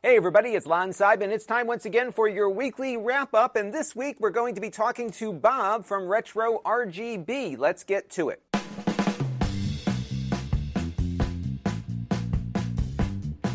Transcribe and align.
Hey, 0.00 0.16
everybody, 0.16 0.50
it's 0.50 0.64
Lon 0.64 0.90
Seidman. 0.90 1.30
It's 1.30 1.44
time 1.44 1.66
once 1.66 1.84
again 1.84 2.12
for 2.12 2.28
your 2.28 2.48
weekly 2.48 2.96
wrap 2.96 3.34
up. 3.34 3.56
And 3.56 3.74
this 3.74 3.96
week 3.96 4.20
we're 4.20 4.30
going 4.30 4.54
to 4.54 4.60
be 4.60 4.70
talking 4.70 5.10
to 5.10 5.32
Bob 5.32 5.84
from 5.84 6.06
Retro 6.06 6.62
RGB. 6.64 7.58
Let's 7.58 7.82
get 7.82 8.08
to 8.10 8.28
it. 8.28 8.40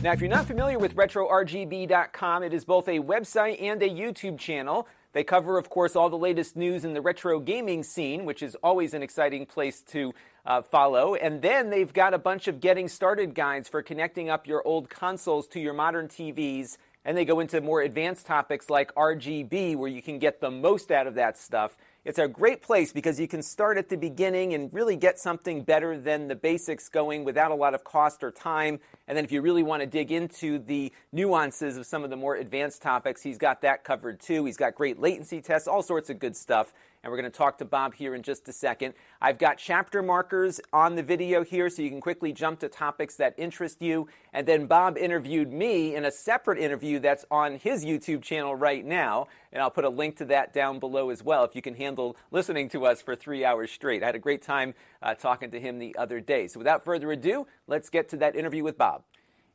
Now, 0.03 0.11
if 0.11 0.19
you're 0.19 0.29
not 0.29 0.45
familiar 0.45 0.77
with 0.77 0.97
RetroRGB.com, 0.97 2.43
it 2.43 2.53
is 2.53 2.65
both 2.65 2.89
a 2.89 2.99
website 2.99 3.61
and 3.61 3.81
a 3.81 3.89
YouTube 3.89 4.37
channel. 4.37 4.85
They 5.13 5.23
cover, 5.23 5.57
of 5.57 5.69
course, 5.69 5.95
all 5.95 6.09
the 6.09 6.17
latest 6.17 6.57
news 6.57 6.83
in 6.83 6.93
the 6.93 6.99
retro 6.99 7.39
gaming 7.39 7.83
scene, 7.83 8.25
which 8.25 8.43
is 8.43 8.55
always 8.55 8.93
an 8.93 9.01
exciting 9.01 9.45
place 9.45 9.79
to 9.91 10.13
uh, 10.45 10.61
follow. 10.61 11.15
And 11.15 11.41
then 11.41 11.69
they've 11.69 11.91
got 11.91 12.13
a 12.13 12.17
bunch 12.17 12.47
of 12.47 12.59
getting 12.59 12.87
started 12.87 13.33
guides 13.33 13.69
for 13.69 13.81
connecting 13.81 14.29
up 14.29 14.47
your 14.47 14.65
old 14.65 14.89
consoles 14.89 15.47
to 15.49 15.59
your 15.59 15.73
modern 15.73 16.07
TVs. 16.07 16.77
And 17.05 17.17
they 17.17 17.25
go 17.25 17.41
into 17.41 17.59
more 17.59 17.81
advanced 17.81 18.25
topics 18.25 18.69
like 18.69 18.93
RGB, 18.95 19.75
where 19.75 19.89
you 19.89 20.01
can 20.01 20.19
get 20.19 20.39
the 20.39 20.51
most 20.51 20.89
out 20.89 21.05
of 21.05 21.15
that 21.15 21.37
stuff. 21.37 21.75
It's 22.05 22.19
a 22.19 22.27
great 22.27 22.61
place 22.61 22.91
because 22.91 23.17
you 23.17 23.29
can 23.29 23.41
start 23.41 23.77
at 23.77 23.87
the 23.87 23.95
beginning 23.95 24.53
and 24.53 24.73
really 24.73 24.97
get 24.97 25.19
something 25.19 25.63
better 25.63 25.97
than 25.97 26.27
the 26.27 26.35
basics 26.35 26.89
going 26.89 27.23
without 27.23 27.51
a 27.51 27.55
lot 27.55 27.73
of 27.73 27.85
cost 27.85 28.23
or 28.23 28.31
time. 28.31 28.79
And 29.07 29.17
then 29.17 29.23
if 29.23 29.31
you 29.31 29.41
really 29.41 29.63
want 29.63 29.81
to 29.81 29.87
dig 29.87 30.11
into 30.11 30.59
the 30.59 30.91
nuances 31.13 31.77
of 31.77 31.85
some 31.85 32.03
of 32.03 32.09
the 32.09 32.17
more 32.17 32.35
advanced 32.35 32.81
topics, 32.81 33.21
he's 33.21 33.37
got 33.37 33.61
that 33.61 33.85
covered 33.85 34.19
too. 34.19 34.43
He's 34.43 34.57
got 34.57 34.75
great 34.75 34.99
latency 34.99 35.41
tests, 35.41 35.67
all 35.67 35.81
sorts 35.81 36.09
of 36.09 36.19
good 36.19 36.35
stuff 36.35 36.73
and 37.03 37.11
we're 37.11 37.17
going 37.17 37.29
to 37.29 37.37
talk 37.37 37.57
to 37.57 37.65
Bob 37.65 37.93
here 37.93 38.15
in 38.15 38.23
just 38.23 38.47
a 38.47 38.53
second. 38.53 38.93
I've 39.21 39.37
got 39.37 39.57
chapter 39.57 40.01
markers 40.01 40.61
on 40.71 40.95
the 40.95 41.03
video 41.03 41.43
here 41.43 41.69
so 41.69 41.81
you 41.81 41.89
can 41.89 41.99
quickly 41.99 42.31
jump 42.31 42.61
to 42.61 42.69
topics 42.69 43.17
that 43.17 43.35
interest 43.37 43.81
you. 43.81 44.07
And 44.31 44.47
then 44.47 44.67
Bob 44.67 44.97
interviewed 44.97 45.51
me 45.51 45.95
in 45.95 46.05
a 46.05 46.11
separate 46.11 46.59
interview 46.59 46.99
that's 46.99 47.25
on 47.29 47.57
his 47.57 47.83
YouTube 47.83 48.21
channel 48.21 48.55
right 48.55 48.85
now, 48.85 49.27
and 49.51 49.61
I'll 49.61 49.69
put 49.69 49.83
a 49.83 49.89
link 49.89 50.17
to 50.17 50.25
that 50.25 50.53
down 50.53 50.79
below 50.79 51.09
as 51.09 51.21
well 51.21 51.43
if 51.43 51.55
you 51.55 51.61
can 51.61 51.75
handle 51.75 52.15
listening 52.31 52.69
to 52.69 52.85
us 52.85 53.01
for 53.01 53.15
three 53.15 53.43
hours 53.43 53.69
straight. 53.71 54.01
I 54.01 54.05
had 54.05 54.15
a 54.15 54.19
great 54.19 54.41
time 54.41 54.73
uh, 55.01 55.13
talking 55.13 55.51
to 55.51 55.59
him 55.59 55.79
the 55.79 55.95
other 55.97 56.21
day. 56.21 56.47
So 56.47 56.57
without 56.57 56.85
further 56.85 57.11
ado, 57.11 57.47
let's 57.67 57.89
get 57.89 58.07
to 58.09 58.17
that 58.17 58.35
interview 58.35 58.63
with 58.63 58.77
Bob. 58.77 59.03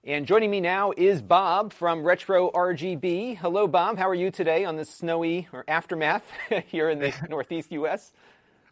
And 0.04 0.26
joining 0.26 0.50
me 0.50 0.60
now 0.60 0.92
is 0.96 1.20
Bob 1.22 1.72
from 1.72 2.04
Retro 2.04 2.52
RGB. 2.52 3.38
Hello, 3.38 3.66
Bob. 3.66 3.98
How 3.98 4.08
are 4.08 4.14
you 4.14 4.30
today 4.30 4.64
on 4.64 4.76
this 4.76 4.88
snowy 4.88 5.48
or 5.52 5.64
aftermath 5.66 6.22
here 6.66 6.88
in 6.88 7.00
the 7.00 7.12
Northeast 7.28 7.72
U.S.? 7.72 8.12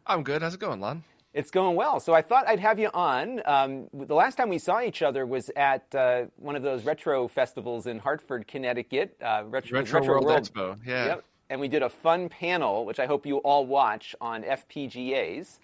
I'm 0.07 0.23
good. 0.23 0.41
How's 0.41 0.55
it 0.55 0.61
going, 0.61 0.81
Lon? 0.81 1.03
It's 1.35 1.51
going 1.51 1.75
well. 1.75 1.99
So 1.99 2.15
I 2.15 2.23
thought 2.23 2.47
I'd 2.47 2.61
have 2.61 2.79
you 2.79 2.91
on. 2.95 3.43
Um, 3.45 3.89
the 3.93 4.15
last 4.15 4.37
time 4.37 4.49
we 4.49 4.59
saw 4.59 4.81
each 4.81 5.03
other 5.03 5.27
was 5.27 5.51
at 5.57 5.93
uh, 5.97 6.27
one 6.37 6.55
of 6.55 6.63
those 6.63 6.85
retro 6.85 7.27
festivals 7.27 7.89
in 7.89 7.99
Hartford, 7.99 8.47
Connecticut. 8.47 9.17
Uh, 9.21 9.43
retro, 9.47 9.81
retro, 9.81 10.01
retro, 10.01 10.15
World, 10.15 10.25
World 10.27 10.43
Expo. 10.45 10.79
Yeah. 10.87 11.07
Yep. 11.07 11.25
And 11.51 11.61
we 11.61 11.67
did 11.67 11.83
a 11.83 11.91
fun 11.91 12.29
panel, 12.29 12.85
which 12.87 13.01
I 13.01 13.07
hope 13.07 13.27
you 13.27 13.39
all 13.39 13.67
watch 13.67 14.15
on 14.21 14.45
FPGAs. 14.45 15.59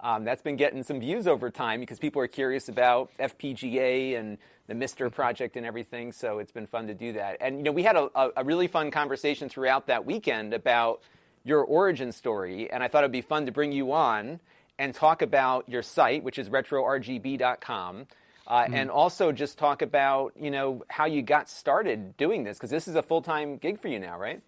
Um, 0.00 0.24
that's 0.24 0.42
been 0.42 0.56
getting 0.56 0.82
some 0.82 1.00
views 1.00 1.26
over 1.26 1.50
time 1.50 1.80
because 1.80 1.98
people 1.98 2.22
are 2.22 2.28
curious 2.28 2.68
about 2.68 3.10
FPGA 3.18 4.18
and 4.18 4.38
the 4.68 4.74
MiSTer 4.74 5.12
project 5.12 5.56
and 5.56 5.66
everything. 5.66 6.12
So 6.12 6.38
it's 6.38 6.52
been 6.52 6.66
fun 6.66 6.86
to 6.86 6.94
do 6.94 7.14
that. 7.14 7.38
And 7.40 7.58
you 7.58 7.62
know, 7.64 7.72
we 7.72 7.82
had 7.82 7.96
a, 7.96 8.08
a 8.36 8.44
really 8.44 8.68
fun 8.68 8.90
conversation 8.90 9.48
throughout 9.48 9.88
that 9.88 10.06
weekend 10.06 10.54
about 10.54 11.02
your 11.44 11.64
origin 11.64 12.12
story, 12.12 12.70
and 12.70 12.82
I 12.82 12.88
thought 12.88 13.04
it'd 13.04 13.12
be 13.12 13.22
fun 13.22 13.46
to 13.46 13.52
bring 13.52 13.72
you 13.72 13.92
on 13.92 14.38
and 14.78 14.94
talk 14.94 15.22
about 15.22 15.68
your 15.68 15.82
site, 15.82 16.22
which 16.22 16.38
is 16.38 16.50
retrorgb.com. 16.50 18.06
Uh, 18.46 18.62
mm-hmm. 18.62 18.74
And 18.74 18.90
also 18.90 19.32
just 19.32 19.58
talk 19.58 19.82
about 19.82 20.32
you 20.40 20.50
know 20.50 20.84
how 20.88 21.06
you 21.06 21.22
got 21.22 21.48
started 21.48 22.16
doing 22.16 22.44
this 22.44 22.56
because 22.56 22.70
this 22.70 22.86
is 22.86 22.94
a 22.94 23.02
full 23.02 23.22
time 23.22 23.56
gig 23.56 23.80
for 23.80 23.88
you 23.88 23.98
now, 23.98 24.18
right? 24.18 24.40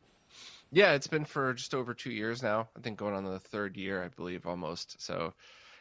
Yeah, 0.73 0.93
it's 0.93 1.09
been 1.09 1.25
for 1.25 1.53
just 1.55 1.75
over 1.75 1.95
two 1.95 2.13
years 2.13 2.43
now. 2.43 2.69
I 2.77 2.81
think 2.81 2.99
going 2.99 3.15
on 3.15 3.25
the 3.25 3.41
third 3.41 3.77
year, 3.77 4.05
I 4.05 4.09
believe, 4.09 4.47
almost. 4.47 5.03
So 5.03 5.35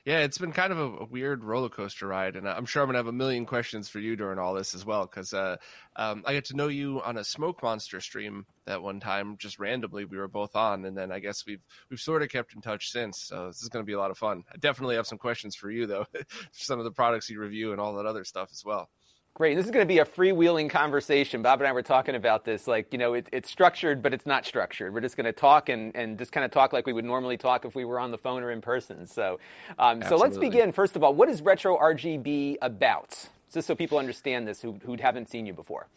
yeah, 0.05 0.19
it's 0.19 0.37
been 0.37 0.51
kind 0.51 0.71
of 0.71 0.79
a, 0.79 0.97
a, 1.03 1.05
weird 1.05 1.43
roller 1.43 1.69
coaster 1.69 2.07
ride, 2.07 2.35
and 2.35 2.47
I'm 2.49 2.65
sure 2.65 2.81
I'm 2.81 2.87
gonna 2.87 2.97
have 2.97 3.07
a 3.07 3.11
million 3.11 3.45
questions 3.45 3.89
for 3.89 3.99
you 3.99 4.15
during 4.15 4.39
all 4.39 4.55
this 4.55 4.73
as 4.73 4.85
well, 4.85 5.05
because 5.05 5.33
uh, 5.33 5.57
um, 5.95 6.23
I 6.25 6.33
got 6.33 6.45
to 6.45 6.55
know 6.55 6.67
you 6.67 7.01
on 7.03 7.17
a 7.17 7.23
Smoke 7.23 7.61
Monster 7.61 8.01
stream 8.01 8.45
that 8.65 8.81
one 8.81 8.99
time, 8.99 9.37
just 9.37 9.59
randomly. 9.59 10.05
We 10.05 10.17
were 10.17 10.27
both 10.27 10.55
on, 10.55 10.85
and 10.85 10.97
then 10.97 11.11
I 11.11 11.19
guess 11.19 11.45
we've 11.45 11.61
we've 11.89 11.99
sort 11.99 12.23
of 12.23 12.29
kept 12.29 12.55
in 12.55 12.61
touch 12.61 12.91
since. 12.91 13.21
So 13.21 13.47
this 13.47 13.61
is 13.61 13.69
gonna 13.69 13.83
be 13.85 13.93
a 13.93 13.99
lot 13.99 14.11
of 14.11 14.17
fun. 14.17 14.43
I 14.51 14.57
definitely 14.57 14.95
have 14.95 15.07
some 15.07 15.17
questions 15.19 15.55
for 15.55 15.69
you 15.69 15.85
though, 15.85 16.05
some 16.51 16.79
of 16.79 16.85
the 16.85 16.91
products 16.91 17.29
you 17.29 17.39
review 17.39 17.73
and 17.73 17.81
all 17.81 17.93
that 17.95 18.05
other 18.07 18.23
stuff 18.23 18.49
as 18.51 18.63
well. 18.65 18.89
Great. 19.35 19.55
This 19.55 19.65
is 19.65 19.71
going 19.71 19.83
to 19.83 19.87
be 19.87 19.99
a 19.99 20.05
freewheeling 20.05 20.69
conversation. 20.69 21.41
Bob 21.41 21.61
and 21.61 21.67
I 21.67 21.71
were 21.71 21.81
talking 21.81 22.15
about 22.15 22.43
this. 22.43 22.67
Like, 22.67 22.91
you 22.91 22.99
know, 22.99 23.13
it, 23.13 23.29
it's 23.31 23.49
structured, 23.49 24.01
but 24.01 24.13
it's 24.13 24.25
not 24.25 24.45
structured. 24.45 24.93
We're 24.93 24.99
just 24.99 25.15
going 25.15 25.25
to 25.25 25.31
talk 25.31 25.69
and, 25.69 25.95
and 25.95 26.17
just 26.17 26.33
kind 26.33 26.43
of 26.43 26.51
talk 26.51 26.73
like 26.73 26.85
we 26.85 26.91
would 26.91 27.05
normally 27.05 27.37
talk 27.37 27.63
if 27.63 27.73
we 27.73 27.85
were 27.85 27.99
on 27.99 28.11
the 28.11 28.17
phone 28.17 28.43
or 28.43 28.51
in 28.51 28.59
person. 28.59 29.07
So, 29.07 29.39
um, 29.77 30.03
so 30.03 30.17
let's 30.17 30.37
begin. 30.37 30.73
First 30.73 30.97
of 30.97 31.03
all, 31.03 31.13
what 31.13 31.29
is 31.29 31.41
Retro 31.41 31.77
RGB 31.77 32.57
about? 32.61 33.29
Just 33.53 33.67
so 33.67 33.75
people 33.75 33.97
understand 33.97 34.45
this 34.45 34.61
who, 34.61 34.77
who 34.83 34.97
haven't 34.99 35.29
seen 35.29 35.45
you 35.45 35.53
before. 35.53 35.87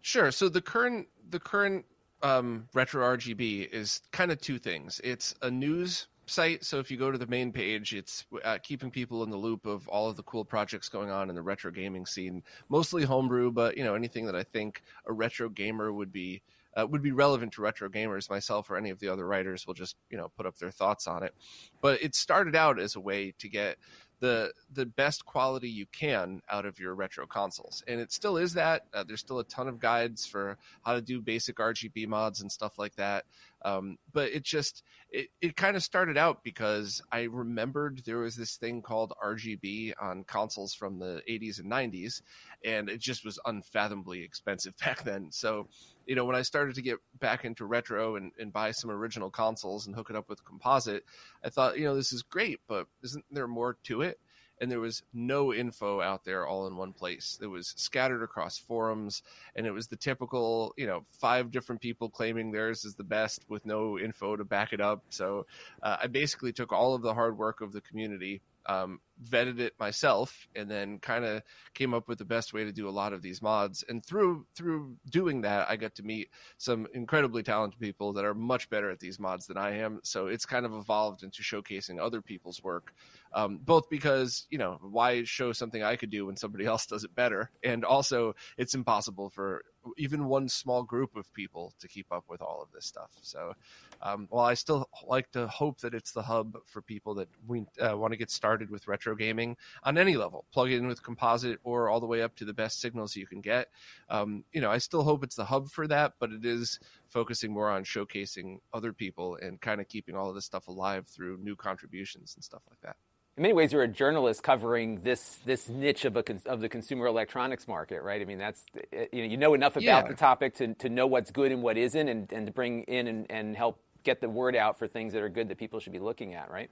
Sure. 0.00 0.30
So 0.30 0.48
the 0.48 0.62
current 0.62 1.08
the 1.30 1.40
current 1.40 1.84
um, 2.22 2.68
Retro 2.72 3.04
RGB 3.16 3.72
is 3.72 4.02
kind 4.12 4.30
of 4.30 4.40
two 4.40 4.58
things. 4.58 5.00
It's 5.04 5.34
a 5.42 5.50
news 5.50 6.06
site. 6.26 6.64
So 6.64 6.78
if 6.78 6.90
you 6.90 6.96
go 6.96 7.10
to 7.10 7.18
the 7.18 7.26
main 7.26 7.52
page, 7.52 7.94
it's 7.94 8.24
uh, 8.44 8.58
keeping 8.62 8.90
people 8.90 9.22
in 9.22 9.30
the 9.30 9.36
loop 9.36 9.66
of 9.66 9.88
all 9.88 10.08
of 10.08 10.16
the 10.16 10.22
cool 10.22 10.44
projects 10.44 10.88
going 10.88 11.10
on 11.10 11.28
in 11.28 11.36
the 11.36 11.42
retro 11.42 11.70
gaming 11.70 12.06
scene. 12.06 12.42
Mostly 12.68 13.04
homebrew, 13.04 13.52
but 13.52 13.76
you 13.76 13.84
know 13.84 13.94
anything 13.94 14.26
that 14.26 14.36
I 14.36 14.42
think 14.42 14.82
a 15.06 15.12
retro 15.12 15.48
gamer 15.48 15.92
would 15.92 16.12
be 16.12 16.42
uh, 16.76 16.86
would 16.86 17.02
be 17.02 17.12
relevant 17.12 17.52
to 17.52 17.62
retro 17.62 17.88
gamers. 17.88 18.28
Myself 18.28 18.70
or 18.70 18.76
any 18.76 18.90
of 18.90 18.98
the 18.98 19.08
other 19.08 19.26
writers 19.26 19.66
will 19.66 19.74
just 19.74 19.96
you 20.10 20.18
know 20.18 20.30
put 20.36 20.46
up 20.46 20.58
their 20.58 20.70
thoughts 20.70 21.06
on 21.06 21.22
it. 21.22 21.34
But 21.80 22.02
it 22.02 22.14
started 22.14 22.54
out 22.54 22.78
as 22.78 22.96
a 22.96 23.00
way 23.00 23.32
to 23.38 23.48
get 23.48 23.78
the 24.20 24.52
the 24.72 24.86
best 24.86 25.24
quality 25.26 25.68
you 25.68 25.86
can 25.86 26.40
out 26.48 26.64
of 26.64 26.78
your 26.78 26.94
retro 26.94 27.26
consoles. 27.26 27.82
And 27.86 28.00
it 28.00 28.12
still 28.12 28.36
is 28.36 28.54
that 28.54 28.86
uh, 28.94 29.04
there's 29.04 29.20
still 29.20 29.38
a 29.38 29.44
ton 29.44 29.68
of 29.68 29.78
guides 29.78 30.26
for 30.26 30.56
how 30.84 30.94
to 30.94 31.02
do 31.02 31.20
basic 31.20 31.56
rgb 31.56 32.06
mods 32.08 32.40
and 32.40 32.50
stuff 32.50 32.78
like 32.78 32.94
that. 32.96 33.24
Um, 33.62 33.98
but 34.12 34.30
it 34.30 34.42
just 34.42 34.82
it, 35.10 35.28
it 35.40 35.56
kind 35.56 35.76
of 35.76 35.82
started 35.82 36.18
out 36.18 36.44
because 36.44 37.02
i 37.10 37.22
remembered 37.22 38.02
there 38.04 38.18
was 38.18 38.36
this 38.36 38.56
thing 38.56 38.82
called 38.82 39.12
rgb 39.22 39.92
on 40.00 40.24
consoles 40.24 40.74
from 40.74 40.98
the 40.98 41.22
80s 41.28 41.60
and 41.60 41.70
90s 41.70 42.22
and 42.66 42.90
it 42.90 43.00
just 43.00 43.24
was 43.24 43.38
unfathomably 43.46 44.22
expensive 44.22 44.76
back 44.84 45.02
then 45.04 45.28
so 45.30 45.66
you 46.06 46.14
know, 46.14 46.24
when 46.24 46.36
I 46.36 46.42
started 46.42 46.76
to 46.76 46.82
get 46.82 46.98
back 47.18 47.44
into 47.44 47.66
retro 47.66 48.16
and, 48.16 48.30
and 48.38 48.52
buy 48.52 48.70
some 48.70 48.90
original 48.90 49.28
consoles 49.28 49.86
and 49.86 49.94
hook 49.94 50.08
it 50.08 50.16
up 50.16 50.28
with 50.28 50.44
composite, 50.44 51.04
I 51.44 51.50
thought, 51.50 51.78
you 51.78 51.84
know, 51.84 51.96
this 51.96 52.12
is 52.12 52.22
great, 52.22 52.60
but 52.68 52.86
isn't 53.02 53.24
there 53.30 53.48
more 53.48 53.76
to 53.84 54.02
it? 54.02 54.18
and 54.60 54.70
there 54.70 54.80
was 54.80 55.02
no 55.12 55.52
info 55.52 56.00
out 56.00 56.24
there 56.24 56.46
all 56.46 56.66
in 56.66 56.76
one 56.76 56.92
place. 56.92 57.38
It 57.42 57.46
was 57.46 57.74
scattered 57.76 58.22
across 58.22 58.56
forums, 58.56 59.22
and 59.54 59.66
it 59.66 59.70
was 59.70 59.88
the 59.88 59.96
typical, 59.96 60.72
you 60.78 60.86
know, 60.86 61.02
five 61.20 61.50
different 61.50 61.82
people 61.82 62.08
claiming 62.08 62.52
theirs 62.52 62.86
is 62.86 62.94
the 62.94 63.04
best 63.04 63.44
with 63.48 63.66
no 63.66 63.98
info 63.98 64.36
to 64.36 64.44
back 64.44 64.72
it 64.72 64.80
up. 64.80 65.04
So 65.10 65.46
uh, 65.82 65.98
I 66.02 66.06
basically 66.06 66.52
took 66.52 66.72
all 66.72 66.94
of 66.94 67.02
the 67.02 67.12
hard 67.12 67.36
work 67.36 67.60
of 67.60 67.72
the 67.72 67.82
community 67.82 68.40
um, 68.68 69.00
vetted 69.22 69.58
it 69.60 69.74
myself 69.78 70.46
and 70.54 70.70
then 70.70 70.98
kind 70.98 71.24
of 71.24 71.42
came 71.74 71.94
up 71.94 72.08
with 72.08 72.18
the 72.18 72.24
best 72.24 72.52
way 72.52 72.64
to 72.64 72.72
do 72.72 72.88
a 72.88 72.90
lot 72.90 73.12
of 73.12 73.22
these 73.22 73.40
mods. 73.40 73.84
And 73.88 74.04
through 74.04 74.46
through 74.54 74.96
doing 75.10 75.42
that 75.42 75.68
i 75.70 75.76
got 75.76 75.94
to 75.96 76.02
meet 76.02 76.30
some 76.58 76.86
incredibly 76.92 77.42
talented 77.42 77.80
people 77.80 78.14
that 78.14 78.24
are 78.24 78.34
much 78.34 78.68
better 78.68 78.90
at 78.90 79.00
these 79.00 79.18
mods 79.18 79.46
than 79.46 79.56
i 79.56 79.78
am. 79.78 80.00
So 80.02 80.26
it's 80.26 80.46
kind 80.46 80.66
of 80.66 80.74
evolved 80.74 81.22
into 81.22 81.42
showcasing 81.42 82.00
other 82.00 82.20
people's 82.20 82.62
work 82.62 82.92
um, 83.32 83.58
both 83.62 83.88
because 83.90 84.46
you 84.50 84.58
know 84.58 84.78
why 84.80 85.24
show 85.24 85.52
something 85.52 85.82
i 85.82 85.96
could 85.96 86.10
do 86.10 86.26
when 86.26 86.36
somebody 86.36 86.64
else 86.66 86.86
does 86.86 87.04
it 87.04 87.14
better? 87.14 87.50
And 87.62 87.84
also 87.84 88.34
it's 88.56 88.74
impossible 88.74 89.30
for 89.30 89.62
even 89.96 90.26
one 90.26 90.48
small 90.48 90.82
group 90.82 91.16
of 91.16 91.32
people 91.32 91.72
to 91.80 91.88
keep 91.88 92.06
up 92.10 92.24
with 92.28 92.40
all 92.40 92.60
of 92.62 92.70
this 92.72 92.86
stuff. 92.86 93.10
So, 93.22 93.54
um, 94.02 94.26
while 94.30 94.46
I 94.46 94.54
still 94.54 94.88
like 95.06 95.30
to 95.32 95.46
hope 95.48 95.80
that 95.80 95.94
it's 95.94 96.12
the 96.12 96.22
hub 96.22 96.56
for 96.66 96.82
people 96.82 97.14
that 97.14 97.28
we 97.46 97.64
uh, 97.80 97.96
want 97.96 98.12
to 98.12 98.16
get 98.16 98.30
started 98.30 98.70
with 98.70 98.88
retro 98.88 99.14
gaming 99.14 99.56
on 99.82 99.98
any 99.98 100.16
level, 100.16 100.44
plug 100.52 100.70
in 100.70 100.86
with 100.86 101.02
composite 101.02 101.58
or 101.64 101.88
all 101.88 102.00
the 102.00 102.06
way 102.06 102.22
up 102.22 102.34
to 102.36 102.44
the 102.44 102.54
best 102.54 102.80
signals 102.80 103.16
you 103.16 103.26
can 103.26 103.40
get. 103.40 103.68
Um, 104.08 104.44
you 104.52 104.60
know, 104.60 104.70
I 104.70 104.78
still 104.78 105.02
hope 105.02 105.24
it's 105.24 105.36
the 105.36 105.44
hub 105.44 105.70
for 105.70 105.86
that, 105.88 106.14
but 106.18 106.30
it 106.30 106.44
is 106.44 106.78
focusing 107.08 107.52
more 107.52 107.70
on 107.70 107.84
showcasing 107.84 108.58
other 108.72 108.92
people 108.92 109.38
and 109.40 109.60
kind 109.60 109.80
of 109.80 109.88
keeping 109.88 110.16
all 110.16 110.28
of 110.28 110.34
this 110.34 110.44
stuff 110.44 110.68
alive 110.68 111.06
through 111.06 111.38
new 111.38 111.56
contributions 111.56 112.34
and 112.34 112.44
stuff 112.44 112.62
like 112.68 112.80
that 112.82 112.96
in 113.36 113.42
many 113.42 113.52
ways, 113.52 113.72
you're 113.72 113.82
a 113.82 113.88
journalist 113.88 114.42
covering 114.42 115.00
this 115.00 115.38
this 115.44 115.68
niche 115.68 116.06
of 116.06 116.16
a 116.16 116.24
of 116.46 116.60
the 116.60 116.68
consumer 116.68 117.06
electronics 117.06 117.68
market, 117.68 118.02
right? 118.02 118.20
I 118.20 118.24
mean, 118.24 118.38
that's 118.38 118.64
you 118.92 119.22
know 119.22 119.28
you 119.28 119.36
know 119.36 119.54
enough 119.54 119.72
about 119.72 119.82
yeah. 119.82 120.02
the 120.02 120.14
topic 120.14 120.54
to, 120.56 120.74
to 120.74 120.88
know 120.88 121.06
what's 121.06 121.30
good 121.30 121.52
and 121.52 121.62
what 121.62 121.76
isn't, 121.76 122.08
and, 122.08 122.32
and 122.32 122.46
to 122.46 122.52
bring 122.52 122.84
in 122.84 123.06
and, 123.08 123.26
and 123.30 123.56
help 123.56 123.78
get 124.04 124.20
the 124.20 124.28
word 124.28 124.56
out 124.56 124.78
for 124.78 124.88
things 124.88 125.12
that 125.12 125.22
are 125.22 125.28
good 125.28 125.48
that 125.48 125.58
people 125.58 125.80
should 125.80 125.92
be 125.92 125.98
looking 125.98 126.34
at, 126.34 126.50
right? 126.50 126.70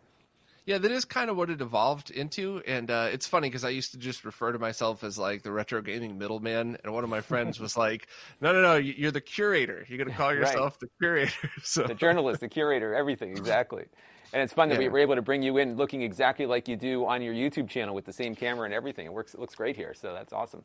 Yeah, 0.66 0.78
that 0.78 0.90
is 0.90 1.04
kind 1.04 1.28
of 1.28 1.36
what 1.36 1.50
it 1.50 1.60
evolved 1.60 2.10
into, 2.10 2.62
and 2.66 2.90
uh, 2.90 3.08
it's 3.12 3.26
funny 3.26 3.50
because 3.50 3.64
I 3.64 3.68
used 3.68 3.92
to 3.92 3.98
just 3.98 4.24
refer 4.24 4.50
to 4.50 4.58
myself 4.58 5.04
as 5.04 5.18
like 5.18 5.42
the 5.42 5.52
retro 5.52 5.82
gaming 5.82 6.16
middleman, 6.16 6.78
and 6.82 6.94
one 6.94 7.04
of 7.04 7.10
my 7.10 7.20
friends 7.20 7.60
was 7.60 7.76
like, 7.76 8.08
"No, 8.40 8.54
no, 8.54 8.62
no, 8.62 8.76
you're 8.76 9.10
the 9.10 9.20
curator. 9.20 9.84
You're 9.86 9.98
going 9.98 10.08
to 10.08 10.16
call 10.16 10.32
yourself 10.34 10.78
right. 10.80 10.80
the 10.80 10.88
curator." 10.98 11.50
so 11.62 11.82
the 11.82 11.94
journalist, 11.94 12.40
the 12.40 12.48
curator, 12.48 12.94
everything 12.94 13.32
exactly. 13.32 13.84
And 14.34 14.42
it's 14.42 14.52
fun 14.52 14.68
that 14.70 14.74
yeah. 14.74 14.80
we 14.80 14.88
were 14.88 14.98
able 14.98 15.14
to 15.14 15.22
bring 15.22 15.44
you 15.44 15.58
in 15.58 15.76
looking 15.76 16.02
exactly 16.02 16.44
like 16.44 16.66
you 16.66 16.74
do 16.74 17.06
on 17.06 17.22
your 17.22 17.32
YouTube 17.32 17.68
channel 17.68 17.94
with 17.94 18.04
the 18.04 18.12
same 18.12 18.34
camera 18.34 18.64
and 18.64 18.74
everything. 18.74 19.06
It 19.06 19.12
works. 19.12 19.32
It 19.32 19.38
looks 19.38 19.54
great 19.54 19.76
here, 19.76 19.94
so 19.94 20.12
that's 20.12 20.32
awesome. 20.32 20.64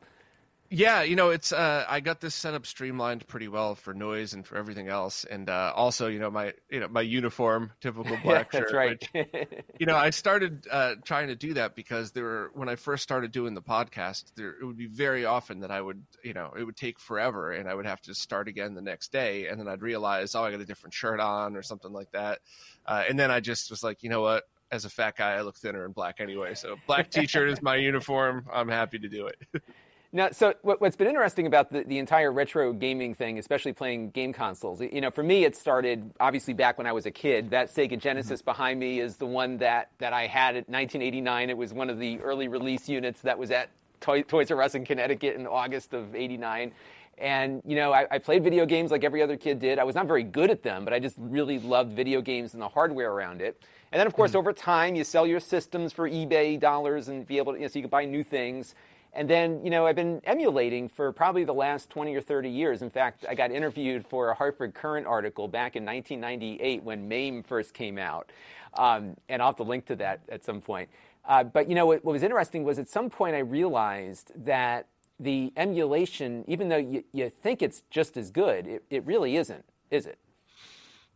Yeah, 0.72 1.02
you 1.02 1.16
know, 1.16 1.32
it's 1.32 1.52
uh, 1.52 1.86
I 1.90 2.00
got 2.00 2.22
this 2.22 2.36
setup 2.36 2.68
streamlined 2.68 3.26
pretty 3.28 3.48
well 3.48 3.74
for 3.74 3.92
noise 3.96 4.34
and 4.34 4.46
for 4.46 4.56
everything 4.56 4.88
else, 4.88 5.24
and 5.24 5.50
uh, 5.50 5.74
also, 5.76 6.08
you 6.08 6.20
know, 6.20 6.30
my 6.30 6.54
you 6.70 6.80
know 6.80 6.88
my 6.88 7.02
uniform, 7.02 7.72
typical 7.82 8.16
black 8.24 8.54
yeah, 8.54 8.60
that's 8.60 8.72
shirt. 8.72 8.74
right. 8.74 9.10
Which, 9.14 9.48
you 9.80 9.88
know, 9.88 9.96
I 9.96 10.12
started 10.12 10.68
uh, 10.70 10.96
trying 11.04 11.30
to 11.30 11.36
do 11.36 11.56
that 11.56 11.76
because 11.76 12.12
there 12.12 12.24
were 12.24 12.52
when 12.54 12.70
I 12.70 12.76
first 12.76 13.02
started 13.02 13.32
doing 13.32 13.56
the 13.56 13.64
podcast, 13.64 14.26
there 14.36 14.58
it 14.62 14.64
would 14.64 14.78
be 14.78 14.86
very 14.86 15.26
often 15.26 15.62
that 15.62 15.72
I 15.72 15.82
would, 15.82 16.04
you 16.24 16.36
know, 16.36 16.54
it 16.56 16.64
would 16.64 16.78
take 16.78 17.00
forever, 17.00 17.52
and 17.52 17.68
I 17.68 17.74
would 17.74 17.88
have 17.88 18.02
to 18.04 18.14
start 18.14 18.48
again 18.48 18.76
the 18.76 18.82
next 18.82 19.12
day, 19.12 19.48
and 19.48 19.60
then 19.60 19.68
I'd 19.68 19.82
realize, 19.82 20.36
oh, 20.36 20.44
I 20.44 20.52
got 20.52 20.62
a 20.62 20.66
different 20.66 20.94
shirt 20.94 21.20
on 21.20 21.56
or 21.56 21.64
something 21.64 21.92
like 21.92 22.12
that, 22.12 22.42
uh, 22.86 23.06
and 23.10 23.18
then 23.18 23.32
I 23.32 23.40
just 23.40 23.72
was 23.72 23.82
like, 23.82 24.04
you 24.04 24.10
know 24.10 24.22
what, 24.22 24.44
as 24.72 24.86
a 24.86 24.90
fat 24.90 25.16
guy, 25.18 25.32
I 25.34 25.42
look 25.42 25.58
thinner 25.58 25.84
in 25.84 25.94
black 25.94 26.20
anyway. 26.20 26.54
So 26.54 26.76
black 26.86 27.10
t-shirt 27.10 27.50
is 27.50 27.60
my 27.64 27.76
uniform. 27.76 28.46
I'm 28.54 28.70
happy 28.70 29.00
to 29.00 29.10
do 29.10 29.26
it. 29.26 29.64
Now, 30.12 30.30
so 30.32 30.56
what, 30.64 30.82
has 30.82 30.96
been 30.96 31.08
interesting 31.08 31.46
about 31.46 31.72
the, 31.72 31.84
the 31.84 32.00
entire 32.00 32.32
retro 32.32 32.74
gaming 32.74 33.14
thing, 33.14 33.38
especially 33.38 33.74
playing 33.74 34.10
game 34.10 34.34
consoles, 34.34 34.82
you 34.82 35.02
know, 35.02 35.12
for 35.12 35.22
me, 35.22 35.46
it 35.46 35.56
started 35.56 36.12
obviously 36.20 36.56
back 36.56 36.80
when 36.80 36.88
I 36.88 36.94
was 36.94 37.06
a 37.06 37.12
kid. 37.12 37.52
That 37.52 37.70
Sega 37.70 38.00
Genesis 38.00 38.42
mm-hmm. 38.42 38.46
behind 38.46 38.80
me 38.80 39.00
is 39.00 39.18
the 39.18 39.28
one 39.28 39.58
that, 39.58 39.92
that 40.00 40.12
I 40.12 40.26
had 40.26 40.56
in 40.56 40.64
1989. 40.64 41.52
It 41.52 41.58
was 41.58 41.74
one 41.74 41.92
of 41.92 42.00
the 42.00 42.20
early 42.22 42.48
release 42.48 42.90
units 42.90 43.22
that 43.22 43.38
was 43.38 43.52
at 43.52 43.70
Toy, 44.02 44.24
Toys 44.24 44.50
R 44.50 44.62
Us 44.64 44.74
in 44.74 44.84
Connecticut 44.84 45.36
in 45.36 45.46
August 45.46 45.94
of 45.94 46.16
89. 46.16 46.72
And, 47.20 47.62
you 47.66 47.76
know, 47.76 47.92
I, 47.92 48.08
I, 48.10 48.18
played 48.18 48.46
video 48.46 48.66
games 48.66 48.92
like 48.92 49.04
every 49.04 49.22
other 49.22 49.36
kid 49.36 49.60
did. 49.60 49.78
I 49.78 49.84
was 49.84 49.94
not 49.94 50.08
very 50.08 50.24
good 50.24 50.50
at 50.50 50.64
them, 50.64 50.86
but 50.86 50.94
I 50.94 51.00
just 51.00 51.18
really 51.20 51.60
loved 51.60 51.92
video 51.92 52.22
games 52.22 52.54
and 52.54 52.62
the 52.62 52.70
hardware 52.70 53.12
around 53.12 53.42
it. 53.42 53.62
And 53.92 54.00
then, 54.00 54.08
of 54.08 54.14
course, 54.14 54.32
mm-hmm. 54.32 54.38
over 54.40 54.54
time, 54.54 54.96
you 54.96 55.04
sell 55.04 55.28
your 55.28 55.42
systems 55.42 55.92
for 55.92 56.10
eBay 56.10 56.58
dollars 56.58 57.10
and 57.10 57.28
be 57.28 57.38
able 57.38 57.54
to, 57.54 57.60
you 57.60 57.66
know, 57.66 57.68
so 57.68 57.78
you 57.78 57.84
can 57.84 57.90
buy 57.90 58.06
new 58.06 58.24
things. 58.24 58.74
And 59.14 59.30
then, 59.30 59.64
you 59.64 59.72
know, 59.72 59.88
I've 59.88 59.96
been 59.96 60.22
emulating 60.24 60.88
for 60.88 61.12
probably 61.12 61.44
the 61.44 61.54
last 61.54 61.90
20 61.90 62.14
or 62.16 62.22
30 62.22 62.50
years. 62.50 62.82
In 62.82 62.90
fact, 62.90 63.26
I 63.28 63.34
got 63.34 63.52
interviewed 63.52 64.06
for 64.06 64.30
a 64.30 64.36
Hartford 64.36 64.76
Courant 64.76 65.08
article 65.08 65.48
back 65.48 65.76
in 65.76 65.84
1998 65.84 66.84
when 66.84 67.08
MAME 67.08 67.44
first 67.44 67.74
came 67.74 67.98
out. 67.98 68.32
Um, 68.76 69.18
and 69.28 69.42
I'll 69.42 69.50
have 69.50 69.56
to 69.58 69.64
link 69.64 69.88
to 69.88 69.96
that 69.98 70.22
at 70.30 70.46
some 70.46 70.62
point. 70.62 70.90
Uh, 71.26 71.44
but, 71.44 71.68
you 71.68 71.76
know, 71.76 71.88
what, 71.88 72.06
what, 72.06 72.14
was 72.14 72.24
interesting 72.24 72.64
was 72.64 72.78
at 72.78 72.88
some 72.88 73.10
point 73.10 73.36
I 73.36 73.40
realized 73.40 74.32
that 74.46 74.88
the 75.20 75.52
emulation, 75.58 76.46
even 76.48 76.70
though 76.70 76.78
you, 76.78 77.04
you 77.12 77.30
think 77.30 77.62
it's 77.62 77.84
just 77.90 78.16
as 78.16 78.30
good, 78.30 78.68
it, 78.68 78.84
it 78.90 79.06
really 79.06 79.38
isn't, 79.38 79.66
is 79.90 80.06
it? 80.06 80.20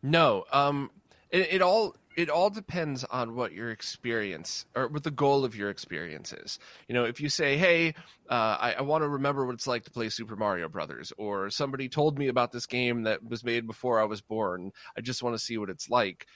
No. 0.02 0.44
Um, 0.52 0.90
it, 1.30 1.54
it 1.54 1.62
all 1.62 1.96
it 2.16 2.30
all 2.30 2.50
depends 2.50 3.04
on 3.04 3.34
what 3.34 3.52
your 3.52 3.70
experience 3.70 4.66
or 4.74 4.88
what 4.88 5.04
the 5.04 5.10
goal 5.10 5.44
of 5.44 5.56
your 5.56 5.70
experience 5.70 6.32
is. 6.32 6.58
You 6.88 6.94
know, 6.94 7.04
if 7.04 7.20
you 7.20 7.28
say, 7.28 7.56
"Hey, 7.56 7.94
uh, 8.30 8.56
I, 8.60 8.74
I 8.78 8.82
want 8.82 9.02
to 9.02 9.08
remember 9.08 9.44
what 9.44 9.54
it's 9.54 9.66
like 9.66 9.84
to 9.84 9.90
play 9.90 10.08
Super 10.08 10.36
Mario 10.36 10.68
Brothers," 10.68 11.12
or 11.18 11.50
somebody 11.50 11.88
told 11.88 12.18
me 12.18 12.28
about 12.28 12.52
this 12.52 12.66
game 12.66 13.02
that 13.04 13.24
was 13.24 13.44
made 13.44 13.66
before 13.66 14.00
I 14.00 14.04
was 14.04 14.20
born, 14.20 14.72
I 14.96 15.00
just 15.00 15.22
want 15.22 15.34
to 15.34 15.44
see 15.44 15.58
what 15.58 15.70
it's 15.70 15.90
like. 15.90 16.26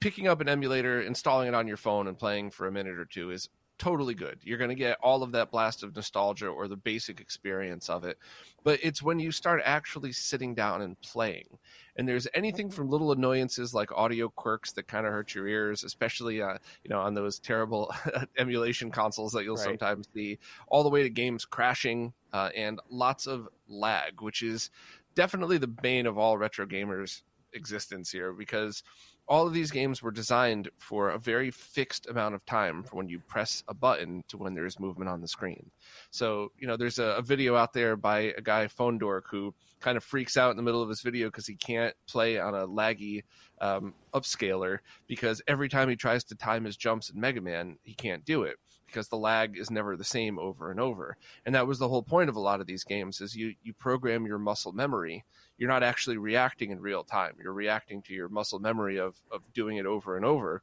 Picking 0.00 0.28
up 0.28 0.40
an 0.40 0.48
emulator, 0.48 1.00
installing 1.00 1.48
it 1.48 1.54
on 1.54 1.66
your 1.66 1.76
phone, 1.78 2.08
and 2.08 2.18
playing 2.18 2.50
for 2.50 2.66
a 2.66 2.72
minute 2.72 2.98
or 2.98 3.06
two 3.06 3.30
is 3.30 3.48
totally 3.84 4.14
good. 4.14 4.38
You're 4.42 4.56
going 4.56 4.70
to 4.70 4.74
get 4.74 4.96
all 5.02 5.22
of 5.22 5.32
that 5.32 5.50
blast 5.50 5.82
of 5.82 5.94
nostalgia 5.94 6.48
or 6.48 6.68
the 6.68 6.76
basic 6.76 7.20
experience 7.20 7.90
of 7.90 8.04
it. 8.04 8.16
But 8.62 8.80
it's 8.82 9.02
when 9.02 9.18
you 9.18 9.30
start 9.30 9.60
actually 9.62 10.12
sitting 10.12 10.54
down 10.54 10.80
and 10.80 10.98
playing. 11.02 11.58
And 11.96 12.08
there's 12.08 12.26
anything 12.32 12.70
from 12.70 12.88
little 12.88 13.12
annoyances 13.12 13.74
like 13.74 13.92
audio 13.92 14.30
quirks 14.30 14.72
that 14.72 14.88
kind 14.88 15.06
of 15.06 15.12
hurt 15.12 15.34
your 15.34 15.46
ears, 15.46 15.84
especially 15.84 16.40
uh, 16.40 16.56
you 16.82 16.88
know 16.88 16.98
on 16.98 17.12
those 17.12 17.38
terrible 17.38 17.94
emulation 18.38 18.90
consoles 18.90 19.32
that 19.32 19.44
you'll 19.44 19.56
right. 19.56 19.64
sometimes 19.64 20.08
see, 20.14 20.38
all 20.66 20.82
the 20.82 20.88
way 20.88 21.02
to 21.02 21.10
games 21.10 21.44
crashing 21.44 22.14
uh, 22.32 22.48
and 22.56 22.80
lots 22.90 23.26
of 23.26 23.48
lag, 23.68 24.22
which 24.22 24.42
is 24.42 24.70
definitely 25.14 25.58
the 25.58 25.68
bane 25.68 26.06
of 26.06 26.16
all 26.16 26.38
retro 26.38 26.66
gamers' 26.66 27.22
existence 27.52 28.10
here 28.10 28.32
because 28.32 28.82
all 29.26 29.46
of 29.46 29.54
these 29.54 29.70
games 29.70 30.02
were 30.02 30.10
designed 30.10 30.68
for 30.78 31.10
a 31.10 31.18
very 31.18 31.50
fixed 31.50 32.06
amount 32.08 32.34
of 32.34 32.44
time 32.44 32.82
from 32.82 32.98
when 32.98 33.08
you 33.08 33.18
press 33.20 33.62
a 33.68 33.74
button 33.74 34.22
to 34.28 34.36
when 34.36 34.54
there's 34.54 34.78
movement 34.78 35.08
on 35.08 35.20
the 35.20 35.28
screen. 35.28 35.70
So, 36.10 36.52
you 36.58 36.66
know, 36.66 36.76
there's 36.76 36.98
a, 36.98 37.16
a 37.16 37.22
video 37.22 37.56
out 37.56 37.72
there 37.72 37.96
by 37.96 38.34
a 38.36 38.42
guy, 38.42 38.66
Phone 38.68 38.98
Dork, 38.98 39.26
who 39.30 39.54
kind 39.80 39.96
of 39.96 40.04
freaks 40.04 40.36
out 40.36 40.50
in 40.50 40.56
the 40.56 40.62
middle 40.62 40.82
of 40.82 40.88
his 40.88 41.00
video 41.00 41.28
because 41.28 41.46
he 41.46 41.56
can't 41.56 41.94
play 42.06 42.38
on 42.38 42.54
a 42.54 42.66
laggy 42.66 43.22
um, 43.60 43.94
upscaler 44.12 44.78
because 45.06 45.40
every 45.46 45.68
time 45.68 45.88
he 45.88 45.96
tries 45.96 46.24
to 46.24 46.34
time 46.34 46.64
his 46.64 46.76
jumps 46.76 47.10
in 47.10 47.18
Mega 47.18 47.40
Man, 47.40 47.78
he 47.82 47.94
can't 47.94 48.24
do 48.24 48.42
it 48.42 48.56
because 48.86 49.08
the 49.08 49.16
lag 49.16 49.58
is 49.58 49.70
never 49.70 49.96
the 49.96 50.04
same 50.04 50.38
over 50.38 50.70
and 50.70 50.78
over. 50.78 51.16
And 51.44 51.54
that 51.54 51.66
was 51.66 51.78
the 51.78 51.88
whole 51.88 52.02
point 52.02 52.28
of 52.28 52.36
a 52.36 52.40
lot 52.40 52.60
of 52.60 52.66
these 52.66 52.84
games 52.84 53.20
is 53.20 53.34
you 53.34 53.54
you 53.62 53.74
program 53.74 54.26
your 54.26 54.38
muscle 54.38 54.72
memory 54.72 55.24
you're 55.58 55.70
not 55.70 55.82
actually 55.82 56.16
reacting 56.16 56.70
in 56.70 56.80
real 56.80 57.04
time. 57.04 57.34
You're 57.42 57.52
reacting 57.52 58.02
to 58.02 58.14
your 58.14 58.28
muscle 58.28 58.58
memory 58.58 58.98
of, 58.98 59.16
of 59.30 59.52
doing 59.52 59.76
it 59.76 59.86
over 59.86 60.16
and 60.16 60.24
over. 60.24 60.62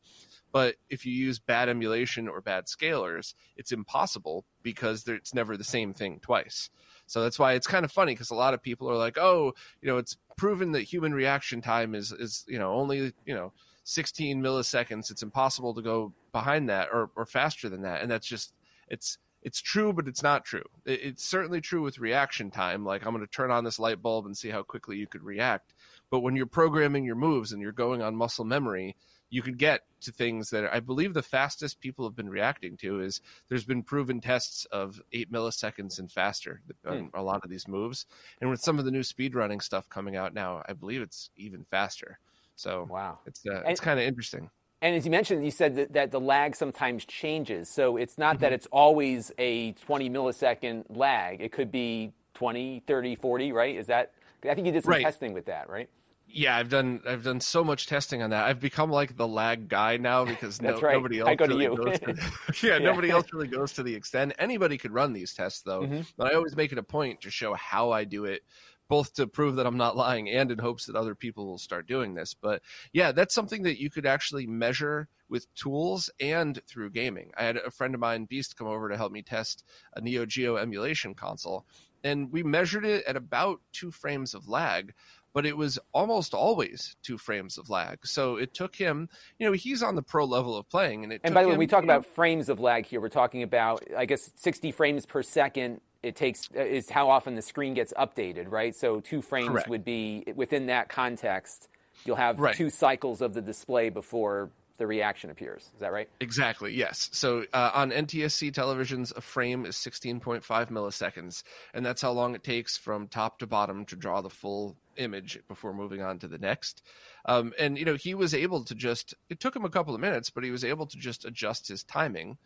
But 0.52 0.76
if 0.90 1.06
you 1.06 1.14
use 1.14 1.40
bad 1.40 1.70
emulation 1.70 2.28
or 2.28 2.42
bad 2.42 2.66
scalers, 2.66 3.34
it's 3.56 3.72
impossible 3.72 4.44
because 4.64 5.08
it's 5.08 5.34
never 5.34 5.56
the 5.56 5.64
same 5.64 5.94
thing 5.94 6.20
twice. 6.22 6.70
So 7.08 7.22
that's 7.22 7.40
why 7.40 7.54
it's 7.54 7.68
kind 7.68 7.86
of 7.86 7.92
funny 7.92 8.14
because 8.14 8.32
a 8.32 8.36
lot 8.36 8.54
of 8.54 8.62
people 8.62 8.90
are 8.90 8.98
like, 8.98 9.18
oh, 9.18 9.54
you 9.82 9.88
know, 9.88 9.98
it's 9.98 10.18
proven 10.38 10.72
that 10.74 10.82
human 10.82 11.14
reaction 11.14 11.62
time 11.62 11.94
is 11.94 12.12
is 12.12 12.46
you 12.48 12.58
know 12.58 12.74
only 12.74 13.14
you 13.26 13.34
know 13.34 13.52
16 13.84 14.42
milliseconds. 14.42 15.12
It's 15.12 15.24
impossible 15.24 15.74
to 15.74 15.82
go 15.82 16.14
behind 16.32 16.70
that 16.70 16.90
or 16.92 17.10
or 17.16 17.26
faster 17.26 17.70
than 17.70 17.82
that, 17.82 18.02
and 18.02 18.10
that's 18.10 18.28
just 18.28 18.54
it's 18.88 19.18
it's 19.42 19.62
true, 19.62 19.94
but 19.94 20.08
it's 20.08 20.24
not 20.24 20.46
true. 20.46 20.64
It's 20.86 21.24
certainly 21.24 21.62
true 21.62 21.82
with 21.82 22.00
reaction 22.00 22.52
time. 22.52 22.86
Like 22.86 23.06
I'm 23.06 23.14
going 23.14 23.26
to 23.26 23.32
turn 23.32 23.52
on 23.52 23.64
this 23.64 23.80
light 23.80 24.02
bulb 24.02 24.26
and 24.26 24.38
see 24.38 24.50
how 24.50 24.64
quickly 24.64 24.98
you 24.98 25.08
could 25.08 25.24
react. 25.24 25.74
But 26.10 26.20
when 26.20 26.36
you're 26.36 26.46
programming 26.46 27.06
your 27.06 27.16
moves 27.16 27.52
and 27.52 27.62
you're 27.62 27.72
going 27.72 28.02
on 28.02 28.16
muscle 28.16 28.46
memory, 28.46 28.96
you 29.30 29.42
can 29.42 29.56
get 29.56 29.82
to 30.02 30.12
things 30.12 30.50
that 30.50 30.72
I 30.72 30.82
believe 30.82 31.14
the 31.14 31.24
fastest 31.24 31.80
people 31.80 32.06
have 32.06 32.16
been 32.16 32.30
reacting 32.30 32.76
to 32.78 33.00
is 33.00 33.22
there's 33.48 33.64
been 33.64 33.82
proven 33.82 34.20
tests 34.20 34.66
of 34.66 35.02
eight 35.14 35.32
milliseconds 35.32 36.00
and 36.00 36.12
faster 36.12 36.62
on 36.86 37.06
hmm. 37.06 37.18
a 37.18 37.24
lot 37.24 37.44
of 37.44 37.50
these 37.50 37.68
moves. 37.68 38.06
And 38.42 38.50
with 38.50 38.60
some 38.60 38.78
of 38.78 38.86
the 38.86 38.92
new 38.92 39.04
speed 39.04 39.34
running 39.34 39.62
stuff 39.62 39.90
coming 39.90 40.18
out 40.18 40.34
now, 40.34 40.62
I 40.68 40.74
believe 40.74 41.02
it's 41.02 41.30
even 41.38 41.66
faster. 41.72 42.20
So 42.56 42.88
wow, 42.90 43.20
it's 43.26 43.44
uh, 43.48 43.64
it's 43.66 43.80
kind 43.80 44.00
of 44.00 44.06
interesting. 44.06 44.50
And 44.82 44.96
as 44.96 45.06
you 45.06 45.12
mentioned, 45.12 45.46
you 45.46 45.52
said 45.52 45.76
that, 45.76 45.94
that 45.94 46.12
the 46.12 46.20
lag 46.20 46.56
sometimes 46.56 47.06
changes. 47.06 47.70
So 47.70 47.98
it's 47.98 48.18
not 48.18 48.36
mm-hmm. 48.36 48.42
that 48.42 48.54
it's 48.54 48.68
always 48.72 49.32
a 49.38 49.74
20 49.74 50.10
millisecond 50.10 50.86
lag. 50.90 51.42
It 51.42 51.52
could 51.52 51.72
be 51.72 52.14
20, 52.34 52.84
30, 52.88 53.16
40, 53.16 53.52
right? 53.52 53.76
Is 53.76 53.88
that, 53.88 54.12
I 54.44 54.56
think 54.56 54.66
you 54.66 54.74
did 54.74 54.84
some 54.84 54.92
right. 54.92 55.04
testing 55.04 55.34
with 55.34 55.46
that, 55.46 55.70
right? 55.70 55.88
Yeah, 56.34 56.56
I've 56.56 56.70
done 56.70 57.02
I've 57.06 57.24
done 57.24 57.42
so 57.42 57.64
much 57.64 57.88
testing 57.88 58.22
on 58.22 58.30
that. 58.30 58.46
I've 58.46 58.60
become 58.60 58.90
like 58.90 59.18
the 59.18 59.28
lag 59.28 59.68
guy 59.68 59.98
now 59.98 60.24
because 60.34 60.62
no, 60.62 60.80
right. 60.80 60.96
nobody 60.96 61.20
else 61.20 61.36
go 61.36 61.46
really 61.46 61.68
to 61.68 61.76
goes 61.76 62.00
to 62.00 62.16
yeah, 62.68 62.74
yeah, 62.74 62.78
nobody 62.80 63.10
else 63.10 63.28
really 63.34 63.48
goes 63.48 63.74
to 63.74 63.84
the 63.84 63.94
extent. 63.94 64.34
Anybody 64.40 64.78
could 64.78 64.92
run 64.92 65.14
these 65.14 65.34
tests 65.34 65.62
though. 65.62 65.82
Mm-hmm. 65.82 66.02
But 66.18 66.32
I 66.32 66.36
always 66.36 66.56
make 66.56 66.72
it 66.72 66.78
a 66.78 66.84
point 66.84 67.22
to 67.22 67.32
show 67.32 67.54
how 67.54 67.92
I 67.92 68.06
do 68.06 68.26
it 68.26 68.44
both 68.92 69.14
to 69.14 69.26
prove 69.26 69.56
that 69.56 69.66
I'm 69.66 69.78
not 69.78 69.96
lying 69.96 70.30
and 70.30 70.52
in 70.52 70.60
hopes 70.60 70.86
that 70.86 70.98
other 70.98 71.16
people 71.16 71.46
will 71.46 71.58
start 71.58 71.88
doing 71.88 72.14
this. 72.14 72.34
But 72.34 72.62
yeah, 72.92 73.14
that's 73.14 73.34
something 73.34 73.64
that 73.64 73.80
you 73.80 73.90
could 73.90 74.06
actually 74.06 74.46
measure 74.46 75.08
with 75.30 75.48
tools 75.56 76.10
and 76.20 76.60
through 76.68 76.90
gaming. 76.90 77.32
I 77.38 77.46
had 77.46 77.56
a 77.56 77.72
friend 77.72 77.96
of 77.96 78.02
mine, 78.02 78.26
Beast, 78.26 78.58
come 78.58 78.68
over 78.68 78.90
to 78.90 78.98
help 78.98 79.14
me 79.14 79.22
test 79.22 79.64
a 79.96 80.02
Neo 80.02 80.26
Geo 80.26 80.58
emulation 80.58 81.14
console, 81.14 81.66
and 82.04 82.34
we 82.34 82.44
measured 82.44 82.84
it 82.84 83.06
at 83.06 83.16
about 83.16 83.62
two 83.72 83.92
frames 83.92 84.34
of 84.34 84.50
lag. 84.50 84.94
But 85.34 85.46
it 85.46 85.56
was 85.56 85.80
almost 85.94 86.34
always 86.34 86.98
two 87.02 87.18
frames 87.18 87.58
of 87.58 87.70
lag. 87.70 88.06
So 88.06 88.36
it 88.36 88.54
took 88.54 88.76
him, 88.76 89.08
you 89.40 89.48
know, 89.48 89.54
he's 89.54 89.82
on 89.82 89.96
the 89.96 90.02
pro 90.02 90.26
level 90.26 90.58
of 90.58 90.68
playing. 90.70 91.06
And, 91.06 91.20
and 91.24 91.34
by 91.34 91.44
the 91.44 91.48
way, 91.48 91.54
him, 91.54 91.60
we 91.60 91.68
talk 91.68 91.86
about 91.86 92.06
frames 92.06 92.50
of 92.50 92.60
lag 92.60 92.86
here. 92.86 93.00
We're 93.00 93.08
talking 93.08 93.42
about, 93.42 93.82
I 93.98 94.04
guess, 94.04 94.30
60 94.36 94.74
frames 94.74 95.06
per 95.06 95.24
second 95.24 95.80
it 96.04 96.16
takes 96.16 96.50
uh, 96.56 96.62
is 96.62 96.90
how 96.90 97.10
often 97.10 97.36
the 97.36 97.42
screen 97.42 97.74
gets 97.74 97.94
updated, 97.94 98.52
right? 98.52 98.76
So 98.76 99.00
two 99.00 99.22
frames 99.22 99.50
Correct. 99.50 99.70
would 99.70 99.86
be 99.86 100.24
within 100.36 100.68
that 100.68 100.90
context. 100.90 101.70
You'll 102.06 102.16
have 102.16 102.40
right. 102.40 102.56
two 102.56 102.70
cycles 102.70 103.22
of 103.22 103.34
the 103.34 103.42
display 103.42 103.90
before 103.90 104.50
the 104.78 104.88
reaction 104.88 105.30
appears. 105.30 105.70
Is 105.76 105.80
that 105.80 105.92
right? 105.92 106.10
Exactly. 106.20 106.74
Yes. 106.74 107.10
So 107.12 107.46
uh, 107.54 107.70
on 107.76 107.92
NTSC 107.92 108.52
televisions, 108.52 109.16
a 109.16 109.22
frame 109.22 109.68
is 109.68 109.76
16.5 109.76 110.42
milliseconds, 110.72 111.44
and 111.76 111.86
that's 111.86 112.02
how 112.02 112.12
long 112.12 112.34
it 112.34 112.44
takes 112.44 112.78
from 112.78 113.08
top 113.08 113.38
to 113.40 113.48
bottom 113.48 113.86
to 113.86 113.96
draw 113.96 114.22
the 114.22 114.32
full 114.32 114.76
image 114.98 115.40
before 115.48 115.72
moving 115.72 116.02
on 116.02 116.18
to 116.20 116.28
the 116.28 116.40
next. 116.40 116.82
Um, 117.26 117.54
and 117.60 117.78
you 117.78 117.86
know, 117.86 117.96
he 117.96 118.16
was 118.16 118.34
able 118.34 118.64
to 118.64 118.74
just. 118.74 119.14
It 119.30 119.40
took 119.40 119.56
him 119.56 119.66
a 119.66 119.70
couple 119.70 119.94
of 119.94 120.02
minutes, 120.02 120.32
but 120.32 120.44
he 120.44 120.50
was 120.50 120.66
able 120.66 120.88
to 120.88 120.98
just 120.98 121.26
adjust 121.26 121.68
his 121.68 121.84
timing. 121.84 122.40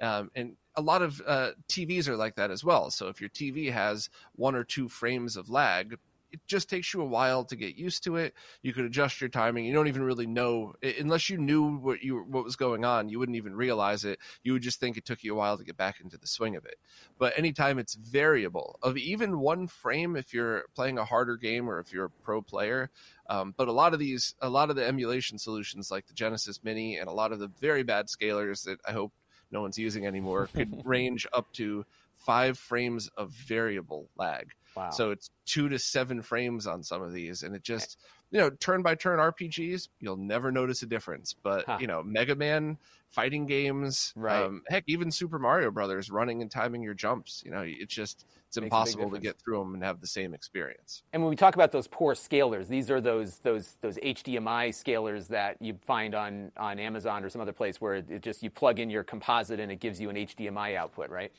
Um, 0.00 0.30
and 0.34 0.56
a 0.76 0.82
lot 0.82 1.02
of 1.02 1.20
uh, 1.26 1.50
TVs 1.68 2.08
are 2.08 2.16
like 2.16 2.36
that 2.36 2.50
as 2.50 2.64
well. 2.64 2.90
So 2.90 3.08
if 3.08 3.20
your 3.20 3.30
TV 3.30 3.72
has 3.72 4.10
one 4.36 4.54
or 4.54 4.64
two 4.64 4.88
frames 4.88 5.36
of 5.36 5.50
lag, 5.50 5.98
it 6.30 6.40
just 6.46 6.68
takes 6.68 6.92
you 6.92 7.00
a 7.00 7.06
while 7.06 7.44
to 7.44 7.56
get 7.56 7.76
used 7.76 8.04
to 8.04 8.16
it. 8.16 8.34
You 8.62 8.72
could 8.72 8.84
adjust 8.84 9.20
your 9.20 9.30
timing. 9.30 9.64
You 9.64 9.72
don't 9.72 9.88
even 9.88 10.02
really 10.02 10.26
know 10.26 10.74
unless 10.82 11.30
you 11.30 11.38
knew 11.38 11.78
what 11.78 12.02
you 12.02 12.18
what 12.28 12.44
was 12.44 12.56
going 12.56 12.84
on. 12.84 13.08
You 13.08 13.18
wouldn't 13.18 13.36
even 13.36 13.54
realize 13.54 14.04
it. 14.04 14.18
You 14.42 14.52
would 14.52 14.62
just 14.62 14.80
think 14.80 14.96
it 14.96 15.04
took 15.04 15.24
you 15.24 15.32
a 15.34 15.36
while 15.36 15.56
to 15.56 15.64
get 15.64 15.76
back 15.76 16.00
into 16.00 16.18
the 16.18 16.26
swing 16.26 16.56
of 16.56 16.64
it. 16.66 16.76
But 17.18 17.38
anytime 17.38 17.78
it's 17.78 17.94
variable 17.94 18.78
of 18.82 18.96
even 18.96 19.40
one 19.40 19.66
frame, 19.66 20.16
if 20.16 20.34
you're 20.34 20.64
playing 20.74 20.98
a 20.98 21.04
harder 21.04 21.36
game 21.36 21.68
or 21.68 21.80
if 21.80 21.92
you're 21.92 22.06
a 22.06 22.10
pro 22.22 22.42
player, 22.42 22.90
um, 23.28 23.54
but 23.56 23.68
a 23.68 23.72
lot 23.72 23.94
of 23.94 23.98
these, 23.98 24.34
a 24.40 24.48
lot 24.48 24.70
of 24.70 24.76
the 24.76 24.86
emulation 24.86 25.38
solutions 25.38 25.90
like 25.90 26.06
the 26.06 26.14
Genesis 26.14 26.62
Mini 26.62 26.98
and 26.98 27.08
a 27.08 27.12
lot 27.12 27.32
of 27.32 27.38
the 27.38 27.50
very 27.60 27.82
bad 27.82 28.06
scalers 28.06 28.64
that 28.64 28.78
I 28.86 28.92
hope 28.92 29.12
no 29.50 29.60
one's 29.60 29.78
using 29.78 30.06
anymore 30.06 30.48
could 30.54 30.82
range 30.84 31.26
up 31.32 31.52
to 31.54 31.84
five 32.14 32.58
frames 32.58 33.08
of 33.16 33.30
variable 33.30 34.08
lag. 34.16 34.50
Wow. 34.76 34.90
So 34.90 35.10
it's 35.10 35.30
two 35.46 35.68
to 35.68 35.78
seven 35.78 36.22
frames 36.22 36.66
on 36.66 36.82
some 36.82 37.02
of 37.02 37.12
these, 37.12 37.42
and 37.42 37.54
it 37.54 37.62
just 37.62 37.98
you 38.30 38.38
know 38.38 38.50
turn 38.50 38.82
by 38.82 38.94
turn 38.94 39.18
RPGs, 39.18 39.88
you'll 40.00 40.16
never 40.16 40.52
notice 40.52 40.82
a 40.82 40.86
difference. 40.86 41.34
But 41.34 41.64
huh. 41.66 41.78
you 41.80 41.86
know, 41.86 42.02
Mega 42.02 42.36
Man 42.36 42.78
fighting 43.08 43.46
games, 43.46 44.12
right? 44.14 44.42
Um, 44.42 44.62
heck, 44.68 44.84
even 44.86 45.10
Super 45.10 45.38
Mario 45.38 45.70
Brothers 45.70 46.10
running 46.10 46.42
and 46.42 46.50
timing 46.50 46.82
your 46.82 46.94
jumps. 46.94 47.42
You 47.44 47.50
know, 47.50 47.64
it's 47.64 47.94
just 47.94 48.24
it's 48.48 48.56
impossible 48.56 49.10
to 49.10 49.18
get 49.18 49.38
through 49.38 49.58
them 49.58 49.74
and 49.74 49.84
have 49.84 50.00
the 50.00 50.06
same 50.06 50.32
experience. 50.32 51.02
And 51.12 51.22
when 51.22 51.28
we 51.28 51.36
talk 51.36 51.54
about 51.54 51.70
those 51.70 51.86
poor 51.86 52.14
scalers, 52.14 52.66
these 52.66 52.90
are 52.90 53.00
those 53.00 53.38
those 53.40 53.76
those 53.82 53.98
HDMI 53.98 54.70
scalers 54.70 55.28
that 55.28 55.60
you 55.60 55.78
find 55.86 56.14
on 56.14 56.50
on 56.56 56.78
Amazon 56.78 57.22
or 57.22 57.28
some 57.28 57.42
other 57.42 57.52
place 57.52 57.78
where 57.80 57.96
it 57.96 58.22
just 58.22 58.42
you 58.42 58.48
plug 58.48 58.78
in 58.78 58.88
your 58.88 59.04
composite 59.04 59.60
and 59.60 59.70
it 59.70 59.80
gives 59.80 60.00
you 60.00 60.08
an 60.08 60.16
HDMI 60.16 60.76
output, 60.76 61.10
right? 61.10 61.30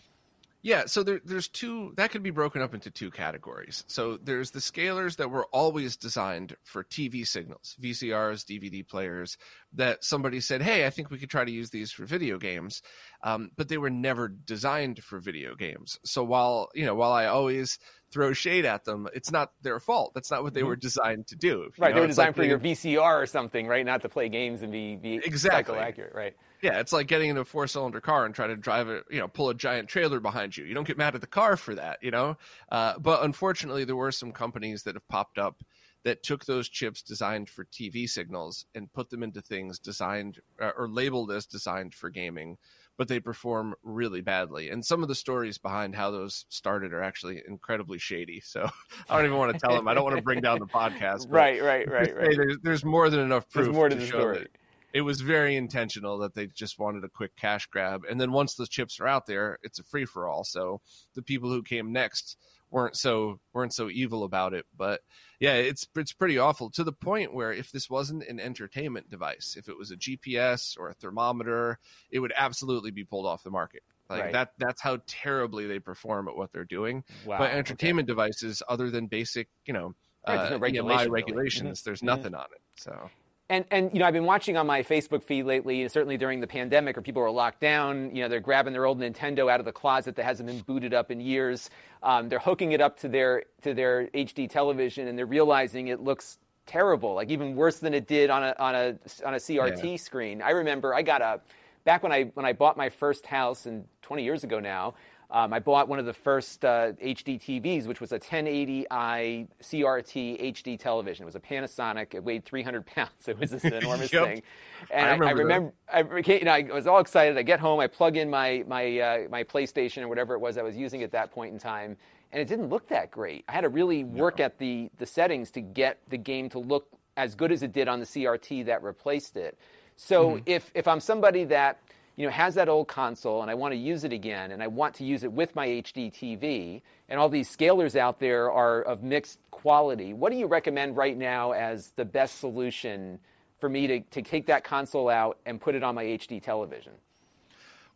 Yeah, 0.62 0.88
so 0.88 1.04
there, 1.04 1.22
there's 1.24 1.48
two 1.48 1.94
that 1.96 2.12
could 2.12 2.22
be 2.22 2.32
broken 2.32 2.62
up 2.62 2.74
into 2.74 2.92
two 2.92 3.12
categories. 3.12 3.86
So 3.88 4.18
there's 4.18 4.52
the 4.52 4.60
scalers 4.60 5.16
that 5.16 5.32
were 5.32 5.46
always 5.54 5.96
designed 5.96 6.58
for 6.64 6.84
TV 6.84 7.26
signals, 7.26 7.78
VCRs, 7.82 8.44
DVD 8.44 8.86
players, 8.86 9.38
that 9.74 10.04
somebody 10.04 10.42
said, 10.42 10.62
"Hey, 10.62 10.86
I 10.86 10.90
think 10.90 11.12
we 11.12 11.18
could 11.18 11.30
try 11.30 11.46
to 11.46 11.52
use 11.52 11.70
these 11.70 11.94
for 11.94 12.04
video 12.04 12.38
games," 12.38 12.82
um, 13.24 13.52
but 13.56 13.70
they 13.70 13.78
were 13.78 13.90
never 13.90 14.28
designed 14.28 15.02
for 15.02 15.20
video 15.20 15.56
games. 15.56 15.98
So 16.04 16.26
while 16.26 16.70
you 16.74 16.86
know, 16.86 16.96
while 16.96 17.14
I 17.14 17.28
always 17.28 17.80
throw 18.12 18.34
shade 18.34 18.66
at 18.66 18.84
them, 18.84 19.08
it's 19.14 19.32
not 19.32 19.54
their 19.62 19.80
fault. 19.80 20.14
That's 20.14 20.32
not 20.32 20.44
what 20.44 20.54
they 20.54 20.62
mm-hmm. 20.62 20.70
were 20.70 20.76
designed 20.76 21.28
to 21.28 21.38
do. 21.38 21.70
Right, 21.78 21.90
know? 21.90 21.96
they 21.96 22.02
were 22.02 22.08
designed 22.08 22.30
like 22.30 22.36
for 22.36 22.44
your 22.44 22.60
VCR 22.60 23.22
or 23.22 23.26
something, 23.26 23.66
right? 23.66 23.86
Not 23.86 24.02
to 24.02 24.10
play 24.10 24.28
games 24.28 24.62
and 24.62 24.72
be, 24.72 24.98
be 24.98 25.16
exactly 25.16 25.78
accurate, 25.78 26.14
right? 26.14 26.36
Yeah, 26.62 26.80
it's 26.80 26.92
like 26.92 27.08
getting 27.08 27.30
into 27.30 27.42
a 27.42 27.46
four 27.46 27.68
cylinder 27.68 28.02
car 28.02 28.26
and 28.26 28.36
trying 28.36 28.50
to 28.50 28.56
drive 28.56 28.90
it, 28.90 29.06
you 29.10 29.20
know, 29.20 29.28
pull 29.28 29.50
a 29.50 29.54
giant 29.54 29.88
trailer 29.88 30.20
behind 30.20 30.58
you. 30.58 30.66
You 30.66 30.74
don't 30.74 30.88
get 30.88 30.98
mad 30.98 31.16
at 31.16 31.22
the 31.22 31.28
car 31.28 31.56
for 31.56 31.76
that, 31.76 32.00
you 32.02 32.12
know? 32.12 32.38
Uh, 32.72 33.00
but 33.00 33.24
unfortunately, 33.24 33.86
there 33.86 33.96
were 33.96 34.12
some 34.12 34.32
companies 34.32 34.84
that 34.84 34.96
have 34.96 35.08
popped 35.08 35.38
up 35.38 35.64
that 36.04 36.24
took 36.24 36.46
those 36.46 36.70
chips 36.70 37.02
designed 37.02 37.50
for 37.50 37.66
TV 37.66 38.08
signals 38.10 38.66
and 38.74 38.92
put 38.94 39.10
them 39.10 39.24
into 39.24 39.42
things 39.42 39.80
designed 39.80 40.40
uh, 40.62 40.72
or 40.78 40.90
labeled 40.90 41.32
as 41.32 41.46
designed 41.46 41.94
for 41.94 42.10
gaming, 42.10 42.58
but 42.98 43.08
they 43.08 43.20
perform 43.20 43.76
really 43.84 44.22
badly. 44.22 44.70
And 44.70 44.86
some 44.86 45.02
of 45.02 45.10
the 45.10 45.16
stories 45.16 45.58
behind 45.58 45.96
how 45.96 46.12
those 46.12 46.46
started 46.50 46.94
are 46.94 47.04
actually 47.04 47.42
incredibly 47.48 48.00
shady. 48.00 48.42
So 48.42 48.70
I 49.10 49.18
don't 49.18 49.26
even 49.26 49.38
want 49.38 49.54
to 49.54 49.60
tell 49.60 49.76
them. 49.76 49.88
I 49.88 49.94
don't 49.94 50.06
want 50.06 50.16
to 50.16 50.22
bring 50.22 50.42
down 50.42 50.60
the 50.60 50.68
podcast. 50.68 51.26
right, 51.30 51.62
right, 51.62 51.90
right, 51.90 52.16
right. 52.16 52.36
There's, 52.36 52.58
there's, 52.64 52.86
more 52.86 53.10
than 53.10 53.20
enough 53.20 53.50
proof 53.50 53.66
there's 53.66 53.76
more 53.76 53.90
to, 53.90 53.96
to 53.96 54.02
the 54.02 54.08
show 54.08 54.20
story. 54.20 54.40
that 54.40 54.48
it 54.94 55.02
was 55.02 55.22
very 55.22 55.56
intentional 55.56 56.20
that 56.20 56.34
they 56.34 56.48
just 56.48 56.80
wanted 56.80 57.04
a 57.04 57.10
quick 57.10 57.36
cash 57.36 57.68
grab. 57.68 58.04
And 58.10 58.20
then 58.20 58.32
once 58.32 58.56
the 58.56 58.68
chips 58.68 59.00
are 59.00 59.08
out 59.08 59.26
there, 59.26 59.60
it's 59.64 59.80
a 59.80 59.84
free 59.84 60.06
for 60.06 60.28
all. 60.28 60.44
So 60.44 60.82
the 61.16 61.22
people 61.22 61.50
who 61.50 61.64
came 61.64 61.92
next 61.92 62.38
weren't 62.72 62.96
so 62.96 63.40
weren't 63.54 63.74
so 63.74 63.90
evil 63.90 64.24
about 64.24 64.54
it. 64.54 64.66
But 64.76 65.02
yeah, 65.40 65.54
it's 65.54 65.88
it's 65.96 66.14
pretty 66.14 66.38
awful 66.38 66.70
to 66.72 66.84
the 66.84 66.92
point 66.92 67.34
where 67.34 67.52
if 67.52 67.72
this 67.72 67.90
wasn't 67.90 68.28
an 68.28 68.40
entertainment 68.40 69.10
device, 69.10 69.56
if 69.58 69.70
it 69.70 69.78
was 69.78 69.92
a 69.92 69.98
GPS 69.98 70.78
or 70.78 70.90
a 70.90 70.94
thermometer, 70.94 71.80
it 72.12 72.20
would 72.20 72.34
absolutely 72.36 72.92
be 72.92 73.04
pulled 73.04 73.26
off 73.26 73.44
the 73.44 73.52
market. 73.52 73.84
Like 74.10 74.24
right. 74.24 74.34
that 74.34 74.54
that's 74.58 74.82
how 74.82 75.00
terribly 75.06 75.68
they 75.68 75.80
perform 75.80 76.28
at 76.28 76.36
what 76.36 76.52
they're 76.52 76.66
doing. 76.66 77.04
Wow, 77.26 77.38
but 77.38 77.52
entertainment 77.52 78.08
okay. 78.08 78.14
devices, 78.14 78.64
other 78.68 78.90
than 78.90 79.06
basic, 79.06 79.50
you 79.66 79.74
know, 79.74 79.94
right, 80.28 80.40
uh, 80.40 80.50
no 80.50 80.58
regulation, 80.58 81.12
regulations, 81.12 81.64
really. 81.64 81.82
there's 81.86 82.02
nothing 82.02 82.34
on 82.34 82.46
it. 82.46 82.62
So 82.78 83.10
and 83.50 83.66
and 83.72 83.92
you 83.94 84.00
know 84.00 84.06
I've 84.06 84.14
been 84.14 84.26
watching 84.26 84.58
on 84.58 84.68
my 84.68 84.84
Facebook 84.84 85.24
feed 85.24 85.44
lately, 85.44 85.88
certainly 85.88 86.18
during 86.18 86.40
the 86.40 86.48
pandemic, 86.48 86.96
where 86.96 87.04
people 87.04 87.24
are 87.24 87.32
locked 87.32 87.60
down. 87.60 88.16
You 88.16 88.24
know 88.24 88.30
they're 88.30 88.40
grabbing 88.40 88.74
their 88.74 88.86
old 88.86 89.00
Nintendo 89.00 89.52
out 89.52 89.60
of 89.60 89.66
the 89.66 89.72
closet 89.72 90.16
that 90.16 90.24
hasn't 90.24 90.48
been 90.48 90.60
booted 90.60 90.94
up 90.94 91.12
in 91.12 91.20
years. 91.20 91.70
Um, 92.04 92.30
they're 92.30 92.40
hooking 92.40 92.72
it 92.72 92.82
up 92.82 93.00
to 93.00 93.08
their 93.08 93.44
to 93.64 93.74
their 93.74 94.08
HD 94.08 94.50
television, 94.50 95.08
and 95.08 95.18
they're 95.18 95.26
realizing 95.26 95.88
it 95.88 96.00
looks 96.00 96.38
terrible, 96.66 97.16
like 97.16 97.32
even 97.32 97.56
worse 97.56 97.80
than 97.80 97.94
it 97.94 98.08
did 98.08 98.30
on 98.30 98.44
a 98.44 98.56
on 98.60 98.76
a 98.76 98.88
on 99.26 99.34
a 99.34 99.38
CRT 99.38 99.84
yeah. 99.84 99.98
screen. 99.98 100.42
I 100.42 100.52
remember 100.52 100.94
I 100.94 101.02
got 101.02 101.22
a 101.22 101.42
back 101.84 102.04
when 102.04 102.12
I 102.12 102.26
when 102.36 102.46
I 102.46 102.54
bought 102.54 102.78
my 102.78 102.90
first 102.90 103.26
house, 103.26 103.66
and 103.66 103.86
20 104.04 104.24
years 104.24 104.44
ago 104.44 104.60
now. 104.60 104.94
Um, 105.32 105.54
I 105.54 105.60
bought 105.60 105.88
one 105.88 106.00
of 106.00 106.08
the 106.08 106.14
first 106.14 106.66
uh, 106.66 106.94
HD 106.94 107.40
TVs, 107.40 107.86
which 107.86 108.02
was 108.02 108.12
a 108.12 108.20
1080i 108.20 109.48
CRT 109.62 110.54
HD 110.54 110.80
television. 110.80 111.24
It 111.24 111.26
was 111.26 111.36
a 111.36 111.40
Panasonic. 111.40 112.16
It 112.16 112.24
weighed 112.24 112.46
300 112.46 112.86
pounds. 112.86 113.12
It 113.28 113.38
was 113.38 113.52
this 113.52 113.64
enormous 113.66 114.12
yep. 114.12 114.26
thing. 114.26 114.44
And 114.90 115.24
I 115.24 115.30
remember, 115.30 115.72
I, 115.88 115.98
I, 115.98 116.00
remember 116.00 116.32
I, 116.32 116.34
you 116.34 116.46
know, 116.46 116.52
I, 116.52 116.62
was 116.74 116.88
all 116.88 117.00
excited. 117.00 117.38
I 117.38 117.44
get 117.44 117.60
home, 117.60 117.80
I 117.80 117.86
plug 117.86 118.18
in 118.18 118.30
my 118.30 118.64
my 118.68 119.00
uh, 119.00 119.18
my 119.30 119.44
PlayStation 119.44 120.02
or 120.02 120.08
whatever 120.08 120.34
it 120.34 120.40
was 120.40 120.58
I 120.58 120.64
was 120.64 120.76
using 120.76 121.04
at 121.04 121.12
that 121.12 121.32
point 121.32 121.54
in 121.54 121.60
time, 121.60 121.96
and 122.32 122.42
it 122.42 122.48
didn't 122.48 122.70
look 122.70 122.88
that 122.88 123.12
great. 123.12 123.46
I 123.48 123.52
had 123.52 123.62
to 123.62 123.70
really 123.70 124.04
work 124.04 124.40
no. 124.40 124.46
at 124.46 124.58
the 124.58 124.90
the 124.98 125.06
settings 125.06 125.52
to 125.52 125.62
get 125.62 126.00
the 126.10 126.18
game 126.18 126.50
to 126.50 126.60
look 126.60 126.88
as 127.18 127.36
good 127.36 127.52
as 127.52 127.62
it 127.62 127.72
did 127.72 127.88
on 127.88 128.00
the 128.00 128.06
CRT 128.06 128.66
that 128.66 128.82
replaced 128.82 129.38
it. 129.38 129.60
So 129.96 130.32
mm-hmm. 130.32 130.44
if 130.48 130.72
if 130.74 130.88
I'm 130.88 131.02
somebody 131.02 131.44
that 131.46 131.80
you 132.20 132.26
know, 132.26 132.32
has 132.34 132.56
that 132.56 132.68
old 132.68 132.90
console 132.90 133.42
and 133.42 133.50
I 133.50 133.54
want 133.54 133.72
to 133.72 133.78
use 133.78 134.04
it 134.04 134.12
again 134.12 134.52
and 134.52 134.62
I 134.62 134.68
want 134.68 134.94
to 134.96 135.06
use 135.06 135.24
it 135.24 135.32
with 135.32 135.56
my 135.56 135.66
HD 135.66 136.12
TV 136.14 136.82
and 137.08 137.18
all 137.18 137.30
these 137.30 137.50
scalers 137.50 137.96
out 137.96 138.20
there 138.20 138.52
are 138.52 138.82
of 138.82 139.02
mixed 139.02 139.40
quality, 139.52 140.12
what 140.12 140.30
do 140.34 140.38
you 140.38 140.46
recommend 140.46 140.98
right 140.98 141.18
now 141.18 141.54
as 141.54 141.92
the 141.96 142.04
best 142.04 142.40
solution 142.40 143.20
for 143.60 143.70
me 143.70 143.88
to, 143.88 144.00
to 144.02 144.22
take 144.22 144.48
that 144.48 144.66
console 144.66 145.08
out 145.08 145.38
and 145.46 145.62
put 145.62 145.76
it 145.76 145.82
on 145.82 145.96
my 145.96 146.04
HD 146.04 146.44
television? 146.44 146.92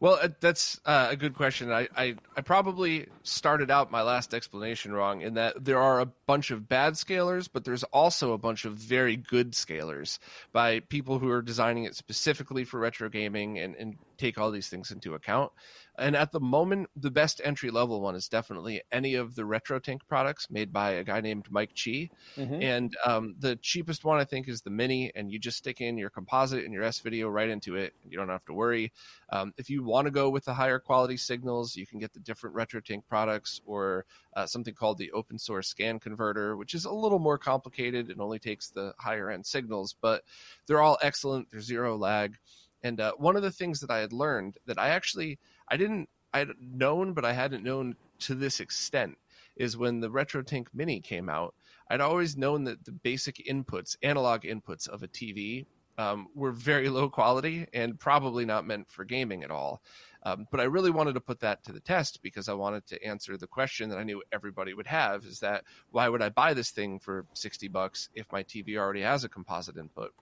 Well, 0.04 0.20
uh, 0.22 0.28
that's 0.42 0.82
uh, 0.84 1.08
a 1.12 1.16
good 1.16 1.34
question. 1.34 1.72
I, 1.72 1.88
I, 1.96 2.16
I, 2.36 2.42
probably 2.42 3.08
started 3.24 3.72
out 3.72 3.90
my 3.90 4.02
last 4.02 4.34
explanation 4.34 4.92
wrong 4.92 5.22
in 5.22 5.36
that 5.36 5.64
there 5.64 5.80
are 5.80 6.02
a 6.02 6.06
bunch 6.06 6.52
of 6.52 6.68
bad 6.68 6.96
scalers, 6.96 7.48
but 7.50 7.64
there's 7.64 7.84
also 7.84 8.34
a 8.34 8.38
bunch 8.38 8.66
of 8.66 8.74
very 8.74 9.16
good 9.16 9.54
scalers 9.54 10.20
by 10.52 10.82
people 10.82 11.20
who 11.20 11.30
are 11.30 11.42
designing 11.42 11.86
it 11.86 11.96
specifically 11.96 12.66
for 12.66 12.82
retro 12.82 13.08
gaming 13.08 13.58
and, 13.60 13.78
and 13.78 13.96
take 14.18 14.38
all 14.38 14.52
these 14.52 14.68
things 14.68 14.92
into 14.92 15.14
account. 15.14 15.54
And 15.98 16.16
at 16.16 16.32
the 16.32 16.40
moment, 16.40 16.90
the 16.96 17.12
best 17.12 17.40
entry 17.44 17.70
level 17.70 18.02
one 18.02 18.16
is 18.16 18.28
definitely 18.28 18.82
any 18.92 19.14
of 19.14 19.36
the 19.36 19.44
RetroTink 19.44 20.00
products 20.08 20.50
made 20.50 20.74
by 20.74 20.92
a 20.92 21.04
guy 21.04 21.22
named 21.22 21.46
Mike 21.52 21.70
Chi. 21.70 22.10
Mm-hmm. 22.36 22.62
And 22.64 22.98
um, 23.06 23.36
the 23.38 23.56
cheapest 23.58 24.04
one, 24.04 24.20
I 24.20 24.24
think, 24.24 24.48
is 24.48 24.62
the 24.62 24.72
Mini, 24.72 25.12
and 25.14 25.32
you 25.32 25.38
just 25.38 25.58
stick 25.58 25.82
in 25.82 25.98
your 25.98 26.10
composite 26.10 26.64
and 26.64 26.74
your 26.74 26.84
S 26.84 27.00
video 27.00 27.30
right 27.30 27.50
into 27.50 27.76
it. 27.76 27.94
You 28.10 28.18
don't 28.18 28.30
have 28.30 28.46
to 28.46 28.54
worry. 28.54 28.92
Um, 29.30 29.54
if 29.58 29.70
you 29.70 29.84
want 29.84 30.06
to 30.06 30.12
go 30.12 30.30
with 30.30 30.46
the 30.46 30.54
higher 30.54 30.80
quality 30.80 31.18
signals, 31.18 31.76
you 31.76 31.86
can 31.86 32.00
get 32.00 32.14
the 32.14 32.20
different 32.20 32.56
RetroTink 32.56 33.04
products 33.08 33.62
or 33.66 34.06
uh, 34.36 34.48
something 34.48 34.74
called 34.74 34.98
the 34.98 35.12
open 35.12 35.38
source 35.38 35.68
scan 35.68 36.00
converter, 36.00 36.58
which 36.58 36.74
is 36.74 36.86
a 36.86 36.92
little 36.92 37.20
more 37.20 37.38
complicated 37.38 38.10
and 38.10 38.20
only 38.20 38.40
takes 38.40 38.70
the 38.70 38.94
higher 38.98 39.30
end 39.30 39.46
signals, 39.46 39.96
but 40.02 40.24
they're 40.66 40.82
all 40.82 40.98
excellent. 41.04 41.52
They're 41.52 41.62
zero 41.62 41.96
lag. 41.98 42.38
And 42.82 43.00
uh, 43.00 43.14
one 43.18 43.36
of 43.36 43.44
the 43.44 43.52
things 43.52 43.80
that 43.80 43.92
I 43.92 44.00
had 44.00 44.12
learned 44.12 44.58
that 44.66 44.78
I 44.78 44.90
actually 44.90 45.40
I 45.70 45.78
didn't 45.78 46.10
I'd 46.34 46.50
known, 46.60 47.14
but 47.14 47.26
I 47.26 47.34
hadn't 47.34 47.64
known 47.64 47.96
to 48.22 48.36
this 48.36 48.60
extent 48.60 49.18
is 49.56 49.78
when 49.78 50.00
the 50.00 50.10
RetroTink 50.10 50.68
Mini 50.74 51.00
came 51.00 51.30
out. 51.30 51.54
I'd 51.90 52.02
always 52.02 52.36
known 52.36 52.64
that 52.64 52.86
the 52.86 52.92
basic 52.92 53.36
inputs, 53.48 53.96
analog 54.02 54.42
inputs 54.42 54.88
of 54.88 55.04
a 55.04 55.08
TV, 55.08 55.66
um, 56.00 56.28
were 56.34 56.52
very 56.52 56.90
low 56.98 57.08
quality 57.08 57.68
and 57.72 58.00
probably 58.00 58.46
not 58.46 58.66
meant 58.66 58.90
for 58.90 59.06
gaming 59.06 59.44
at 59.44 59.52
all. 59.52 59.84
Um, 60.24 60.48
but 60.50 60.60
I 60.60 60.64
really 60.64 60.90
wanted 60.90 61.14
to 61.14 61.22
put 61.22 61.42
that 61.42 61.64
to 61.66 61.72
the 61.72 61.82
test 61.82 62.24
because 62.24 62.50
I 62.50 62.54
wanted 62.54 62.88
to 62.88 63.04
answer 63.04 63.38
the 63.38 63.46
question 63.46 63.90
that 63.90 64.00
I 64.00 64.04
knew 64.04 64.24
everybody 64.32 64.74
would 64.74 64.88
have: 64.88 65.26
is 65.26 65.42
that 65.42 65.66
why 65.92 66.08
would 66.08 66.22
I 66.22 66.30
buy 66.30 66.54
this 66.54 66.72
thing 66.72 66.98
for 66.98 67.26
sixty 67.34 67.68
bucks 67.68 68.10
if 68.16 68.32
my 68.32 68.42
TV 68.42 68.78
already 68.78 69.02
has 69.02 69.26
a 69.26 69.30
composite 69.30 69.78
input? 69.78 70.14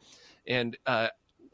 And 0.47 0.75
uh, 0.87 1.09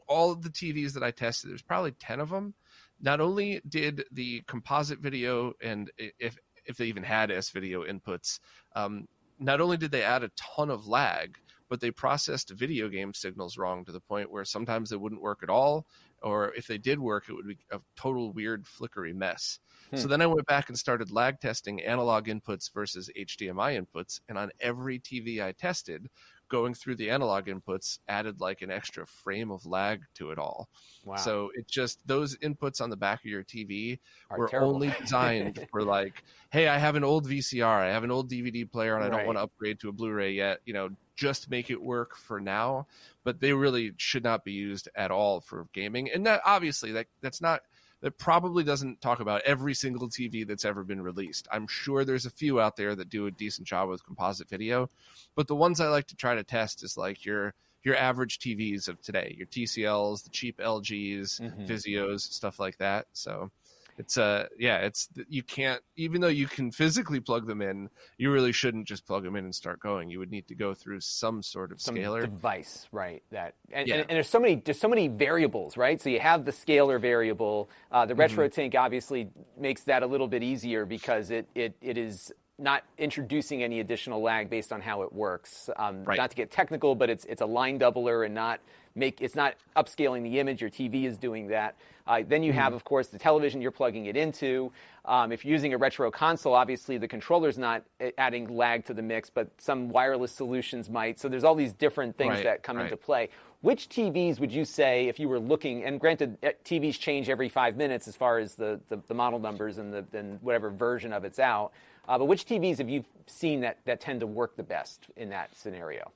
all 0.08 0.32
of 0.32 0.42
the 0.42 0.48
TVs 0.48 0.94
that 0.94 1.02
I 1.02 1.10
tested, 1.10 1.50
there's 1.50 1.62
probably 1.62 1.92
10 1.92 2.20
of 2.20 2.30
them. 2.30 2.54
Not 3.00 3.20
only 3.20 3.60
did 3.68 4.04
the 4.12 4.42
composite 4.46 5.00
video 5.00 5.52
and 5.60 5.90
if 5.96 6.36
if 6.64 6.76
they 6.76 6.86
even 6.86 7.02
had 7.02 7.30
S 7.30 7.50
video 7.50 7.84
inputs, 7.84 8.40
um, 8.76 9.06
not 9.38 9.60
only 9.60 9.76
did 9.76 9.90
they 9.90 10.02
add 10.02 10.22
a 10.22 10.30
ton 10.36 10.70
of 10.70 10.86
lag, 10.86 11.38
but 11.68 11.80
they 11.80 11.90
processed 11.90 12.50
video 12.50 12.88
game 12.88 13.14
signals 13.14 13.56
wrong 13.56 13.84
to 13.84 13.92
the 13.92 14.00
point 14.00 14.30
where 14.30 14.44
sometimes 14.44 14.90
they 14.90 14.96
wouldn't 14.96 15.22
work 15.22 15.42
at 15.42 15.50
all, 15.50 15.86
or 16.22 16.52
if 16.54 16.66
they 16.66 16.78
did 16.78 16.98
work, 16.98 17.28
it 17.28 17.34
would 17.34 17.46
be 17.46 17.58
a 17.70 17.78
total 17.96 18.32
weird 18.32 18.66
flickery 18.66 19.12
mess. 19.12 19.60
Hmm. 19.90 19.96
So 19.96 20.08
then 20.08 20.22
I 20.22 20.26
went 20.26 20.46
back 20.46 20.68
and 20.68 20.78
started 20.78 21.10
lag 21.10 21.40
testing 21.40 21.82
analog 21.82 22.26
inputs 22.26 22.72
versus 22.72 23.10
HDMI 23.16 23.80
inputs, 23.80 24.20
and 24.28 24.38
on 24.38 24.50
every 24.60 24.98
TV 24.98 25.42
I 25.42 25.52
tested, 25.52 26.08
going 26.48 26.74
through 26.74 26.96
the 26.96 27.10
analog 27.10 27.46
inputs 27.46 27.98
added 28.08 28.40
like 28.40 28.62
an 28.62 28.70
extra 28.70 29.06
frame 29.06 29.50
of 29.50 29.66
lag 29.66 30.02
to 30.14 30.30
it 30.30 30.38
all. 30.38 30.68
Wow. 31.04 31.16
So 31.16 31.50
it 31.54 31.68
just 31.68 32.06
those 32.06 32.36
inputs 32.38 32.80
on 32.80 32.90
the 32.90 32.96
back 32.96 33.20
of 33.20 33.26
your 33.26 33.44
TV 33.44 33.98
Are 34.30 34.38
were 34.38 34.48
terrible. 34.48 34.74
only 34.74 34.94
designed 35.00 35.66
for 35.70 35.82
like, 35.82 36.24
hey, 36.50 36.68
I 36.68 36.78
have 36.78 36.96
an 36.96 37.04
old 37.04 37.28
VCR, 37.28 37.64
I 37.64 37.92
have 37.92 38.04
an 38.04 38.10
old 38.10 38.30
DVD 38.30 38.70
player, 38.70 38.96
and 38.96 39.04
I 39.04 39.08
don't 39.08 39.26
want 39.26 39.38
to 39.38 39.42
upgrade 39.42 39.80
to 39.80 39.88
a 39.88 39.92
Blu-ray 39.92 40.32
yet. 40.32 40.60
You 40.64 40.74
know, 40.74 40.90
just 41.16 41.50
make 41.50 41.70
it 41.70 41.80
work 41.80 42.16
for 42.16 42.40
now. 42.40 42.86
But 43.24 43.40
they 43.40 43.52
really 43.52 43.92
should 43.98 44.24
not 44.24 44.44
be 44.44 44.52
used 44.52 44.88
at 44.94 45.10
all 45.10 45.40
for 45.40 45.66
gaming. 45.74 46.10
And 46.10 46.24
that 46.26 46.40
obviously 46.46 46.92
that 46.92 47.06
that's 47.20 47.42
not 47.42 47.60
that 48.00 48.18
probably 48.18 48.64
doesn't 48.64 49.00
talk 49.00 49.20
about 49.20 49.42
every 49.42 49.74
single 49.74 50.08
TV 50.08 50.46
that's 50.46 50.64
ever 50.64 50.84
been 50.84 51.02
released. 51.02 51.48
I'm 51.50 51.66
sure 51.66 52.04
there's 52.04 52.26
a 52.26 52.30
few 52.30 52.60
out 52.60 52.76
there 52.76 52.94
that 52.94 53.08
do 53.08 53.26
a 53.26 53.30
decent 53.30 53.66
job 53.66 53.88
with 53.88 54.04
composite 54.04 54.48
video, 54.48 54.90
but 55.34 55.48
the 55.48 55.56
ones 55.56 55.80
I 55.80 55.88
like 55.88 56.06
to 56.08 56.16
try 56.16 56.34
to 56.34 56.44
test 56.44 56.84
is 56.84 56.96
like 56.96 57.24
your 57.24 57.54
your 57.84 57.96
average 57.96 58.38
TVs 58.38 58.88
of 58.88 59.00
today, 59.00 59.34
your 59.38 59.46
TCLs, 59.46 60.24
the 60.24 60.30
cheap 60.30 60.58
LGs, 60.58 61.40
mm-hmm. 61.40 61.64
Vizios, 61.64 62.20
stuff 62.20 62.58
like 62.58 62.76
that. 62.78 63.06
So 63.12 63.50
it's 63.98 64.16
uh 64.16 64.46
yeah 64.58 64.78
it's 64.78 65.08
you 65.28 65.42
can't 65.42 65.82
even 65.96 66.20
though 66.20 66.28
you 66.28 66.46
can 66.46 66.70
physically 66.70 67.20
plug 67.20 67.46
them 67.46 67.60
in 67.60 67.90
you 68.16 68.30
really 68.30 68.52
shouldn't 68.52 68.86
just 68.86 69.04
plug 69.06 69.24
them 69.24 69.36
in 69.36 69.44
and 69.44 69.54
start 69.54 69.80
going 69.80 70.08
you 70.08 70.18
would 70.18 70.30
need 70.30 70.46
to 70.46 70.54
go 70.54 70.72
through 70.72 71.00
some 71.00 71.42
sort 71.42 71.72
of 71.72 71.80
some 71.80 71.96
scaler 71.96 72.22
device 72.22 72.86
right 72.92 73.22
that 73.30 73.54
and, 73.72 73.88
yeah. 73.88 73.94
and, 73.96 74.02
and, 74.02 74.16
there's 74.16 74.28
so 74.28 74.38
many 74.38 74.54
there's 74.64 74.80
so 74.80 74.88
many 74.88 75.08
variables 75.08 75.76
right 75.76 76.00
so 76.00 76.08
you 76.08 76.20
have 76.20 76.44
the 76.44 76.52
scaler 76.52 76.98
variable 76.98 77.68
uh, 77.90 78.06
the 78.06 78.14
retro 78.14 78.48
mm-hmm. 78.48 78.76
obviously 78.78 79.28
makes 79.58 79.82
that 79.82 80.02
a 80.02 80.06
little 80.06 80.28
bit 80.28 80.42
easier 80.42 80.86
because 80.86 81.30
it 81.30 81.48
it, 81.54 81.76
it 81.80 81.98
is 81.98 82.32
not 82.58 82.84
introducing 82.98 83.62
any 83.62 83.80
additional 83.80 84.20
lag 84.20 84.50
based 84.50 84.72
on 84.72 84.80
how 84.80 85.02
it 85.02 85.12
works. 85.12 85.70
Um, 85.76 86.04
right. 86.04 86.18
Not 86.18 86.30
to 86.30 86.36
get 86.36 86.50
technical, 86.50 86.94
but 86.94 87.08
it's 87.08 87.24
it's 87.26 87.40
a 87.40 87.46
line 87.46 87.78
doubler 87.78 88.26
and 88.26 88.34
not 88.34 88.60
make 88.94 89.20
it's 89.20 89.36
not 89.36 89.54
upscaling 89.76 90.22
the 90.22 90.40
image. 90.40 90.60
Your 90.60 90.70
TV 90.70 91.04
is 91.04 91.16
doing 91.16 91.48
that. 91.48 91.76
Uh, 92.06 92.22
then 92.26 92.42
you 92.42 92.52
mm-hmm. 92.52 92.60
have, 92.60 92.72
of 92.72 92.84
course, 92.84 93.08
the 93.08 93.18
television 93.18 93.60
you're 93.60 93.70
plugging 93.70 94.06
it 94.06 94.16
into. 94.16 94.72
Um, 95.04 95.30
if 95.30 95.44
you're 95.44 95.52
using 95.52 95.74
a 95.74 95.78
retro 95.78 96.10
console, 96.10 96.54
obviously 96.54 96.96
the 96.96 97.06
controller's 97.06 97.58
not 97.58 97.84
uh, 98.00 98.08
adding 98.16 98.48
lag 98.48 98.86
to 98.86 98.94
the 98.94 99.02
mix, 99.02 99.28
but 99.28 99.50
some 99.58 99.90
wireless 99.90 100.32
solutions 100.32 100.88
might. 100.88 101.20
So 101.20 101.28
there's 101.28 101.44
all 101.44 101.54
these 101.54 101.74
different 101.74 102.16
things 102.16 102.36
right, 102.36 102.44
that 102.44 102.62
come 102.62 102.78
right. 102.78 102.84
into 102.84 102.96
play. 102.96 103.28
Which 103.60 103.88
TVs 103.88 104.40
would 104.40 104.52
you 104.52 104.64
say, 104.64 105.08
if 105.08 105.18
you 105.18 105.28
were 105.28 105.40
looking, 105.40 105.84
and 105.84 106.00
granted, 106.00 106.38
uh, 106.42 106.50
TVs 106.64 106.98
change 106.98 107.28
every 107.28 107.48
five 107.48 107.76
minutes 107.76 108.08
as 108.08 108.16
far 108.16 108.38
as 108.38 108.54
the, 108.54 108.80
the, 108.88 109.00
the 109.06 109.14
model 109.14 109.38
numbers 109.38 109.78
and, 109.78 109.92
the, 109.92 110.04
and 110.16 110.40
whatever 110.42 110.70
version 110.70 111.12
of 111.12 111.24
it's 111.24 111.38
out, 111.38 111.72
uh, 112.08 112.18
but 112.18 112.24
which 112.24 112.46
TVs 112.46 112.78
have 112.78 112.88
you 112.88 113.04
seen 113.26 113.60
that, 113.60 113.78
that 113.84 114.00
tend 114.00 114.20
to 114.20 114.26
work 114.26 114.56
the 114.56 114.62
best 114.62 115.06
in 115.16 115.30
that 115.30 115.54
scenario? 115.56 116.10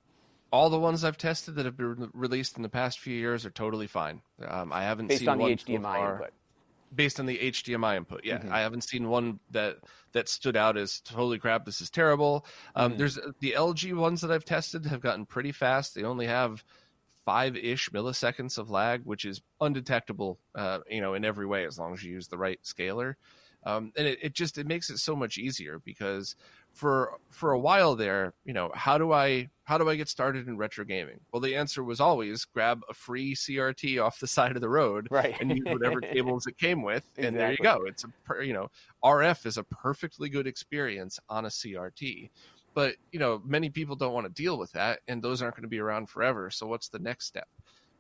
all 0.53 0.69
the 0.69 0.79
ones 0.79 1.03
I've 1.03 1.17
tested 1.17 1.55
that 1.57 1.65
have 1.65 1.77
been 1.77 2.11
released 2.13 2.57
in 2.57 2.63
the 2.63 2.69
past 2.69 3.01
few 3.01 3.17
years 3.17 3.47
are 3.47 3.51
totally 3.51 3.87
fine. 3.87 4.21
Um, 4.47 4.73
I 4.73 4.83
haven't 4.83 5.07
based 5.07 5.21
seen 5.21 5.29
on 5.31 5.39
the 5.39 5.45
HDMI 5.45 5.97
so 5.97 6.13
input. 6.13 6.31
Based 6.95 7.19
on 7.19 7.25
the 7.25 7.39
HDMI 7.39 7.97
input, 7.97 8.21
yeah, 8.23 8.37
mm-hmm. 8.37 8.53
I 8.53 8.61
haven't 8.61 8.83
seen 8.83 9.09
one 9.09 9.41
that 9.51 9.79
that 10.13 10.29
stood 10.29 10.59
out 10.59 10.77
as 10.77 11.01
holy 11.11 11.39
crap, 11.39 11.65
this 11.65 11.81
is 11.81 11.89
terrible. 11.89 12.45
Um, 12.77 12.91
mm-hmm. 12.91 12.99
There's 12.99 13.19
the 13.41 13.55
LG 13.57 13.97
ones 13.97 14.21
that 14.21 14.31
I've 14.31 14.45
tested 14.45 14.85
have 14.85 15.01
gotten 15.01 15.25
pretty 15.25 15.53
fast. 15.53 15.95
They 15.95 16.05
only 16.05 16.27
have 16.27 16.63
five 17.25 17.57
ish 17.57 17.89
milliseconds 17.89 18.59
of 18.59 18.69
lag, 18.69 19.07
which 19.07 19.25
is 19.25 19.41
undetectable, 19.59 20.39
uh, 20.55 20.81
you 20.91 21.01
know, 21.01 21.15
in 21.15 21.25
every 21.25 21.47
way 21.47 21.65
as 21.65 21.79
long 21.79 21.95
as 21.95 22.05
you 22.05 22.13
use 22.13 22.29
the 22.29 22.37
right 22.37 22.59
scaler. 22.61 23.17
Um, 23.65 23.93
and 23.97 24.07
it, 24.07 24.19
it 24.23 24.33
just 24.35 24.59
it 24.59 24.67
makes 24.67 24.91
it 24.91 24.99
so 24.99 25.15
much 25.15 25.39
easier 25.39 25.79
because 25.85 26.37
for 26.73 27.19
for 27.31 27.53
a 27.53 27.59
while 27.59 27.95
there, 27.95 28.35
you 28.45 28.53
know, 28.53 28.71
how 28.75 28.99
do 28.99 29.13
I 29.13 29.49
how 29.65 29.79
do 29.79 29.89
I 29.89 29.95
get 29.95 30.09
started 30.09 30.49
in 30.49 30.57
retro 30.57 30.85
gaming? 30.85 31.21
Well, 31.33 31.41
the 31.41 31.55
answer 31.55 31.85
was 31.85 32.01
always 32.01 32.45
grab 32.45 32.83
a 32.91 32.95
free 32.95 33.35
CRT 33.35 34.03
off 34.03 34.19
the 34.19 34.27
side 34.39 34.57
of 34.57 34.63
the 34.63 34.69
road, 34.69 35.07
right. 35.11 35.35
and 35.41 35.51
use 35.51 35.65
whatever 35.65 36.01
cables 36.13 36.47
it 36.47 36.59
came 36.59 36.83
with, 36.83 37.05
exactly. 37.17 37.27
and 37.27 37.37
there 37.37 37.51
you 37.53 37.59
go. 37.59 37.85
It's 37.87 38.05
a 38.05 38.45
you 38.45 38.53
know, 38.53 38.69
RF 39.05 39.47
is 39.47 39.59
a 39.59 39.65
perfectly 39.65 40.29
good 40.29 40.47
experience 40.47 41.21
on 41.29 41.45
a 41.45 41.49
CRT. 41.49 42.31
But 42.75 42.97
you 43.13 43.19
know, 43.19 43.43
many 43.45 43.69
people 43.71 43.97
don't 43.97 44.15
want 44.15 44.27
to 44.27 44.43
deal 44.43 44.59
with 44.59 44.73
that, 44.73 45.01
and 45.07 45.23
those 45.23 45.43
aren't 45.43 45.55
going 45.55 45.63
to 45.63 45.69
be 45.69 45.79
around 45.79 46.09
forever. 46.09 46.51
So 46.51 46.67
what's 46.67 46.89
the 46.89 46.99
next 46.99 47.27
step? 47.27 47.49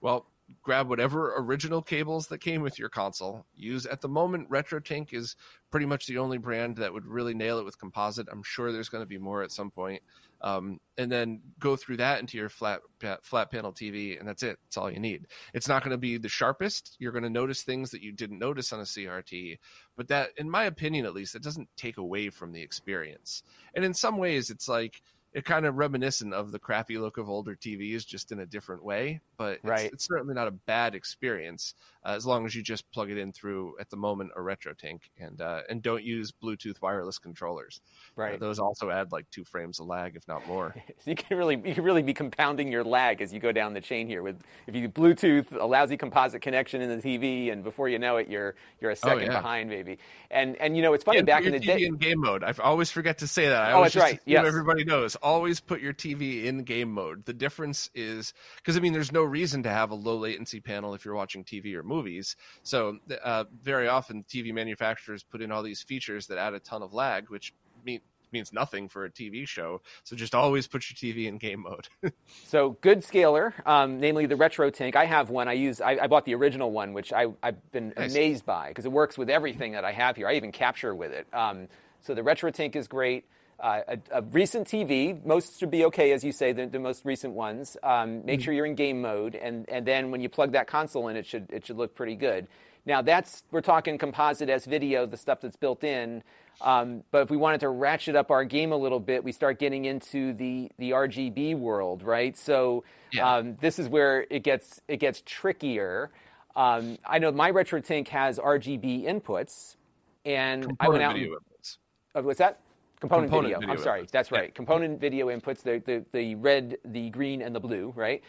Well, 0.01 0.27
grab 0.63 0.89
whatever 0.89 1.35
original 1.37 1.83
cables 1.83 2.29
that 2.29 2.39
came 2.39 2.63
with 2.63 2.79
your 2.79 2.89
console. 2.89 3.47
Use 3.55 3.87
at 3.87 4.01
the 4.01 4.09
moment 4.09 4.51
RetroTink 4.51 5.13
is 5.13 5.37
pretty 5.71 5.87
much 5.87 6.07
the 6.07 6.19
only 6.19 6.39
brand 6.39 6.77
that 6.77 6.93
would 6.93 7.07
really 7.07 7.35
nail 7.35 7.59
it 7.59 7.65
with 7.65 7.79
composite. 7.79 8.29
I'm 8.31 8.43
sure 8.43 8.73
there's 8.73 8.89
going 8.89 9.03
to 9.03 9.09
be 9.09 9.19
more 9.19 9.43
at 9.43 9.53
some 9.53 9.71
point. 9.71 10.03
Um, 10.43 10.81
and 10.99 11.11
then 11.11 11.41
go 11.61 11.77
through 11.77 11.99
that 11.99 12.19
into 12.19 12.37
your 12.37 12.49
flat 12.49 12.81
flat 13.23 13.51
panel 13.51 13.73
TV, 13.73 14.19
and 14.19 14.29
that's 14.29 14.43
it. 14.43 14.59
That's 14.65 14.77
all 14.77 14.91
you 14.91 14.99
need. 14.99 15.27
It's 15.55 15.69
not 15.69 15.85
going 15.85 15.93
to 15.93 15.99
be 15.99 16.19
the 16.19 16.29
sharpest. 16.29 16.97
You're 16.99 17.13
going 17.13 17.23
to 17.23 17.31
notice 17.31 17.63
things 17.63 17.93
that 17.93 18.03
you 18.03 18.11
didn't 18.11 18.41
notice 18.41 18.73
on 18.73 18.81
a 18.81 18.85
CRT, 18.85 19.59
but 19.97 20.09
that, 20.09 20.31
in 20.37 20.51
my 20.51 20.65
opinion, 20.65 21.07
at 21.07 21.15
least, 21.15 21.37
it 21.37 21.43
doesn't 21.43 21.69
take 21.77 21.97
away 21.97 22.29
from 22.29 22.53
the 22.53 22.61
experience. 22.61 23.45
And 23.75 23.85
in 23.85 23.95
some 23.95 24.19
ways, 24.19 24.51
it's 24.51 24.69
like 24.69 25.01
it 25.33 25.45
kind 25.45 25.65
of 25.65 25.77
reminiscent 25.77 26.35
of 26.35 26.53
the 26.53 26.59
crappy 26.59 26.99
look 26.99 27.17
of 27.17 27.29
older 27.29 27.57
TVs, 27.57 28.07
just 28.07 28.33
in 28.33 28.41
a 28.41 28.47
different 28.47 28.85
way. 28.85 29.21
But 29.37 29.55
it's, 29.55 29.65
right. 29.65 29.91
it's 29.93 30.07
certainly 30.07 30.35
not 30.35 30.49
a 30.49 30.53
bad 30.53 30.95
experience 30.95 31.75
uh, 32.05 32.11
as 32.11 32.27
long 32.27 32.47
as 32.47 32.55
you 32.55 32.63
just 32.63 32.91
plug 32.91 33.11
it 33.11 33.19
in 33.19 33.33
through 33.33 33.77
at 33.81 33.89
the 33.89 33.97
moment 33.97 34.33
a 34.37 34.41
RetroTink 34.41 35.01
and 35.19 35.41
uh, 35.41 35.63
and 35.69 35.83
don't 35.83 36.03
use 36.03 36.33
Bluetooth 36.33 36.81
wireless 36.83 37.19
controllers. 37.19 37.81
Uh, 38.19 38.23
right. 38.23 38.35
Uh, 38.35 38.39
those 38.39 38.59
also 38.59 38.91
add 38.91 39.13
like 39.13 39.29
two 39.31 39.45
frames 39.45 39.81
of 39.81 39.87
lag, 39.87 40.17
if 40.17 40.27
not 40.27 40.47
more. 40.47 40.75
so 40.99 41.11
you 41.11 41.17
can 41.17 41.37
really 41.37 41.61
you 41.65 41.75
can 41.75 41.85
really 41.85 42.03
be 42.03 42.13
compounding 42.13 42.71
your 42.71 42.85
lag 42.85 43.23
as 43.23 43.33
you 43.33 43.41
go 43.41 43.53
down 43.53 43.73
the 43.73 43.81
chain 43.81 44.07
here. 44.07 44.23
With 44.23 44.43
if 44.67 44.75
you 44.75 44.89
Bluetooth 44.89 45.53
a 45.59 45.65
lousy 45.65 45.97
composite 45.97 46.43
connection 46.43 46.83
in 46.83 46.89
the 46.89 47.03
TV, 47.03 47.53
and 47.53 47.63
before 47.63 47.89
you 47.89 47.99
know 47.99 48.17
it, 48.17 48.29
you're 48.29 48.55
you're 48.81 48.91
a 48.91 48.95
oh, 48.95 49.09
second 49.09 49.29
oh, 49.29 49.33
yeah. 49.33 49.41
behind 49.41 49.71
maybe. 49.71 49.99
And 50.31 50.57
and 50.57 50.77
you 50.77 50.83
know 50.83 50.93
it's 50.93 51.05
funny 51.05 51.19
yeah, 51.19 51.25
back 51.25 51.45
in 51.45 51.53
the 51.53 51.61
TV 51.61 51.67
day 51.67 51.85
in 51.85 51.97
game 51.97 52.21
mode. 52.21 52.43
I 52.43 52.53
always 52.63 52.91
forget 52.91 53.19
to 53.19 53.27
say 53.27 53.49
that. 53.49 53.63
I 53.63 53.73
oh, 53.73 53.83
that's 53.83 53.97
right. 53.97 54.21
Yes. 54.27 54.45
everybody 54.45 54.85
knows 54.85 55.17
always 55.23 55.61
put 55.61 55.81
your 55.81 55.93
TV 55.93 56.45
in 56.45 56.65
game 56.65 56.93
mode. 56.93 57.25
The 57.25 57.33
difference 57.33 57.91
is 57.95 58.35
because 58.57 58.77
I 58.77 58.81
mean, 58.81 58.93
there's 58.93 59.13
no 59.13 59.23
reason 59.23 59.63
to 59.63 59.71
have 59.71 59.91
a 59.91 59.95
low 59.95 60.17
latency 60.17 60.61
panel 60.61 60.95
if 60.95 61.05
you're 61.05 61.15
watching 61.15 61.45
TV 61.45 61.75
or 61.75 61.83
movies. 61.83 62.37
So 62.63 62.99
uh, 63.23 63.45
very 63.63 63.89
often, 63.89 64.25
TV 64.25 64.53
manufacturers 64.53 65.23
put 65.23 65.41
in 65.41 65.53
all 65.53 65.63
these 65.63 65.83
features 65.83 66.27
that 66.27 66.39
add 66.39 66.55
a 66.55 66.61
ton 66.61 66.83
of 66.83 66.93
lag, 66.93 67.31
which 67.31 67.55
mean, 67.85 68.01
means 68.33 68.53
nothing 68.53 68.89
for 68.89 69.05
a 69.05 69.11
TV 69.11 69.47
show. 69.47 69.81
So 70.05 70.17
just 70.17 70.35
always 70.35 70.67
put 70.67 70.85
your 70.89 71.15
TV 71.15 71.27
in 71.27 71.39
game 71.39 71.61
mode. 71.61 71.89
so 72.47 72.77
good 72.81 73.05
scaler, 73.05 73.55
um, 73.67 74.01
namely 74.01 74.27
the 74.27 74.35
RetroTink. 74.35 74.97
I 74.97 75.05
have 75.05 75.31
one. 75.31 75.49
I 75.49 75.53
use. 75.53 75.81
I, 75.81 75.99
I 76.03 76.07
bought 76.07 76.25
the 76.25 76.35
original 76.35 76.71
one, 76.71 76.93
which 76.93 77.13
I, 77.13 77.29
have 77.43 77.73
been 77.73 77.93
nice. 77.97 78.13
amazed 78.13 78.47
by 78.47 78.69
because 78.69 78.85
it 78.85 78.93
works 78.93 79.17
with 79.17 79.31
everything 79.31 79.73
that 79.73 79.85
I 79.85 79.93
have 79.93 80.17
here. 80.17 80.29
I 80.29 80.35
even 80.35 80.53
capture 80.53 80.95
with 80.95 81.13
it. 81.13 81.27
Um, 81.33 81.69
so 82.01 82.15
the 82.15 82.23
RetroTink 82.23 82.75
is 82.75 82.89
great 82.89 83.25
a, 83.63 83.99
a, 84.11 84.23
recent 84.23 84.67
TV. 84.67 85.25
Most 85.25 85.61
should 85.61 85.71
be 85.71 85.85
okay, 85.87 86.13
as 86.13 86.25
you 86.25 86.33
say, 86.33 86.53
the, 86.53 86.67
the 86.67 86.79
most 86.79 87.05
recent 87.05 87.35
ones. 87.35 87.77
Um, 87.83 88.25
make 88.25 88.41
mm-hmm. 88.41 88.45
sure 88.45 88.55
you're 88.55 88.67
in 88.67 88.75
game 88.75 89.01
mode, 89.01 89.35
and, 89.35 89.69
and 89.69 89.87
then 89.87 90.11
when 90.11 90.21
you 90.21 90.29
plug 90.29 90.53
that 90.53 90.67
console 90.67 91.09
in, 91.09 91.17
it 91.17 91.27
should 91.27 91.47
it 91.51 91.67
should 91.67 91.77
look 91.77 91.95
pretty 91.95 92.17
good. 92.17 92.49
Now 92.85 93.03
that's 93.03 93.45
we're 93.51 93.61
talking 93.61 93.99
composite 93.99 94.49
S 94.49 94.65
video, 94.65 95.07
the 95.07 95.17
stuff 95.17 95.41
that's 95.41 95.57
built 95.57 95.85
in. 95.85 96.23
Um, 96.61 97.03
but 97.11 97.23
if 97.23 97.31
we 97.31 97.37
wanted 97.37 97.61
to 97.61 97.69
ratchet 97.69 98.17
up 98.17 98.31
our 98.31 98.45
game 98.45 98.73
a 98.73 98.77
little 98.77 99.01
bit, 99.01 99.25
we 99.25 99.33
start 99.33 99.59
getting 99.59 99.85
into 99.85 100.33
the 100.33 100.71
the 100.79 100.91
RGB 100.91 101.57
world, 101.57 102.03
right? 102.03 102.37
So 102.37 102.85
yeah. 103.13 103.37
um, 103.37 103.57
this 103.57 103.79
is 103.79 103.89
where 103.89 104.27
it 104.29 104.43
gets 104.43 104.81
it 104.89 104.99
gets 104.99 105.23
trickier. 105.25 106.11
Um, 106.55 106.99
I 107.07 107.19
know 107.19 107.33
my 107.33 107.51
RetroTink 107.51 108.09
has 108.09 108.39
RGB 108.39 109.05
inputs, 109.05 109.77
and 110.25 110.77
I 110.81 110.89
went 110.89 111.03
out. 111.03 111.15
Video 111.15 111.37
inputs. 111.37 111.79
Uh, 112.15 112.23
what's 112.23 112.39
that? 112.39 112.61
Component, 113.03 113.31
component 113.33 113.55
video. 113.55 113.59
video. 113.59 113.75
I'm 113.75 113.83
sorry, 113.83 114.03
inputs. 114.03 114.11
that's 114.13 114.31
right. 114.31 114.45
Yeah. 114.45 114.55
Component 114.55 115.01
video 115.01 115.27
inputs, 115.27 115.63
the, 115.65 115.83
the, 115.85 116.05
the 116.13 116.37
red, 116.37 116.77
the 116.85 117.11
green, 117.11 117.43
and 117.43 117.53
the 117.53 117.59
blue, 117.59 117.93
right? 117.97 118.23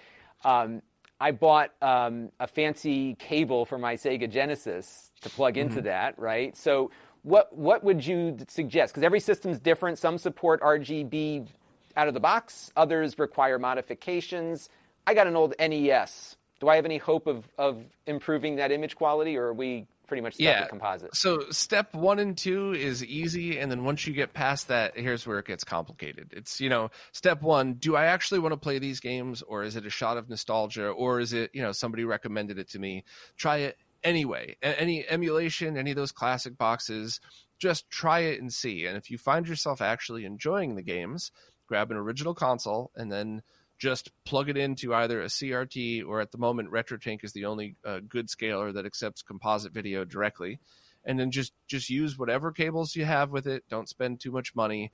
Um, 0.43 0.81
I 1.21 1.29
bought 1.29 1.69
um, 1.79 2.31
a 2.39 2.47
fancy 2.47 3.13
cable 3.19 3.65
for 3.65 3.77
my 3.77 3.93
Sega 3.93 4.27
Genesis 4.27 5.11
to 5.21 5.29
plug 5.29 5.57
into 5.57 5.75
mm-hmm. 5.75 5.85
that, 5.85 6.17
right? 6.17 6.57
So, 6.57 6.89
what 7.21 7.55
what 7.55 7.83
would 7.83 8.03
you 8.03 8.35
suggest? 8.47 8.93
Because 8.93 9.03
every 9.03 9.19
system's 9.19 9.59
different. 9.59 9.99
Some 9.99 10.17
support 10.17 10.59
RGB 10.61 11.49
out 11.95 12.07
of 12.07 12.15
the 12.15 12.19
box. 12.19 12.71
Others 12.75 13.19
require 13.19 13.59
modifications. 13.59 14.69
I 15.05 15.13
got 15.13 15.27
an 15.27 15.35
old 15.35 15.53
NES 15.59 16.35
Do 16.59 16.67
I 16.67 16.77
have 16.77 16.85
any 16.85 16.97
hope 16.97 17.27
of, 17.27 17.47
of 17.59 17.83
improving 18.07 18.55
that 18.55 18.71
image 18.71 18.95
quality, 18.95 19.37
or 19.37 19.49
are 19.49 19.53
we 19.53 19.85
pretty 20.07 20.21
much 20.21 20.39
Yeah. 20.39 20.67
composite? 20.67 21.15
So 21.15 21.49
step 21.51 21.93
one 21.93 22.19
and 22.19 22.37
two 22.37 22.73
is 22.73 23.03
easy, 23.03 23.59
and 23.59 23.71
then 23.71 23.83
once 23.83 24.05
you 24.05 24.13
get 24.13 24.33
past 24.33 24.67
that, 24.67 24.97
here's 24.97 25.25
where 25.25 25.39
it 25.39 25.45
gets 25.45 25.63
complicated. 25.63 26.29
It's 26.31 26.59
you 26.59 26.69
know, 26.69 26.89
step 27.11 27.41
one: 27.41 27.75
do 27.75 27.95
I 27.95 28.05
actually 28.05 28.39
want 28.39 28.53
to 28.53 28.57
play 28.57 28.79
these 28.79 28.99
games, 28.99 29.41
or 29.41 29.63
is 29.63 29.75
it 29.75 29.85
a 29.85 29.89
shot 29.89 30.17
of 30.17 30.29
nostalgia, 30.29 30.87
or 30.87 31.19
is 31.19 31.33
it 31.33 31.51
you 31.53 31.61
know 31.61 31.71
somebody 31.71 32.05
recommended 32.05 32.57
it 32.59 32.69
to 32.69 32.79
me? 32.79 33.03
Try 33.37 33.57
it 33.57 33.77
anyway. 34.03 34.57
Any 34.61 35.07
emulation, 35.07 35.77
any 35.77 35.91
of 35.91 35.95
those 35.97 36.11
classic 36.11 36.57
boxes, 36.57 37.19
just 37.59 37.89
try 37.89 38.19
it 38.19 38.41
and 38.41 38.51
see. 38.51 38.85
And 38.85 38.97
if 38.97 39.09
you 39.09 39.17
find 39.17 39.47
yourself 39.47 39.81
actually 39.81 40.25
enjoying 40.25 40.75
the 40.75 40.83
games, 40.83 41.31
grab 41.67 41.91
an 41.91 41.97
original 41.97 42.33
console 42.33 42.91
and 42.95 43.11
then 43.11 43.41
just 43.83 44.11
plug 44.23 44.47
it 44.47 44.55
into 44.55 44.93
either 44.93 45.21
a 45.21 45.25
CRT 45.25 46.07
or 46.07 46.21
at 46.21 46.31
the 46.31 46.37
moment 46.37 46.71
RetroTink 46.71 47.21
is 47.21 47.33
the 47.33 47.43
only 47.43 47.75
uh, 47.83 47.99
good 48.07 48.29
scaler 48.29 48.71
that 48.71 48.85
accepts 48.85 49.21
composite 49.21 49.73
video 49.73 50.05
directly. 50.05 50.61
And 51.03 51.19
then 51.19 51.31
just 51.31 51.51
just 51.67 51.89
use 51.89 52.17
whatever 52.17 52.53
cables 52.53 52.95
you 52.95 53.03
have 53.03 53.31
with 53.31 53.45
it. 53.45 53.65
Don't 53.69 53.89
spend 53.89 54.21
too 54.21 54.31
much 54.31 54.55
money 54.55 54.93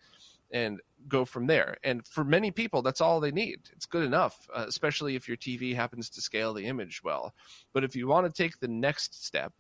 and 0.50 0.80
go 1.08 1.24
from 1.24 1.46
there. 1.46 1.78
And 1.84 2.08
for 2.08 2.24
many 2.24 2.50
people 2.50 2.82
that's 2.82 3.00
all 3.00 3.20
they 3.20 3.30
need. 3.30 3.60
It's 3.74 3.86
good 3.86 4.04
enough 4.04 4.48
uh, 4.52 4.66
especially 4.68 5.16
if 5.16 5.28
your 5.28 5.38
TV 5.38 5.76
happens 5.76 6.10
to 6.10 6.22
scale 6.22 6.56
the 6.56 6.66
image 6.66 7.04
well. 7.04 7.36
But 7.74 7.84
if 7.84 7.96
you 7.96 8.08
want 8.08 8.26
to 8.26 8.44
take 8.44 8.60
the 8.60 8.68
next 8.68 9.24
step 9.24 9.54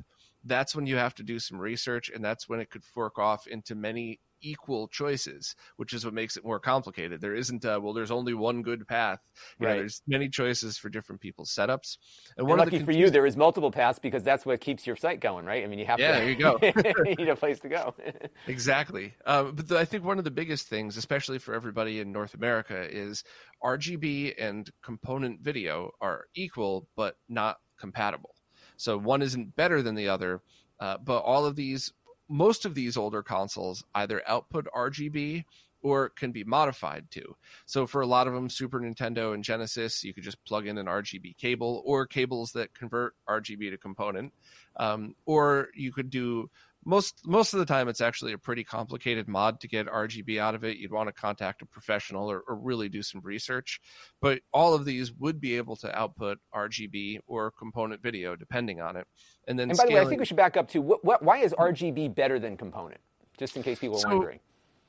that's 0.43 0.75
when 0.75 0.87
you 0.87 0.95
have 0.95 1.13
to 1.13 1.23
do 1.23 1.37
some 1.37 1.59
research 1.59 2.09
and 2.09 2.25
that's 2.25 2.49
when 2.49 2.59
it 2.59 2.71
could 2.71 2.83
fork 2.83 3.19
off 3.19 3.45
into 3.45 3.75
many 3.75 4.19
equal 4.41 4.87
choices 4.87 5.55
which 5.77 5.93
is 5.93 6.05
what 6.05 6.13
makes 6.13 6.37
it 6.37 6.45
more 6.45 6.59
complicated 6.59 7.21
there 7.21 7.35
isn't 7.35 7.65
a, 7.65 7.79
well 7.79 7.93
there's 7.93 8.11
only 8.11 8.33
one 8.33 8.61
good 8.61 8.87
path 8.87 9.19
you 9.59 9.67
know, 9.67 9.75
there's 9.75 10.01
many 10.07 10.29
choices 10.29 10.77
for 10.77 10.89
different 10.89 11.21
people's 11.21 11.51
setups 11.53 11.97
and 12.37 12.47
And 12.47 12.47
one 12.47 12.59
of 12.59 12.65
the 12.65 12.71
lucky 12.71 12.85
for 12.85 12.91
you, 12.91 13.09
there 13.09 13.25
is 13.25 13.35
multiple 13.37 13.71
paths 13.71 13.99
because 13.99 14.23
that's 14.23 14.45
what 14.45 14.59
keeps 14.61 14.87
your 14.87 14.95
site 14.95 15.19
going, 15.19 15.45
right? 15.45 15.63
I 15.63 15.67
mean, 15.67 15.79
you 15.79 15.85
have 15.85 15.99
Yeah, 15.99 16.13
to. 16.13 16.19
there 16.19 16.29
you 16.29 16.35
go. 16.35 16.57
you 17.05 17.15
need 17.15 17.29
a 17.29 17.35
place 17.35 17.59
to 17.61 17.69
go. 17.69 17.93
Exactly. 18.47 19.13
Um, 19.25 19.55
but 19.55 19.67
the, 19.67 19.77
I 19.77 19.85
think 19.85 20.03
one 20.03 20.17
of 20.17 20.23
the 20.23 20.31
biggest 20.31 20.67
things, 20.67 20.97
especially 20.97 21.37
for 21.39 21.53
everybody 21.53 21.99
in 21.99 22.11
North 22.11 22.33
America, 22.33 22.87
is 22.89 23.23
RGB 23.63 24.33
and 24.39 24.69
component 24.83 25.41
video 25.41 25.91
are 26.01 26.25
equal 26.35 26.87
but 26.95 27.15
not 27.27 27.57
compatible. 27.79 28.35
So 28.77 28.97
one 28.97 29.21
isn't 29.21 29.55
better 29.55 29.81
than 29.81 29.95
the 29.95 30.07
other, 30.09 30.41
uh, 30.79 30.97
but 30.97 31.19
all 31.19 31.45
of 31.45 31.55
these, 31.55 31.91
most 32.29 32.65
of 32.65 32.75
these 32.75 32.95
older 32.95 33.23
consoles 33.23 33.83
either 33.95 34.21
output 34.27 34.67
RGB 34.75 35.43
or 35.81 36.09
can 36.09 36.31
be 36.31 36.43
modified 36.43 37.09
to. 37.11 37.35
So 37.65 37.87
for 37.87 38.01
a 38.01 38.05
lot 38.05 38.27
of 38.27 38.33
them, 38.33 38.49
Super 38.49 38.79
Nintendo 38.79 39.33
and 39.33 39.43
Genesis, 39.43 40.03
you 40.03 40.13
could 40.13 40.23
just 40.23 40.43
plug 40.45 40.67
in 40.67 40.77
an 40.77 40.87
RGB 40.87 41.37
cable 41.37 41.81
or 41.85 42.05
cables 42.05 42.51
that 42.53 42.73
convert 42.73 43.15
RGB 43.27 43.71
to 43.71 43.77
component, 43.77 44.33
um, 44.75 45.15
or 45.25 45.69
you 45.73 45.91
could 45.91 46.09
do 46.09 46.49
most 46.85 47.21
most 47.25 47.53
of 47.53 47.59
the 47.59 47.65
time 47.65 47.87
it's 47.89 48.01
actually 48.01 48.33
a 48.33 48.37
pretty 48.37 48.63
complicated 48.63 49.27
mod 49.27 49.59
to 49.61 49.67
get 49.67 49.87
RGB 49.87 50.39
out 50.39 50.55
of 50.55 50.63
it. 50.63 50.77
You'd 50.77 50.91
want 50.91 51.07
to 51.07 51.13
contact 51.13 51.61
a 51.61 51.65
professional 51.65 52.31
or, 52.31 52.39
or 52.47 52.55
really 52.55 52.89
do 52.89 53.03
some 53.03 53.21
research. 53.23 53.79
But 54.21 54.39
all 54.53 54.73
of 54.73 54.85
these 54.85 55.11
would 55.13 55.39
be 55.41 55.57
able 55.57 55.75
to 55.77 55.97
output 55.97 56.39
RGB 56.55 57.19
or 57.27 57.51
component 57.51 58.01
video 58.01 58.35
depending 58.35 58.81
on 58.81 58.95
it. 58.95 59.07
And 59.47 59.59
then 59.59 59.69
And 59.69 59.77
by 59.77 59.85
the 59.85 59.93
way, 59.93 59.99
I 60.01 60.05
think 60.05 60.19
we 60.19 60.25
should 60.25 60.37
back 60.37 60.57
up 60.57 60.69
to 60.69 60.81
what, 60.81 61.03
what, 61.03 61.21
why 61.23 61.39
is 61.39 61.53
RGB 61.53 62.15
better 62.15 62.39
than 62.39 62.55
component? 62.57 63.01
Just 63.37 63.55
in 63.57 63.63
case 63.63 63.79
people 63.79 63.97
are 63.97 64.01
So- 64.01 64.09
wondering. 64.09 64.39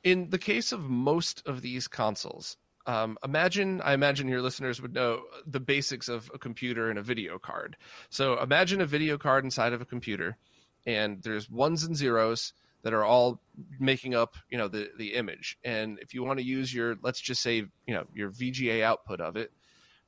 in 0.04 0.30
the 0.30 0.38
case 0.38 0.72
of 0.72 0.88
most 0.88 1.42
of 1.46 1.60
these 1.62 1.88
consoles, 1.88 2.56
um, 2.86 3.18
imagine 3.22 3.80
I 3.82 3.92
imagine 3.92 4.26
your 4.28 4.40
listeners 4.42 4.80
would 4.80 4.94
know 4.94 5.22
the 5.46 5.60
basics 5.60 6.08
of 6.08 6.30
a 6.34 6.38
computer 6.38 6.88
and 6.88 6.98
a 6.98 7.02
video 7.02 7.38
card. 7.38 7.76
So 8.08 8.40
imagine 8.40 8.80
a 8.80 8.86
video 8.86 9.18
card 9.18 9.44
inside 9.44 9.72
of 9.74 9.80
a 9.82 9.84
computer, 9.84 10.38
and 10.86 11.22
there's 11.22 11.50
ones 11.50 11.84
and 11.84 11.96
zeros 11.96 12.52
that 12.82 12.94
are 12.94 13.04
all 13.04 13.40
making 13.78 14.14
up 14.14 14.36
you 14.48 14.58
know 14.58 14.68
the 14.68 14.90
the 14.96 15.14
image. 15.14 15.58
And 15.64 15.98
if 16.00 16.14
you 16.14 16.22
want 16.24 16.38
to 16.38 16.44
use 16.44 16.72
your 16.72 16.96
let's 17.02 17.20
just 17.20 17.42
say 17.42 17.56
you 17.56 17.94
know 17.94 18.04
your 18.14 18.30
VGA 18.30 18.82
output 18.82 19.20
of 19.20 19.36
it, 19.36 19.52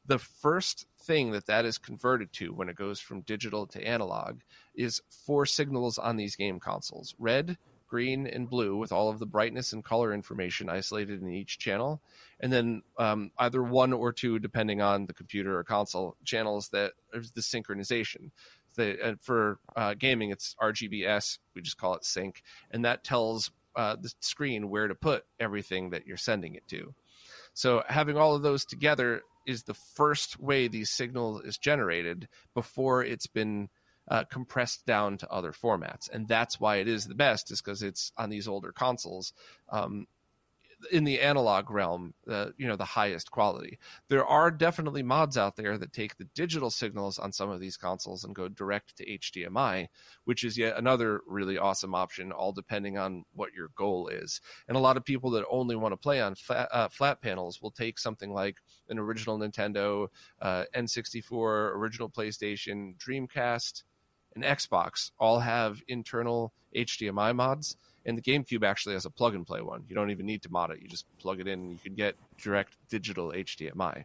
the 0.06 0.18
first 0.18 0.86
thing 1.00 1.32
that 1.32 1.46
that 1.46 1.64
is 1.64 1.78
converted 1.78 2.32
to 2.34 2.52
when 2.52 2.68
it 2.68 2.76
goes 2.76 3.00
from 3.00 3.22
digital 3.22 3.66
to 3.66 3.86
analog 3.86 4.40
is 4.74 5.02
four 5.26 5.46
signals 5.46 5.98
on 5.98 6.16
these 6.16 6.36
game 6.36 6.60
consoles: 6.60 7.14
red, 7.18 7.58
green 7.92 8.26
and 8.26 8.48
blue 8.48 8.74
with 8.74 8.90
all 8.90 9.10
of 9.10 9.18
the 9.18 9.26
brightness 9.26 9.74
and 9.74 9.84
color 9.84 10.14
information 10.14 10.70
isolated 10.70 11.20
in 11.20 11.28
each 11.30 11.58
channel 11.58 12.00
and 12.40 12.50
then 12.50 12.82
um, 12.96 13.30
either 13.36 13.62
one 13.62 13.92
or 13.92 14.14
two 14.14 14.38
depending 14.38 14.80
on 14.80 15.04
the 15.04 15.12
computer 15.12 15.58
or 15.58 15.62
console 15.62 16.16
channels 16.24 16.70
that 16.70 16.92
is 17.12 17.32
the 17.32 17.42
synchronization 17.42 18.30
the, 18.76 19.00
uh, 19.02 19.14
for 19.20 19.58
uh, 19.76 19.94
gaming 19.94 20.30
it's 20.30 20.54
rgbs 20.62 21.38
we 21.54 21.62
just 21.62 21.78
call 21.78 21.94
it 21.94 22.04
sync 22.04 22.42
and 22.70 22.84
that 22.84 23.04
tells 23.04 23.50
uh, 23.74 23.96
the 24.00 24.12
screen 24.20 24.68
where 24.68 24.88
to 24.88 24.94
put 24.94 25.24
everything 25.40 25.90
that 25.90 26.06
you're 26.06 26.16
sending 26.16 26.54
it 26.54 26.66
to 26.68 26.94
so 27.54 27.82
having 27.88 28.16
all 28.16 28.34
of 28.34 28.42
those 28.42 28.64
together 28.64 29.22
is 29.46 29.64
the 29.64 29.74
first 29.74 30.38
way 30.38 30.68
these 30.68 30.90
signal 30.90 31.40
is 31.40 31.58
generated 31.58 32.28
before 32.54 33.02
it's 33.02 33.26
been 33.26 33.68
uh, 34.08 34.24
compressed 34.24 34.84
down 34.86 35.16
to 35.18 35.30
other 35.30 35.52
formats, 35.52 36.10
and 36.10 36.26
that's 36.26 36.58
why 36.58 36.76
it 36.76 36.88
is 36.88 37.06
the 37.06 37.14
best. 37.14 37.50
Is 37.50 37.60
because 37.60 37.82
it's 37.82 38.12
on 38.16 38.30
these 38.30 38.48
older 38.48 38.72
consoles. 38.72 39.32
Um, 39.68 40.06
in 40.90 41.04
the 41.04 41.20
analog 41.20 41.70
realm, 41.70 42.14
uh, 42.28 42.46
you 42.56 42.66
know, 42.66 42.76
the 42.76 42.84
highest 42.84 43.30
quality. 43.30 43.78
There 44.08 44.24
are 44.24 44.50
definitely 44.50 45.02
mods 45.02 45.36
out 45.36 45.56
there 45.56 45.78
that 45.78 45.92
take 45.92 46.16
the 46.16 46.28
digital 46.34 46.70
signals 46.70 47.18
on 47.18 47.32
some 47.32 47.50
of 47.50 47.60
these 47.60 47.76
consoles 47.76 48.24
and 48.24 48.34
go 48.34 48.48
direct 48.48 48.96
to 48.96 49.06
HDMI, 49.06 49.88
which 50.24 50.44
is 50.44 50.58
yet 50.58 50.76
another 50.76 51.20
really 51.26 51.58
awesome 51.58 51.94
option, 51.94 52.32
all 52.32 52.52
depending 52.52 52.98
on 52.98 53.24
what 53.34 53.54
your 53.54 53.68
goal 53.76 54.08
is. 54.08 54.40
And 54.68 54.76
a 54.76 54.80
lot 54.80 54.96
of 54.96 55.04
people 55.04 55.30
that 55.30 55.44
only 55.50 55.76
want 55.76 55.92
to 55.92 55.96
play 55.96 56.20
on 56.20 56.34
flat, 56.34 56.68
uh, 56.72 56.88
flat 56.88 57.20
panels 57.20 57.60
will 57.62 57.70
take 57.70 57.98
something 57.98 58.32
like 58.32 58.56
an 58.88 58.98
original 58.98 59.38
Nintendo, 59.38 60.08
uh, 60.40 60.64
N64, 60.74 61.74
original 61.74 62.10
PlayStation, 62.10 62.96
Dreamcast, 62.96 63.84
and 64.34 64.44
Xbox 64.44 65.10
all 65.18 65.40
have 65.40 65.82
internal 65.88 66.52
HDMI 66.74 67.34
mods 67.34 67.76
and 68.06 68.16
the 68.18 68.22
GameCube 68.22 68.64
actually 68.64 68.94
has 68.94 69.04
a 69.04 69.10
plug 69.10 69.34
and 69.34 69.46
play 69.46 69.60
one. 69.60 69.84
You 69.88 69.94
don't 69.94 70.10
even 70.10 70.26
need 70.26 70.42
to 70.42 70.50
mod 70.50 70.70
it. 70.70 70.80
You 70.82 70.88
just 70.88 71.06
plug 71.18 71.40
it 71.40 71.46
in 71.46 71.60
and 71.60 71.72
you 71.72 71.78
can 71.78 71.94
get 71.94 72.16
direct 72.40 72.76
digital 72.88 73.32
HDMI. 73.32 74.04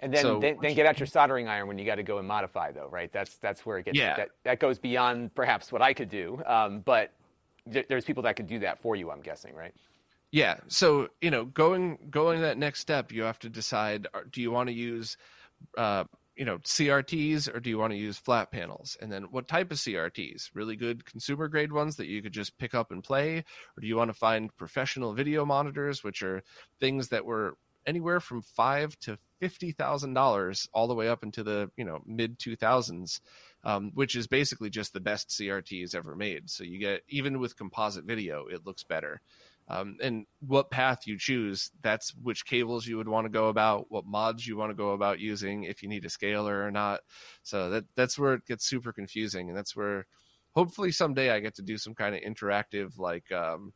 And 0.00 0.12
then, 0.12 0.22
So- 0.22 0.40
then, 0.40 0.58
then 0.60 0.74
get 0.74 0.86
out 0.86 1.00
your 1.00 1.06
soldering 1.06 1.48
iron 1.48 1.68
when 1.68 1.78
you 1.78 1.86
got 1.86 1.94
to 1.94 2.02
go 2.02 2.18
and 2.18 2.28
modify, 2.28 2.70
though, 2.72 2.88
right? 2.88 3.10
That's 3.12 3.38
that's 3.38 3.64
where 3.64 3.78
it 3.78 3.86
gets. 3.86 3.98
Yeah. 3.98 4.16
That, 4.16 4.28
that 4.44 4.60
goes 4.60 4.78
beyond 4.78 5.34
perhaps 5.34 5.72
what 5.72 5.80
I 5.80 5.94
could 5.94 6.10
do, 6.10 6.42
um, 6.44 6.80
but 6.80 7.12
th- 7.72 7.86
there's 7.88 8.04
people 8.04 8.22
that 8.24 8.36
could 8.36 8.46
do 8.46 8.58
that 8.58 8.80
for 8.82 8.94
you. 8.94 9.10
I'm 9.10 9.22
guessing, 9.22 9.54
right? 9.54 9.74
Yeah. 10.32 10.56
So, 10.68 11.08
you 11.22 11.30
know, 11.30 11.46
going 11.46 11.98
going 12.10 12.42
that 12.42 12.58
next 12.58 12.80
step, 12.80 13.10
you 13.10 13.22
have 13.22 13.38
to 13.38 13.48
decide 13.48 14.06
do 14.30 14.42
you 14.42 14.50
want 14.50 14.68
to 14.68 14.74
use 14.74 15.16
uh, 15.78 16.04
you 16.36 16.44
know, 16.44 16.58
CRTs 16.58 17.52
or 17.52 17.60
do 17.60 17.70
you 17.70 17.78
want 17.78 17.92
to 17.92 17.98
use 17.98 18.18
flat 18.18 18.50
panels? 18.50 18.96
And 19.00 19.10
then 19.10 19.24
what 19.24 19.48
type 19.48 19.70
of 19.72 19.78
CRTs? 19.78 20.50
Really 20.54 20.76
good 20.76 21.04
consumer 21.04 21.48
grade 21.48 21.72
ones 21.72 21.96
that 21.96 22.06
you 22.06 22.22
could 22.22 22.32
just 22.32 22.58
pick 22.58 22.74
up 22.74 22.90
and 22.90 23.02
play 23.02 23.38
or 23.38 23.80
do 23.80 23.86
you 23.86 23.96
want 23.96 24.10
to 24.10 24.18
find 24.18 24.54
professional 24.56 25.14
video 25.14 25.44
monitors 25.44 26.04
which 26.04 26.22
are 26.22 26.42
things 26.78 27.08
that 27.08 27.24
were 27.24 27.56
anywhere 27.86 28.20
from 28.20 28.42
5 28.42 28.98
to 29.00 29.18
$50,000 29.40 30.68
all 30.72 30.88
the 30.88 30.94
way 30.94 31.08
up 31.08 31.22
into 31.22 31.42
the, 31.42 31.70
you 31.76 31.84
know, 31.84 32.00
mid 32.06 32.38
2000s. 32.38 33.20
Um, 33.64 33.90
which 33.94 34.14
is 34.14 34.28
basically 34.28 34.70
just 34.70 34.92
the 34.92 35.00
best 35.00 35.30
CRTs 35.30 35.92
ever 35.96 36.14
made. 36.14 36.48
So 36.48 36.62
you 36.62 36.78
get 36.78 37.02
even 37.08 37.40
with 37.40 37.56
composite 37.56 38.04
video, 38.04 38.46
it 38.46 38.64
looks 38.64 38.84
better. 38.84 39.20
Um, 39.68 39.96
and 40.00 40.26
what 40.40 40.70
path 40.70 41.06
you 41.06 41.18
choose, 41.18 41.70
that's 41.82 42.14
which 42.22 42.46
cables 42.46 42.86
you 42.86 42.96
would 42.98 43.08
want 43.08 43.24
to 43.24 43.30
go 43.30 43.48
about, 43.48 43.86
what 43.88 44.06
mods 44.06 44.46
you 44.46 44.56
want 44.56 44.70
to 44.70 44.76
go 44.76 44.90
about 44.90 45.18
using, 45.18 45.64
if 45.64 45.82
you 45.82 45.88
need 45.88 46.04
a 46.04 46.10
scaler 46.10 46.64
or 46.64 46.70
not. 46.70 47.00
So 47.42 47.70
that 47.70 47.84
that's 47.96 48.18
where 48.18 48.34
it 48.34 48.46
gets 48.46 48.66
super 48.66 48.92
confusing, 48.92 49.48
and 49.48 49.58
that's 49.58 49.74
where 49.74 50.06
hopefully 50.54 50.92
someday 50.92 51.30
I 51.30 51.40
get 51.40 51.54
to 51.56 51.62
do 51.62 51.78
some 51.78 51.94
kind 51.94 52.14
of 52.14 52.22
interactive 52.22 52.98
like 52.98 53.30
um, 53.32 53.72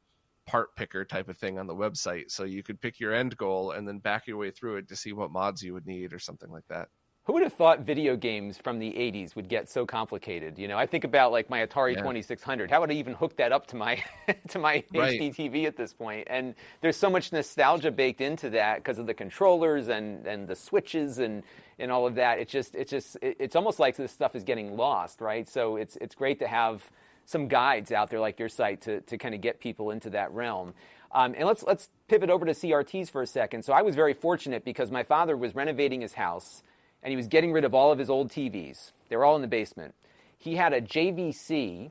part 0.47 0.75
picker 0.77 1.05
type 1.05 1.29
of 1.29 1.37
thing 1.39 1.59
on 1.59 1.67
the 1.67 1.75
website, 1.75 2.31
so 2.31 2.45
you 2.45 2.63
could 2.63 2.81
pick 2.81 3.01
your 3.01 3.13
end 3.13 3.37
goal 3.37 3.73
and 3.73 3.87
then 3.87 3.99
back 3.99 4.27
your 4.27 4.37
way 4.37 4.51
through 4.53 4.77
it 4.77 4.89
to 4.89 4.97
see 4.97 5.13
what 5.13 5.33
mods 5.33 5.63
you 5.63 5.75
would 5.75 5.87
need 5.87 6.13
or 6.13 6.21
something 6.21 6.51
like 6.51 6.67
that. 6.69 6.89
Who 7.31 7.35
would 7.35 7.45
have 7.45 7.53
thought 7.53 7.83
video 7.83 8.17
games 8.17 8.59
from 8.59 8.81
the 8.81 8.91
80s 8.91 9.37
would 9.37 9.49
get 9.49 9.69
so 9.69 9.87
complicated? 9.87 10.59
You 10.59 10.67
know, 10.67 10.77
I 10.77 10.87
think 10.87 11.05
about 11.05 11.31
like 11.31 11.49
my 11.49 11.65
Atari 11.65 11.95
Yeah. 11.95 12.01
2600. 12.01 12.73
How 12.73 12.81
would 12.81 12.91
I 12.91 12.95
even 12.95 13.15
hook 13.15 13.37
that 13.37 13.53
up 13.53 13.69
to 13.69 13.77
my 13.77 14.03
to 14.49 14.59
my 14.59 14.83
Right. 14.93 15.21
HD 15.21 15.33
TV 15.37 15.65
at 15.67 15.77
this 15.77 15.93
point? 15.93 16.27
And 16.29 16.57
there's 16.81 16.97
so 16.97 17.09
much 17.09 17.31
nostalgia 17.33 17.93
baked 17.93 18.21
into 18.21 18.51
that 18.51 18.79
because 18.79 18.99
of 18.99 19.07
the 19.07 19.15
controllers 19.15 19.87
and 19.87 20.27
and 20.27 20.49
the 20.49 20.57
switches 20.57 21.19
and 21.21 21.45
and 21.79 21.93
all 21.93 22.05
of 22.05 22.17
that. 22.17 22.41
It's 22.41 22.51
just 22.51 22.75
it's 22.75 22.91
just 22.91 23.17
it- 23.23 23.37
it's 23.39 23.55
almost 23.55 23.79
like 23.79 23.95
this 23.95 24.11
stuff 24.11 24.35
is 24.35 24.43
getting 24.43 24.77
lost, 24.77 25.21
right? 25.21 25.49
So 25.49 25.77
it's 25.77 25.95
it's 26.01 26.17
great 26.17 26.41
to 26.41 26.49
have 26.49 26.83
some 27.27 27.47
guides 27.47 27.93
out 27.93 28.11
there 28.11 28.19
like 28.19 28.41
your 28.41 28.49
site 28.49 28.81
to 28.81 29.03
to 29.03 29.17
kind 29.17 29.37
of 29.37 29.41
get 29.41 29.61
people 29.61 29.93
into 29.93 30.11
that 30.11 30.33
realm. 30.33 30.75
Um, 31.13 31.37
and 31.39 31.47
let's 31.47 31.63
let's 31.63 31.91
pivot 32.09 32.29
over 32.29 32.45
to 32.45 32.55
CRTs 32.55 33.09
for 33.09 33.23
a 33.23 33.27
second. 33.29 33.65
So 33.65 33.73
I 33.73 33.83
was 33.83 33.95
very 33.95 34.15
fortunate 34.15 34.65
because 34.65 34.91
my 34.91 35.05
father 35.05 35.37
was 35.37 35.55
renovating 35.55 36.01
his 36.01 36.15
house 36.15 36.65
and 37.03 37.11
he 37.11 37.17
was 37.17 37.27
getting 37.27 37.53
rid 37.53 37.65
of 37.65 37.75
all 37.75 37.93
of 37.93 37.99
his 37.99 38.11
old 38.11 38.31
TVs. 38.31 38.93
They 39.09 39.17
were 39.17 39.25
all 39.25 39.37
in 39.37 39.43
the 39.43 39.49
basement. 39.49 39.95
He 40.37 40.57
had 40.57 40.73
a 40.73 40.81
JVC 40.81 41.91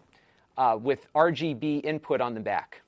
uh, 0.57 0.77
with 0.79 1.07
RGB 1.13 1.83
input 1.85 2.21
on 2.21 2.33
the 2.33 2.39
back. 2.39 2.81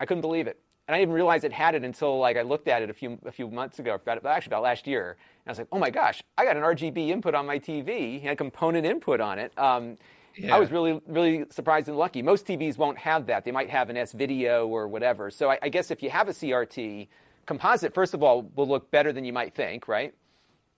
I 0.00 0.06
couldn't 0.06 0.22
believe 0.22 0.46
it. 0.46 0.58
And 0.88 0.94
I 0.94 0.98
didn't 0.98 1.10
even 1.10 1.14
realize 1.14 1.44
it 1.44 1.52
had 1.52 1.74
it 1.74 1.84
until 1.84 2.18
like 2.18 2.36
I 2.36 2.42
looked 2.42 2.66
at 2.68 2.82
it 2.82 2.90
a 2.90 2.92
few 2.92 3.18
a 3.24 3.30
few 3.30 3.48
months 3.48 3.78
ago, 3.78 3.98
actually 4.06 4.48
about 4.50 4.62
last 4.62 4.86
year. 4.86 5.10
And 5.10 5.48
I 5.48 5.50
was 5.50 5.58
like, 5.58 5.68
oh 5.70 5.78
my 5.78 5.90
gosh, 5.90 6.22
I 6.36 6.44
got 6.44 6.56
an 6.56 6.62
RGB 6.62 7.08
input 7.08 7.34
on 7.34 7.46
my 7.46 7.58
TV. 7.58 8.20
He 8.20 8.26
had 8.26 8.36
component 8.36 8.84
input 8.84 9.20
on 9.20 9.38
it. 9.38 9.56
Um, 9.56 9.96
yeah. 10.36 10.56
I 10.56 10.58
was 10.58 10.70
really, 10.70 11.00
really 11.06 11.44
surprised 11.50 11.88
and 11.88 11.96
lucky. 11.96 12.22
Most 12.22 12.46
TVs 12.46 12.78
won't 12.78 12.98
have 12.98 13.26
that. 13.26 13.44
They 13.44 13.52
might 13.52 13.70
have 13.70 13.90
an 13.90 13.96
S 13.96 14.12
video 14.12 14.66
or 14.66 14.88
whatever. 14.88 15.30
So 15.30 15.50
I, 15.50 15.58
I 15.62 15.68
guess 15.68 15.90
if 15.90 16.02
you 16.02 16.10
have 16.10 16.28
a 16.28 16.32
CRT, 16.32 17.08
composite, 17.46 17.94
first 17.94 18.14
of 18.14 18.22
all, 18.22 18.42
will 18.54 18.68
look 18.68 18.90
better 18.90 19.12
than 19.12 19.24
you 19.24 19.32
might 19.32 19.54
think, 19.54 19.88
right? 19.88 20.14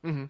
Mm-hmm. 0.04 0.24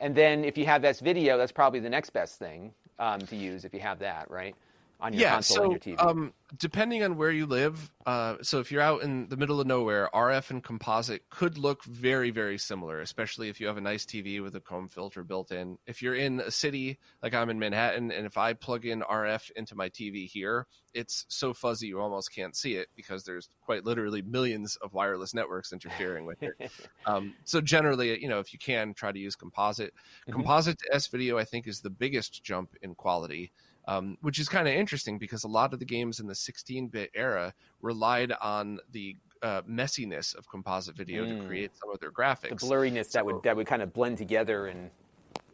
And 0.00 0.14
then 0.14 0.44
if 0.44 0.56
you 0.56 0.66
have 0.66 0.84
S 0.84 1.00
video, 1.00 1.36
that's 1.38 1.52
probably 1.52 1.80
the 1.80 1.90
next 1.90 2.10
best 2.10 2.38
thing 2.38 2.72
um, 2.98 3.20
to 3.20 3.36
use 3.36 3.64
if 3.64 3.74
you 3.74 3.80
have 3.80 3.98
that, 4.00 4.30
right? 4.30 4.54
On 5.00 5.12
your 5.12 5.22
yeah, 5.22 5.34
console 5.34 5.56
so, 5.56 5.62
and 5.64 5.86
your 5.86 5.96
TV. 5.96 6.04
Um, 6.04 6.32
depending 6.56 7.02
on 7.04 7.16
where 7.16 7.30
you 7.30 7.46
live, 7.46 7.90
uh, 8.06 8.36
so 8.42 8.58
if 8.58 8.72
you're 8.72 8.82
out 8.82 9.02
in 9.02 9.28
the 9.28 9.36
middle 9.36 9.60
of 9.60 9.66
nowhere, 9.66 10.08
RF 10.12 10.50
and 10.50 10.64
composite 10.64 11.28
could 11.30 11.56
look 11.56 11.84
very, 11.84 12.30
very 12.30 12.58
similar, 12.58 13.00
especially 13.00 13.48
if 13.48 13.60
you 13.60 13.66
have 13.66 13.76
a 13.76 13.80
nice 13.80 14.04
TV 14.04 14.42
with 14.42 14.56
a 14.56 14.60
comb 14.60 14.88
filter 14.88 15.22
built 15.22 15.52
in. 15.52 15.78
If 15.86 16.02
you're 16.02 16.14
in 16.14 16.40
a 16.40 16.50
city 16.50 16.98
like 17.22 17.34
I'm 17.34 17.50
in 17.50 17.58
Manhattan, 17.58 18.10
and 18.10 18.26
if 18.26 18.36
I 18.36 18.54
plug 18.54 18.86
in 18.86 19.02
RF 19.02 19.50
into 19.52 19.76
my 19.76 19.88
TV 19.88 20.26
here, 20.26 20.66
it's 20.94 21.26
so 21.28 21.52
fuzzy 21.54 21.86
you 21.86 22.00
almost 22.00 22.34
can't 22.34 22.56
see 22.56 22.74
it 22.74 22.88
because 22.96 23.24
there's 23.24 23.48
quite 23.60 23.84
literally 23.84 24.22
millions 24.22 24.76
of 24.76 24.94
wireless 24.94 25.34
networks 25.34 25.72
interfering 25.72 26.26
with 26.26 26.42
it. 26.42 26.54
um, 27.06 27.34
so 27.44 27.60
generally, 27.60 28.20
you 28.20 28.28
know, 28.28 28.40
if 28.40 28.52
you 28.52 28.58
can 28.58 28.94
try 28.94 29.12
to 29.12 29.18
use 29.18 29.36
composite, 29.36 29.92
mm-hmm. 29.94 30.32
composite 30.32 30.78
to 30.78 30.94
S 30.94 31.06
video, 31.06 31.38
I 31.38 31.44
think 31.44 31.68
is 31.68 31.80
the 31.80 31.90
biggest 31.90 32.42
jump 32.42 32.74
in 32.82 32.94
quality 32.94 33.52
um, 33.88 34.18
which 34.20 34.38
is 34.38 34.48
kind 34.48 34.68
of 34.68 34.74
interesting 34.74 35.18
because 35.18 35.44
a 35.44 35.48
lot 35.48 35.72
of 35.72 35.78
the 35.78 35.84
games 35.84 36.20
in 36.20 36.26
the 36.26 36.34
16-bit 36.34 37.10
era 37.14 37.52
relied 37.80 38.32
on 38.40 38.78
the 38.92 39.16
uh, 39.42 39.62
messiness 39.62 40.36
of 40.36 40.48
composite 40.48 40.94
video 40.94 41.24
mm. 41.24 41.40
to 41.40 41.46
create 41.46 41.70
some 41.74 41.90
of 41.90 41.98
their 41.98 42.12
graphics. 42.12 42.60
The 42.60 42.66
blurriness 42.66 43.06
so, 43.06 43.18
that 43.18 43.26
would 43.26 43.42
that 43.44 43.56
would 43.56 43.66
kind 43.66 43.82
of 43.82 43.92
blend 43.92 44.18
together 44.18 44.66
and 44.66 44.90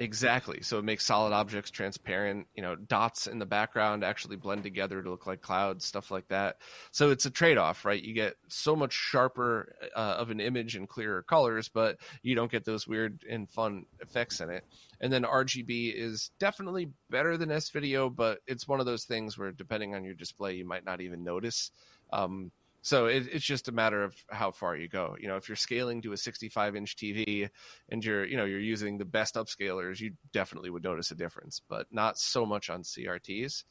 Exactly. 0.00 0.60
So 0.60 0.78
it 0.78 0.84
makes 0.84 1.04
solid 1.06 1.32
objects 1.32 1.70
transparent. 1.70 2.48
You 2.56 2.62
know, 2.62 2.74
dots 2.74 3.28
in 3.28 3.38
the 3.38 3.46
background 3.46 4.02
actually 4.02 4.34
blend 4.34 4.64
together 4.64 5.00
to 5.00 5.08
look 5.08 5.26
like 5.28 5.40
clouds, 5.40 5.84
stuff 5.84 6.10
like 6.10 6.26
that. 6.28 6.56
So 6.90 7.10
it's 7.10 7.26
a 7.26 7.30
trade 7.30 7.58
off, 7.58 7.84
right? 7.84 8.02
You 8.02 8.12
get 8.12 8.34
so 8.48 8.74
much 8.74 8.92
sharper 8.92 9.72
uh, 9.94 10.16
of 10.18 10.30
an 10.30 10.40
image 10.40 10.74
and 10.74 10.88
clearer 10.88 11.22
colors, 11.22 11.68
but 11.68 11.98
you 12.22 12.34
don't 12.34 12.50
get 12.50 12.64
those 12.64 12.88
weird 12.88 13.24
and 13.30 13.48
fun 13.48 13.86
effects 14.00 14.40
in 14.40 14.50
it. 14.50 14.64
And 15.00 15.12
then 15.12 15.24
RGB 15.24 15.92
is 15.94 16.32
definitely 16.40 16.90
better 17.08 17.36
than 17.36 17.52
S 17.52 17.70
video, 17.70 18.10
but 18.10 18.40
it's 18.48 18.66
one 18.66 18.80
of 18.80 18.86
those 18.86 19.04
things 19.04 19.38
where 19.38 19.52
depending 19.52 19.94
on 19.94 20.02
your 20.02 20.14
display, 20.14 20.54
you 20.54 20.66
might 20.66 20.84
not 20.84 21.02
even 21.02 21.22
notice. 21.22 21.70
Um, 22.12 22.50
so 22.84 23.06
it, 23.06 23.26
it's 23.32 23.46
just 23.46 23.68
a 23.68 23.72
matter 23.72 24.04
of 24.04 24.14
how 24.28 24.50
far 24.50 24.76
you 24.76 24.88
go. 24.88 25.16
You 25.18 25.26
know, 25.26 25.36
if 25.36 25.48
you're 25.48 25.56
scaling 25.56 26.02
to 26.02 26.12
a 26.12 26.18
65 26.18 26.76
inch 26.76 26.96
TV 26.96 27.48
and 27.88 28.04
you're, 28.04 28.26
you 28.26 28.36
know, 28.36 28.44
you're 28.44 28.60
using 28.60 28.98
the 28.98 29.06
best 29.06 29.36
upscalers, 29.36 30.00
you 30.00 30.12
definitely 30.34 30.68
would 30.68 30.84
notice 30.84 31.10
a 31.10 31.14
difference, 31.14 31.62
but 31.66 31.86
not 31.90 32.18
so 32.18 32.44
much 32.44 32.68
on 32.68 32.82
CRTs. 32.82 33.64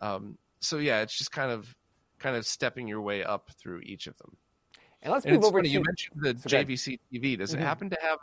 Um, 0.00 0.38
so 0.60 0.78
yeah, 0.78 1.02
it's 1.02 1.18
just 1.18 1.30
kind 1.30 1.50
of, 1.50 1.76
kind 2.18 2.36
of 2.36 2.46
stepping 2.46 2.88
your 2.88 3.02
way 3.02 3.22
up 3.22 3.50
through 3.58 3.80
each 3.80 4.06
of 4.06 4.16
them. 4.16 4.34
And 5.02 5.12
let's 5.12 5.26
and 5.26 5.34
move 5.34 5.44
over 5.44 5.58
funny, 5.58 5.68
to 5.68 5.72
you 5.74 5.82
mentioned 5.84 6.22
the 6.22 6.48
JVC 6.48 6.98
TV. 7.12 7.36
Does 7.36 7.50
mm-hmm. 7.50 7.60
it 7.60 7.64
happen 7.66 7.90
to 7.90 7.98
have 8.00 8.18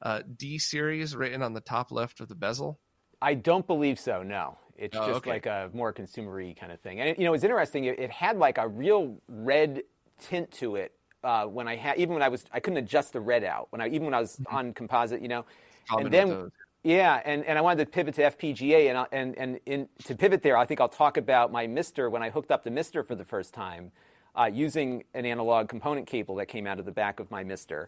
uh, 0.00 0.22
D 0.38 0.56
series 0.56 1.14
written 1.14 1.42
on 1.42 1.52
the 1.52 1.60
top 1.60 1.92
left 1.92 2.20
of 2.20 2.28
the 2.28 2.34
bezel? 2.34 2.80
I 3.20 3.34
don't 3.34 3.66
believe 3.66 4.00
so. 4.00 4.22
No, 4.22 4.56
it's 4.76 4.96
oh, 4.96 5.06
just 5.06 5.18
okay. 5.18 5.30
like 5.30 5.46
a 5.46 5.70
more 5.72 5.92
consumery 5.92 6.58
kind 6.58 6.72
of 6.72 6.80
thing. 6.80 7.00
And 7.00 7.10
it, 7.10 7.18
you 7.18 7.24
know, 7.24 7.34
it's 7.34 7.44
interesting. 7.44 7.84
It, 7.84 7.98
it, 7.98 8.10
had 8.10 8.36
like 8.38 8.58
a 8.58 8.66
real 8.66 9.16
red 9.28 9.82
tint 10.20 10.50
to 10.52 10.76
it 10.76 10.92
uh, 11.24 11.44
when 11.44 11.68
I 11.68 11.76
had 11.76 11.98
even 11.98 12.14
when 12.14 12.22
I 12.22 12.28
was 12.28 12.44
I 12.52 12.60
couldn't 12.60 12.78
adjust 12.78 13.12
the 13.12 13.20
red 13.20 13.44
out 13.44 13.68
when 13.70 13.80
I 13.80 13.88
even 13.88 14.04
when 14.04 14.14
I 14.14 14.20
was 14.20 14.36
mm-hmm. 14.36 14.54
on 14.54 14.72
composite. 14.72 15.22
You 15.22 15.28
know, 15.28 15.44
and 15.90 16.10
then. 16.12 16.50
Yeah, 16.84 17.20
and, 17.24 17.44
and 17.44 17.56
I 17.56 17.60
wanted 17.60 17.84
to 17.84 17.90
pivot 17.92 18.16
to 18.16 18.22
FPGA, 18.22 18.90
and 18.90 19.06
and 19.12 19.38
and 19.38 19.60
in, 19.66 19.88
to 20.02 20.16
pivot 20.16 20.42
there, 20.42 20.56
I 20.56 20.66
think 20.66 20.80
I'll 20.80 20.88
talk 20.88 21.16
about 21.16 21.52
my 21.52 21.64
MiSTer 21.68 22.10
when 22.10 22.24
I 22.24 22.30
hooked 22.30 22.50
up 22.50 22.64
the 22.64 22.70
MiSTer 22.70 23.06
for 23.06 23.14
the 23.14 23.24
first 23.24 23.54
time, 23.54 23.92
uh, 24.34 24.50
using 24.52 25.04
an 25.14 25.24
analog 25.24 25.68
component 25.68 26.08
cable 26.08 26.34
that 26.36 26.46
came 26.46 26.66
out 26.66 26.80
of 26.80 26.84
the 26.84 26.90
back 26.90 27.20
of 27.20 27.30
my 27.30 27.44
MiSTer. 27.44 27.86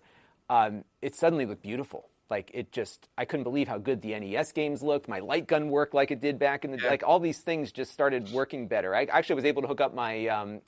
Um, 0.48 0.84
it 1.02 1.16
suddenly 1.16 1.44
looked 1.44 1.62
beautiful. 1.62 2.08
Like 2.30 2.50
it 2.54 2.72
just, 2.72 3.08
I 3.18 3.24
couldn't 3.24 3.44
believe 3.44 3.68
how 3.68 3.78
good 3.78 4.00
the 4.00 4.18
NES 4.18 4.52
games 4.52 4.82
looked. 4.82 5.08
My 5.08 5.20
light 5.20 5.46
gun 5.46 5.68
worked 5.68 5.94
like 5.94 6.10
it 6.10 6.20
did 6.20 6.38
back 6.38 6.64
in 6.64 6.70
the 6.70 6.78
yeah. 6.82 6.88
like 6.88 7.02
all 7.06 7.20
these 7.20 7.38
things 7.38 7.70
just 7.70 7.92
started 7.92 8.30
working 8.32 8.66
better. 8.66 8.94
I 8.94 9.04
actually 9.04 9.36
was 9.36 9.44
able 9.44 9.62
to 9.62 9.68
hook 9.68 9.80
up 9.80 9.94
my 9.94 10.26
um, 10.28 10.60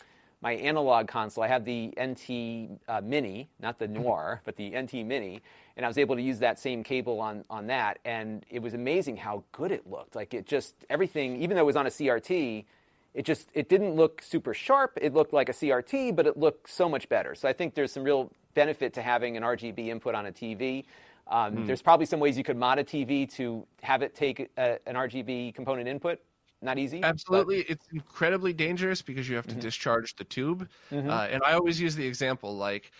my 0.43 0.53
analog 0.53 1.09
console. 1.09 1.43
I 1.43 1.49
have 1.49 1.65
the 1.65 1.95
NT 2.01 2.79
uh, 2.89 3.01
Mini, 3.03 3.49
not 3.59 3.79
the 3.79 3.87
mm-hmm. 3.87 4.03
Noir, 4.03 4.43
but 4.45 4.57
the 4.57 4.79
NT 4.79 4.95
Mini, 5.07 5.41
and 5.77 5.85
I 5.85 5.89
was 5.89 5.99
able 5.99 6.15
to 6.17 6.23
use 6.23 6.41
that 6.41 6.59
same 6.59 6.85
cable 6.85 7.21
on 7.21 7.45
on 7.49 7.69
that, 7.69 7.99
and 8.05 8.45
it 8.51 8.61
was 8.61 8.75
amazing 8.75 9.17
how 9.17 9.45
good 9.53 9.73
it 9.73 9.89
looked. 9.89 10.15
Like 10.15 10.35
it 10.35 10.47
just 10.47 10.75
everything, 10.91 11.43
even 11.43 11.57
though 11.57 11.63
it 11.63 11.67
was 11.67 11.77
on 11.77 11.87
a 11.87 11.91
CRT, 11.91 12.65
it 13.15 13.25
just 13.25 13.49
it 13.55 13.69
didn't 13.69 13.95
look 13.95 14.21
super 14.23 14.53
sharp. 14.53 14.99
It 15.01 15.15
looked 15.15 15.33
like 15.33 15.49
a 15.49 15.53
CRT, 15.53 16.15
but 16.15 16.27
it 16.27 16.37
looked 16.37 16.69
so 16.69 16.89
much 16.89 17.09
better. 17.09 17.35
So 17.35 17.49
I 17.49 17.53
think 17.53 17.75
there's 17.75 17.93
some 17.93 18.05
real 18.05 18.31
benefit 18.55 18.93
to 18.95 19.03
having 19.03 19.37
an 19.37 19.43
RGB 19.43 19.89
input 19.89 20.15
on 20.15 20.27
a 20.27 20.33
TV. 20.33 20.85
Um, 21.29 21.57
mm. 21.57 21.67
There's 21.67 21.83
probably 21.83 22.07
some 22.07 22.21
ways 22.21 22.39
you 22.39 22.45
could 22.45 22.57
mod 22.57 22.79
a 22.79 22.85
TV 22.85 23.31
to 23.35 23.67
have 23.83 24.03
it 24.03 24.15
take 24.15 24.51
a, 24.57 24.79
an 24.87 24.95
RGB 24.95 25.55
component 25.55 25.89
input. 25.89 26.21
Not 26.63 26.79
easy. 26.79 27.03
Absolutely, 27.03 27.63
but... 27.63 27.71
it's 27.71 27.87
incredibly 27.93 28.53
dangerous 28.53 29.03
because 29.03 29.29
you 29.29 29.37
have 29.37 29.47
to 29.47 29.53
mm-hmm. 29.53 29.61
discharge 29.61 30.17
the 30.17 30.25
tube. 30.25 30.69
Mm-hmm. 30.91 31.11
Uh, 31.11 31.27
and 31.27 31.43
I 31.43 31.53
always 31.53 31.81
use 31.81 31.97
the 31.97 32.07
example 32.07 32.57
like. 32.57 32.91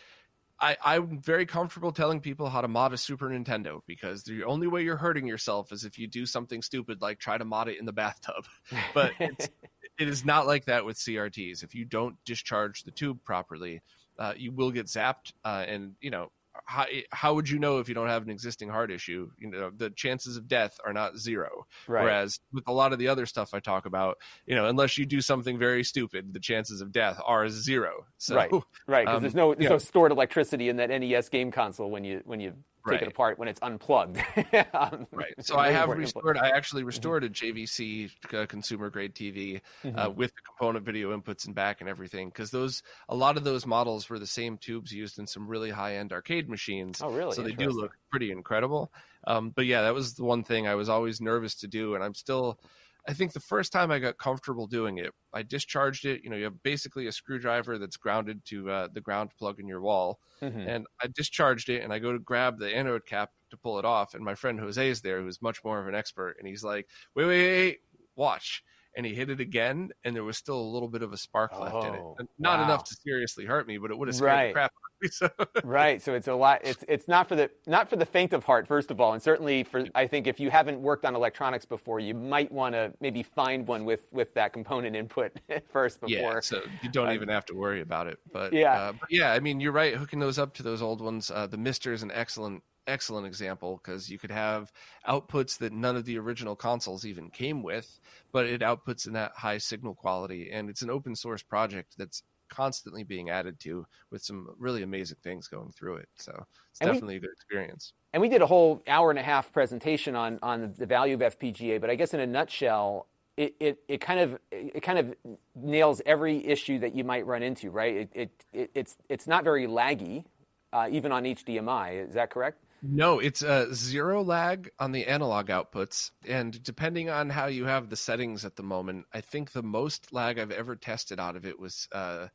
I, 0.59 0.77
am 0.83 1.21
very 1.21 1.45
comfortable 1.45 1.93
telling 1.93 2.19
people 2.19 2.49
how 2.49 2.63
to 2.63 2.69
mod 2.69 2.95
a 2.95 2.97
Super 2.97 3.29
Nintendo 3.29 3.83
because 3.87 4.23
the 4.23 4.45
only 4.45 4.67
way 4.67 4.83
you're 4.83 4.97
hurting 4.97 5.27
yourself 5.27 5.71
is 5.71 5.85
if 5.85 5.99
you 5.99 6.07
do 6.07 6.25
something 6.25 6.63
stupid 6.63 7.03
like 7.03 7.19
try 7.19 7.37
to 7.37 7.45
mod 7.45 7.69
it 7.69 7.79
in 7.79 7.85
the 7.85 7.93
bathtub. 7.93 8.47
But 8.95 9.13
it's, 9.21 9.51
it 9.99 10.09
is 10.09 10.25
not 10.25 10.47
like 10.47 10.65
that 10.65 10.87
with 10.87 10.97
CRTs. 10.97 11.63
If 11.63 11.75
you 11.75 11.85
don't 11.85 12.17
discharge 12.25 12.85
the 12.85 12.91
tube 12.91 13.23
properly, 13.23 13.83
uh, 14.19 14.33
you 14.35 14.51
will 14.51 14.71
get 14.71 14.87
zapped. 14.87 15.35
Uh, 15.45 15.65
and 15.69 15.95
you 16.01 16.11
know, 16.11 16.31
how, 16.67 16.87
how 17.13 17.35
would 17.35 17.49
you 17.49 17.59
know 17.59 17.79
if 17.79 17.89
you 17.89 17.95
don't 17.95 18.09
have 18.09 18.23
an 18.23 18.31
existing 18.31 18.69
heart 18.69 18.91
issue? 18.91 19.31
You 19.39 19.51
know, 19.51 19.71
the 19.75 19.91
chances 19.91 20.37
of 20.37 20.49
death 20.49 20.79
are 20.85 20.93
not 20.93 21.17
zero. 21.17 21.67
Right. 21.87 22.03
Whereas 22.03 22.41
with 22.53 22.65
a 22.67 22.73
lot 22.73 22.93
of 22.93 22.99
the 22.99 23.09
other 23.09 23.25
stuff 23.25 23.55
I 23.55 23.61
talk 23.61 23.87
about, 23.87 24.19
you 24.47 24.57
know, 24.57 24.67
unless 24.67 24.99
you 24.99 25.07
do 25.07 25.21
something 25.21 25.59
very 25.59 25.85
stupid, 25.85 26.35
the 26.35 26.41
chances 26.41 26.81
of 26.81 26.91
death 26.91 27.21
are 27.25 27.49
zero. 27.49 28.07
So, 28.19 28.35
right, 28.35 28.51
right, 28.87 29.05
because 29.07 29.17
um, 29.17 29.23
there's 29.23 29.35
no 29.35 29.55
there's 29.55 29.71
no 29.71 29.79
stored 29.79 30.11
electricity 30.11 30.69
in 30.69 30.77
that 30.77 30.91
NES 30.91 31.29
game 31.29 31.53
console 31.53 31.91
when 31.91 32.05
you 32.05 32.23
when 32.25 32.41
you 32.41 32.55
take 32.93 33.03
it 33.03 33.09
apart 33.09 33.39
when 33.39 33.49
it's 33.49 33.61
unplugged. 33.63 34.19
um, 34.75 35.07
right. 35.13 35.35
So 35.41 35.57
I 35.59 35.71
have 35.71 35.89
restored. 35.89 36.39
I 36.39 36.51
actually 36.51 36.81
mm-hmm. 36.81 36.87
restored 36.87 37.25
a 37.25 37.29
JVC 37.29 38.11
uh, 38.35 38.47
consumer 38.47 38.91
grade 38.91 39.15
TV 39.15 39.57
uh, 39.57 39.61
mm-hmm. 39.87 39.99
uh, 39.99 40.09
with 40.11 40.33
the 40.35 40.41
component 40.43 40.85
video 40.85 41.17
inputs 41.17 41.47
and 41.47 41.55
back 41.55 41.81
and 41.81 41.89
everything 41.89 42.29
because 42.29 42.51
those 42.51 42.83
a 43.09 43.15
lot 43.15 43.37
of 43.37 43.45
those 43.45 43.67
models 43.67 44.09
were 44.09 44.19
the 44.19 44.27
same 44.27 44.59
tubes 44.59 44.93
used 44.93 45.19
in 45.19 45.27
some 45.27 45.47
really 45.47 45.71
high 45.71 45.97
end 45.97 46.13
arcade 46.13 46.49
machines. 46.49 47.01
Oh, 47.03 47.11
really? 47.11 47.33
So 47.33 47.43
they 47.43 47.53
do 47.53 47.69
look 47.69 47.93
pretty 48.11 48.33
incredible. 48.33 48.91
Um, 49.27 49.51
but 49.51 49.67
yeah, 49.67 49.83
that 49.83 49.95
was 49.95 50.15
the 50.15 50.25
one 50.25 50.45
thing 50.45 50.67
I 50.67 50.75
was 50.75 50.89
always 50.89 51.21
nervous 51.21 51.57
to 51.57 51.69
do, 51.69 51.95
and 51.95 52.05
I'm 52.05 52.15
still 52.15 52.59
I 53.09 53.13
think 53.13 53.33
the 53.33 53.41
first 53.41 53.73
time 53.73 53.91
I 53.91 53.99
got 53.99 54.19
comfortable 54.19 54.67
doing 54.67 54.99
it, 54.99 55.13
I 55.33 55.43
discharged 55.43 56.05
it. 56.05 56.25
You 56.25 56.31
know, 56.31 56.37
you 56.37 56.45
have 56.45 56.63
basically 56.63 57.07
a 57.07 57.13
screwdriver 57.13 57.79
that's 57.79 57.97
grounded 57.97 58.45
to 58.47 58.71
uh, 58.71 58.89
the 58.93 59.01
ground 59.01 59.31
plug 59.39 59.61
in 59.61 59.69
your 59.69 59.81
wall, 59.81 60.19
mm-hmm. 60.43 60.61
and 60.61 60.87
I 61.03 61.07
discharged 61.15 61.69
it, 61.69 61.83
and 61.83 61.93
I 61.93 61.99
go 61.99 62.13
to 62.13 62.19
grab 62.19 62.59
the 62.59 62.75
anode 62.75 63.07
cap 63.07 63.31
to 63.51 63.57
pull 63.57 63.79
it 63.79 63.85
off, 63.85 64.15
and 64.15 64.25
my 64.25 64.35
friend 64.35 64.59
Jose 64.59 64.89
is 64.89 65.01
there, 65.03 65.23
who's 65.23 65.41
much 65.41 65.63
more 65.65 65.81
of 65.81 65.87
an 65.87 65.95
expert, 65.95 66.37
and 66.39 66.49
he's 66.49 66.65
like, 66.65 66.89
"Wait, 67.15 67.27
wait, 67.27 67.47
wait, 67.47 67.79
watch." 68.17 68.65
And 68.97 69.05
he 69.05 69.15
hit 69.15 69.29
it 69.29 69.41
again, 69.41 69.91
and 70.05 70.17
there 70.17 70.25
was 70.25 70.39
still 70.39 70.59
a 70.59 70.69
little 70.71 70.89
bit 70.89 71.03
of 71.03 71.13
a 71.13 71.17
spark 71.19 71.53
oh, 71.55 71.61
left 71.61 71.87
in 71.87 71.95
it. 71.95 72.01
Oh, 72.01 72.17
not 72.39 72.59
wow. 72.59 72.65
enough 72.65 72.85
to 72.85 72.95
seriously 72.95 73.45
hurt 73.45 73.69
me, 73.69 73.77
but 73.77 73.91
it 73.91 73.99
would 73.99 74.09
have 74.09 74.17
scared 74.17 74.33
right. 74.33 74.49
the 74.49 74.53
crap 74.55 74.65
out 74.65 74.71
of 74.71 75.03
me. 75.03 75.09
So. 75.11 75.29
right. 75.63 76.01
So 76.01 76.15
it's 76.15 76.27
a 76.27 76.35
lot. 76.35 76.63
It's 76.65 76.83
it's 76.89 77.07
not 77.07 77.29
for 77.29 77.37
the 77.37 77.51
not 77.67 77.91
for 77.91 77.97
the 77.97 78.07
faint 78.07 78.33
of 78.33 78.45
heart, 78.45 78.67
first 78.67 78.91
of 78.91 78.99
all, 78.99 79.13
and 79.13 79.23
certainly 79.23 79.63
for 79.63 79.85
I 79.95 80.07
think 80.07 80.27
if 80.27 80.41
you 80.41 80.51
haven't 80.51 80.81
worked 80.81 81.05
on 81.05 81.15
electronics 81.15 81.67
before, 81.67 82.01
you 82.01 82.15
might 82.15 82.51
want 82.51 82.75
to 82.75 82.95
maybe 83.01 83.23
find 83.23 83.67
one 83.67 83.85
with 83.85 84.09
with 84.11 84.33
that 84.35 84.55
component 84.55 84.97
input 84.97 85.33
first 85.71 86.01
before. 86.01 86.17
Yeah. 86.17 86.41
So 86.41 86.63
you 86.83 86.89
don't 86.89 87.09
uh, 87.09 87.13
even 87.13 87.29
have 87.29 87.45
to 87.47 87.55
worry 87.55 87.83
about 87.83 88.07
it. 88.07 88.19
But 88.33 88.55
yeah, 88.55 88.73
uh, 88.73 88.93
but 88.93 89.11
yeah. 89.11 89.33
I 89.33 89.41
mean, 89.41 89.61
you're 89.61 89.73
right. 89.73 89.95
Hooking 89.95 90.19
those 90.19 90.39
up 90.39 90.55
to 90.55 90.63
those 90.63 90.81
old 90.81 91.03
ones, 91.03 91.31
uh, 91.31 91.47
the 91.47 91.59
MiSTer 91.59 91.93
is 91.93 92.03
an 92.03 92.11
excellent 92.11 92.63
excellent 92.87 93.27
example 93.27 93.81
because 93.83 94.11
you 94.11 94.19
could 94.19 94.31
have 94.31 94.73
outputs 95.09 95.59
that 95.59 95.73
none 95.73 95.97
of 95.97 96.05
the 96.05 96.19
original 96.19 96.57
consoles 96.57 97.05
even 97.05 97.31
came 97.31 97.63
with, 97.63 98.01
but 98.33 98.47
it 98.47 98.61
outputs 98.61 99.07
in 99.07 99.13
that 99.15 99.33
high 99.37 99.59
signal 99.59 99.95
quality. 99.95 100.51
And 100.53 100.69
it's 100.71 100.83
an 100.83 100.91
open 100.91 101.15
source 101.17 101.43
project 101.43 101.95
that's 101.99 102.23
constantly 102.49 103.03
being 103.03 103.31
added 103.31 103.59
to 103.61 103.87
with 104.11 104.23
some 104.23 104.55
really 104.59 104.83
amazing 104.83 105.19
things 105.23 105.49
going 105.49 105.73
through 105.73 105.97
it. 105.97 106.09
So 106.17 106.45
it's 106.71 106.81
And 106.81 106.91
we- 106.91 106.95
definitely 106.95 107.17
a 107.17 107.21
good 107.21 107.33
experience. 107.33 107.93
And 108.13 108.21
we 108.23 108.29
did 108.29 108.41
a 108.41 108.47
whole 108.47 108.83
hour 108.87 109.11
and 109.11 109.19
a 109.19 109.23
half 109.23 109.53
presentation 109.53 110.17
on 110.17 110.39
on 110.43 110.73
the 110.75 110.87
value 110.87 111.15
of 111.15 111.23
FPGA, 111.23 111.79
but 111.81 111.91
I 111.91 111.97
guess 111.97 112.15
in 112.15 112.21
a 112.21 112.27
nutshell, 112.27 113.09
it, 113.37 113.55
it, 113.61 113.79
it 113.89 114.01
kind 114.01 114.21
of 114.21 114.39
it 114.51 114.83
kind 114.83 114.99
of 114.99 115.15
nails 115.55 116.01
every 116.07 116.45
issue 116.47 116.79
that 116.79 116.95
you 116.95 117.05
might 117.05 117.27
run 117.27 117.43
into, 117.43 117.71
right? 117.71 117.95
It, 117.97 118.11
it, 118.15 118.45
it 118.55 118.71
it's 118.75 118.97
it's 119.11 119.27
not 119.27 119.45
very 119.45 119.67
laggy, 119.67 120.25
uh, 120.73 120.89
even 120.91 121.13
on 121.13 121.27
HDMI. 121.27 121.91
Is 122.09 122.15
that 122.15 122.31
correct? 122.31 122.63
No, 122.83 123.19
it's 123.19 123.43
a 123.43 123.75
zero 123.75 124.23
lag 124.23 124.71
on 124.79 124.93
the 124.93 125.07
analog 125.07 125.47
outputs, 125.49 126.11
and 126.27 126.63
depending 126.63 127.09
on 127.09 127.31
how 127.31 127.47
you 127.47 127.65
have 127.65 127.89
the 127.89 127.97
settings 127.97 128.45
at 128.45 128.57
the 128.57 128.63
moment, 128.63 129.07
I 129.13 129.23
think 129.23 129.53
the 129.53 129.63
most 129.63 130.13
lag 130.13 130.39
I've 130.39 130.51
ever 130.51 130.77
tested 130.77 131.19
out 131.19 131.37
of 131.37 131.47
it 131.47 131.59
was, 131.59 131.89
uh, 131.91 132.29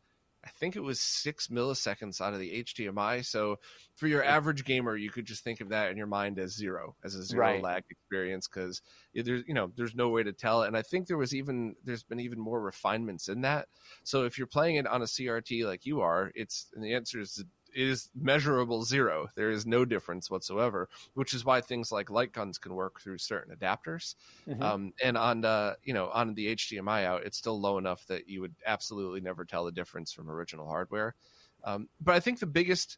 I 0.43 0.49
think 0.49 0.75
it 0.75 0.79
was 0.81 0.99
six 0.99 1.47
milliseconds 1.49 2.19
out 2.19 2.33
of 2.33 2.39
the 2.39 2.51
HDMI. 2.53 3.21
So 3.21 3.59
for 3.95 4.07
your 4.07 4.23
average 4.23 4.65
gamer, 4.65 4.97
you 4.97 5.11
could 5.11 5.25
just 5.25 5.43
think 5.43 5.61
of 5.61 5.69
that 5.69 5.91
in 5.91 5.97
your 5.97 6.07
mind 6.07 6.39
as 6.39 6.55
zero, 6.55 6.95
as 7.03 7.13
a 7.13 7.23
zero 7.23 7.55
Right. 7.55 7.59
lag 7.59 7.83
experience, 7.91 8.47
because 8.47 8.81
there's 9.13 9.43
you 9.47 9.53
know 9.53 9.71
there's 9.75 9.93
no 9.95 10.09
way 10.09 10.23
to 10.23 10.33
tell. 10.33 10.63
And 10.63 10.75
I 10.75 10.81
think 10.81 11.07
there 11.07 11.17
was 11.19 11.35
even 11.35 11.75
there's 11.83 12.03
been 12.03 12.19
even 12.19 12.39
more 12.39 12.59
refinements 12.59 13.29
in 13.29 13.41
that. 13.41 13.67
So 14.03 14.25
if 14.25 14.39
you're 14.39 14.47
playing 14.47 14.77
it 14.77 14.87
on 14.87 15.03
a 15.03 15.07
CRT 15.07 15.63
like 15.65 15.85
you 15.85 16.01
are, 16.01 16.31
it's 16.33 16.71
and 16.73 16.83
the 16.83 16.95
answer 16.95 17.19
is 17.19 17.43
is 17.73 18.09
measurable 18.15 18.83
zero. 18.83 19.27
There 19.35 19.51
is 19.51 19.65
no 19.65 19.85
difference 19.85 20.29
whatsoever, 20.29 20.89
which 21.13 21.33
is 21.33 21.45
why 21.45 21.61
things 21.61 21.91
like 21.91 22.09
light 22.09 22.31
guns 22.33 22.57
can 22.57 22.73
work 22.73 23.01
through 23.01 23.17
certain 23.19 23.55
adapters. 23.55 24.15
Mhm. 24.45 24.71
Um, 24.71 24.93
and 25.03 25.17
on 25.17 25.41
the 25.41 25.77
you 25.83 25.93
know 25.93 26.09
on 26.09 26.35
the 26.35 26.47
HDMI 26.47 27.05
out, 27.05 27.23
it's 27.23 27.37
still 27.37 27.59
low 27.59 27.77
enough 27.77 28.05
that 28.07 28.27
you 28.27 28.41
would 28.41 28.55
absolutely 28.65 29.21
never 29.21 29.45
tell 29.45 29.65
the 29.65 29.71
difference 29.71 30.11
from 30.11 30.29
original 30.29 30.67
hardware. 30.67 31.15
Um, 31.63 31.89
but 31.99 32.15
I 32.15 32.19
think 32.19 32.39
the 32.39 32.47
biggest 32.47 32.97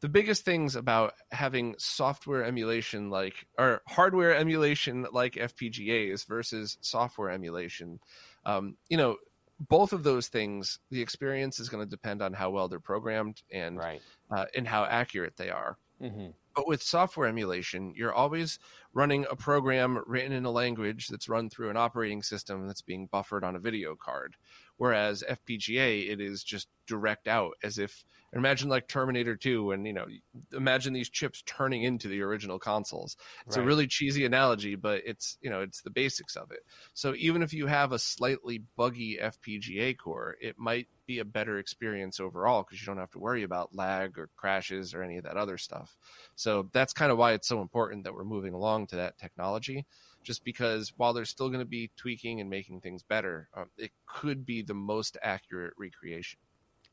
the 0.00 0.08
biggest 0.08 0.44
things 0.44 0.76
about 0.76 1.14
having 1.30 1.74
software 1.78 2.42
emulation 2.44 3.10
like 3.10 3.46
or 3.58 3.82
hardware 3.86 4.34
emulation 4.34 5.06
like 5.12 5.36
FPGAs 5.36 6.26
versus 6.26 6.78
software 6.80 7.30
emulation, 7.30 8.00
um, 8.44 8.78
you 8.88 8.96
know, 8.96 9.18
both 9.68 9.92
of 9.92 10.02
those 10.02 10.28
things, 10.28 10.78
the 10.90 11.02
experience 11.02 11.60
is 11.60 11.68
going 11.68 11.84
to 11.84 11.90
depend 11.90 12.22
on 12.22 12.32
how 12.32 12.50
well 12.50 12.68
they're 12.68 12.80
programmed 12.80 13.42
and 13.52 13.76
right. 13.76 14.00
uh, 14.30 14.46
and 14.56 14.66
how 14.66 14.84
accurate 14.84 15.36
they 15.36 15.50
are. 15.50 15.76
hmm 16.00 16.28
But 16.56 16.66
with 16.66 16.82
software 16.82 17.28
emulation, 17.28 17.92
you're 17.94 18.14
always 18.14 18.58
running 18.94 19.26
a 19.30 19.36
program 19.36 20.02
written 20.06 20.32
in 20.32 20.46
a 20.46 20.50
language 20.50 21.08
that's 21.08 21.28
run 21.28 21.50
through 21.50 21.70
an 21.70 21.76
operating 21.76 22.22
system 22.22 22.66
that's 22.66 22.82
being 22.82 23.06
buffered 23.06 23.44
on 23.44 23.56
a 23.56 23.60
video 23.60 23.94
card. 23.94 24.36
Whereas 24.80 25.22
FPGA, 25.28 26.08
it 26.08 26.22
is 26.22 26.42
just 26.42 26.66
direct 26.86 27.28
out 27.28 27.52
as 27.62 27.76
if 27.76 28.02
imagine 28.32 28.70
like 28.70 28.88
Terminator 28.88 29.36
2 29.36 29.72
and 29.72 29.86
you 29.86 29.92
know 29.92 30.06
imagine 30.54 30.94
these 30.94 31.10
chips 31.10 31.42
turning 31.44 31.82
into 31.82 32.08
the 32.08 32.22
original 32.22 32.58
consoles. 32.58 33.14
It's 33.46 33.56
a 33.56 33.62
really 33.62 33.86
cheesy 33.86 34.24
analogy, 34.24 34.76
but 34.76 35.02
it's 35.04 35.36
you 35.42 35.50
know 35.50 35.60
it's 35.60 35.82
the 35.82 35.90
basics 35.90 36.34
of 36.34 36.50
it. 36.50 36.60
So 36.94 37.14
even 37.18 37.42
if 37.42 37.52
you 37.52 37.66
have 37.66 37.92
a 37.92 37.98
slightly 37.98 38.62
buggy 38.74 39.18
FPGA 39.20 39.98
core, 39.98 40.38
it 40.40 40.58
might 40.58 40.86
be 41.06 41.18
a 41.18 41.26
better 41.26 41.58
experience 41.58 42.18
overall 42.18 42.62
because 42.62 42.80
you 42.80 42.86
don't 42.86 42.96
have 42.96 43.10
to 43.10 43.18
worry 43.18 43.42
about 43.42 43.76
lag 43.76 44.18
or 44.18 44.30
crashes 44.34 44.94
or 44.94 45.02
any 45.02 45.18
of 45.18 45.24
that 45.24 45.36
other 45.36 45.58
stuff. 45.58 45.94
So 46.36 46.70
that's 46.72 46.94
kind 46.94 47.12
of 47.12 47.18
why 47.18 47.32
it's 47.32 47.48
so 47.48 47.60
important 47.60 48.04
that 48.04 48.14
we're 48.14 48.24
moving 48.24 48.54
along 48.54 48.86
to 48.86 48.96
that 48.96 49.18
technology. 49.18 49.84
Just 50.22 50.44
because 50.44 50.92
while 50.96 51.12
they're 51.12 51.24
still 51.24 51.48
going 51.48 51.60
to 51.60 51.64
be 51.64 51.90
tweaking 51.96 52.40
and 52.40 52.50
making 52.50 52.80
things 52.80 53.02
better, 53.02 53.48
um, 53.54 53.70
it 53.78 53.90
could 54.06 54.44
be 54.44 54.62
the 54.62 54.74
most 54.74 55.16
accurate 55.22 55.72
recreation. 55.78 56.38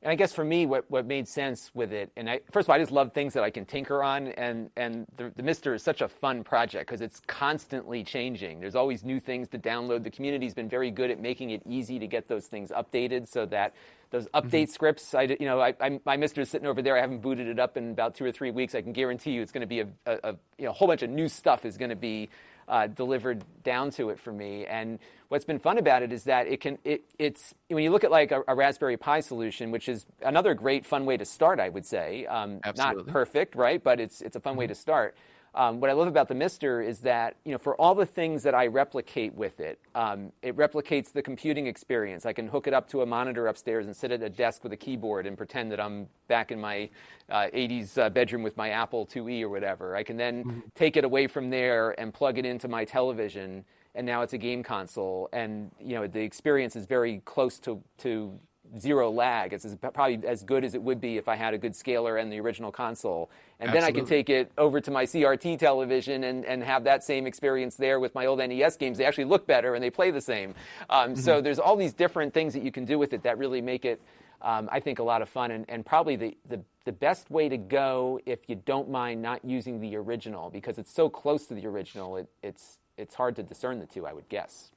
And 0.04 0.12
I 0.12 0.16
guess 0.16 0.32
for 0.32 0.44
me, 0.44 0.68
what, 0.68 0.86
what 0.92 1.08
made 1.08 1.28
sense 1.28 1.72
with 1.74 1.92
it, 1.92 2.12
and 2.16 2.30
I, 2.30 2.42
first 2.52 2.68
of 2.68 2.70
all, 2.70 2.76
I 2.76 2.80
just 2.80 2.92
love 2.92 3.14
things 3.14 3.34
that 3.34 3.44
I 3.44 3.50
can 3.50 3.66
tinker 3.66 4.04
on, 4.04 4.28
and, 4.28 4.70
and 4.78 5.08
the, 5.18 5.34
the 5.36 5.42
MiSTer 5.42 5.74
is 5.74 5.82
such 5.82 6.02
a 6.02 6.08
fun 6.08 6.44
project 6.44 6.88
because 6.88 7.02
it's 7.02 7.20
constantly 7.26 8.04
changing. 8.04 8.60
There's 8.60 8.76
always 8.76 9.04
new 9.04 9.20
things 9.20 9.50
to 9.50 9.58
download. 9.58 10.04
The 10.04 10.12
community's 10.12 10.54
been 10.54 10.70
very 10.70 10.92
good 10.92 11.10
at 11.10 11.20
making 11.20 11.50
it 11.50 11.64
easy 11.66 11.98
to 11.98 12.06
get 12.06 12.28
those 12.28 12.46
things 12.46 12.70
updated, 12.70 13.28
so 13.28 13.48
that 13.48 13.74
those 14.12 14.28
update 14.36 14.70
scripts, 14.70 15.16
I, 15.16 15.24
you 15.24 15.48
know, 15.48 15.60
I, 15.60 15.74
I, 15.82 16.00
my 16.06 16.16
MiSTer 16.16 16.44
is 16.44 16.50
sitting 16.50 16.68
over 16.68 16.84
there. 16.84 16.96
I 16.96 17.02
haven't 17.02 17.24
booted 17.24 17.48
it 17.48 17.60
up 17.60 17.76
in 17.76 17.90
about 17.90 18.14
two 18.14 18.24
or 18.24 18.32
three 18.32 18.52
weeks. 18.52 18.76
I 18.76 18.84
can 18.84 18.94
guarantee 18.94 19.32
you, 19.32 19.42
it's 19.42 19.52
going 19.52 19.62
to 19.62 19.68
be 19.68 19.80
a, 19.80 19.88
a, 20.06 20.20
a 20.24 20.36
you 20.60 20.66
know, 20.66 20.74
whole 20.74 20.88
bunch 20.88 21.02
of 21.02 21.10
new 21.10 21.28
stuff 21.28 21.66
is 21.66 21.76
going 21.76 21.90
to 21.90 21.96
be 21.96 22.30
uh, 22.68 22.88
delivered 22.88 23.44
down 23.64 23.92
to 23.92 24.10
it 24.10 24.20
for 24.20 24.32
me. 24.32 24.66
And 24.66 25.00
what's 25.30 25.46
been 25.46 25.60
fun 25.60 25.78
about 25.78 26.04
it 26.04 26.12
is 26.12 26.24
that 26.26 26.48
it 26.48 26.62
can 26.62 26.78
it, 26.84 27.04
it's 27.18 27.54
when 27.70 27.84
you 27.84 27.92
look 27.92 28.04
at 28.04 28.12
like 28.12 28.32
a, 28.32 28.44
a 28.48 28.56
Raspberry 28.56 28.98
Pi 28.98 29.20
solution, 29.22 29.72
which 29.72 29.88
is 29.88 30.06
another 30.22 30.54
great 30.54 30.86
fun 30.86 31.06
way 31.06 31.18
to 31.18 31.26
start, 31.26 31.60
I 31.60 31.70
would 31.70 31.86
say. 31.86 32.26
Um, 32.26 32.60
not 32.78 32.96
perfect, 33.08 33.56
right? 33.56 33.84
But 33.84 34.00
it's 34.00 34.22
it's 34.22 34.36
a 34.36 34.40
fun 34.40 34.56
way 34.56 34.68
to 34.68 34.76
start. 34.76 35.16
Um, 35.58 35.80
what 35.80 35.90
I 35.90 35.94
love 35.94 36.08
about 36.08 36.28
the 36.28 36.36
MiSTer 36.36 36.86
is 36.86 37.00
that 37.00 37.36
you 37.44 37.52
know 37.52 37.58
for 37.58 37.76
all 37.82 37.96
the 37.96 38.06
things 38.06 38.44
that 38.44 38.54
I 38.54 38.68
replicate 38.68 39.34
with 39.34 39.60
it, 39.60 39.80
um, 39.96 40.32
it 40.44 40.56
replicates 40.56 41.12
the 41.12 41.24
computing 41.24 41.66
experience. 41.66 42.28
I 42.28 42.34
can 42.34 42.48
hook 42.48 42.68
it 42.68 42.76
up 42.76 42.88
to 42.90 43.02
a 43.02 43.08
monitor 43.08 43.48
upstairs 43.48 43.88
and 43.88 43.96
sit 43.96 44.12
at 44.12 44.22
a 44.22 44.30
desk 44.30 44.64
with 44.64 44.72
a 44.74 44.78
keyboard 44.78 45.26
and 45.26 45.36
pretend 45.36 45.72
that 45.72 45.80
I'm 45.80 46.08
back 46.28 46.52
in 46.52 46.62
my 46.62 46.92
uh, 47.32 47.48
80s 47.56 47.98
uh, 47.98 48.10
bedroom 48.12 48.44
with 48.44 48.56
my 48.56 48.70
Apple 48.70 49.08
IIe 49.08 49.42
or 49.42 49.50
whatever. 49.50 49.96
I 49.96 50.04
can 50.04 50.16
then 50.16 50.62
take 50.76 50.96
it 50.96 51.04
away 51.04 51.26
from 51.26 51.50
there 51.50 52.00
and 52.00 52.14
plug 52.14 52.38
it 52.38 52.46
into 52.46 52.68
my 52.68 52.86
television, 52.86 53.66
and 53.96 54.06
now 54.06 54.22
it's 54.22 54.34
a 54.34 54.38
game 54.38 54.62
console. 54.62 55.28
And 55.34 55.72
you 55.80 55.96
know 55.96 56.06
the 56.06 56.22
experience 56.22 56.76
is 56.76 56.86
very 56.86 57.24
close 57.26 57.58
to 57.62 57.82
to 57.98 58.40
zero 58.80 59.10
lag. 59.10 59.54
It's 59.54 59.66
as, 59.66 59.76
probably 59.76 60.20
as 60.28 60.44
good 60.44 60.64
as 60.64 60.76
it 60.76 60.82
would 60.82 61.00
be 61.00 61.18
if 61.18 61.28
I 61.28 61.36
had 61.36 61.54
a 61.54 61.58
good 61.58 61.76
scaler 61.76 62.18
and 62.18 62.32
the 62.32 62.40
original 62.40 62.72
console. 62.72 63.30
And 63.60 63.74
then 63.74 63.84
I 63.84 63.92
can 63.92 64.06
take 64.06 64.30
it 64.30 64.52
over 64.58 64.80
to 64.82 64.92
my 64.92 65.06
CRT 65.06 65.60
television 65.60 66.24
and, 66.24 66.46
and 66.46 66.64
have 66.64 66.84
that 66.84 67.04
same 67.04 67.26
experience 67.26 67.76
there 67.76 68.00
with 68.00 68.14
my 68.14 68.26
old 68.26 68.40
NES 68.40 68.78
games. 68.78 68.98
They 68.98 69.06
actually 69.06 69.26
look 69.26 69.48
better 69.48 69.74
and 69.76 69.84
they 69.84 69.90
play 69.90 70.12
the 70.12 70.22
same. 70.22 70.54
Um, 70.90 71.16
So 71.16 71.42
there's 71.42 71.60
all 71.60 71.76
these 71.76 71.94
different 71.94 72.34
things 72.34 72.54
that 72.54 72.64
you 72.64 72.72
can 72.72 72.86
do 72.86 73.00
with 73.00 73.14
it 73.14 73.24
that 73.24 73.38
really 73.38 73.62
make 73.62 73.84
it, 73.86 74.02
um, 74.42 74.70
I 74.72 74.80
think, 74.80 75.00
a 75.00 75.04
lot 75.04 75.22
of 75.22 75.30
fun 75.30 75.52
and, 75.52 75.66
and 75.68 75.86
probably 75.86 76.16
the, 76.16 76.38
the, 76.48 76.62
the 76.86 76.92
best 76.92 77.30
way 77.32 77.50
to 77.50 77.58
go 77.58 78.20
if 78.26 78.40
you 78.48 78.56
don't 78.56 78.90
mind 78.90 79.22
not 79.22 79.44
using 79.44 79.80
the 79.80 79.96
original 79.96 80.50
because 80.50 80.78
it's 80.78 80.94
so 80.94 81.10
close 81.10 81.48
to 81.48 81.54
the 81.54 81.66
original. 81.66 82.18
It, 82.18 82.30
it's 82.44 82.80
it's 82.98 83.14
hard 83.14 83.36
to 83.36 83.44
discern 83.44 83.80
the 83.80 83.86
two. 83.86 84.06
I 84.06 84.14
would 84.14 84.28
guess. 84.30 84.72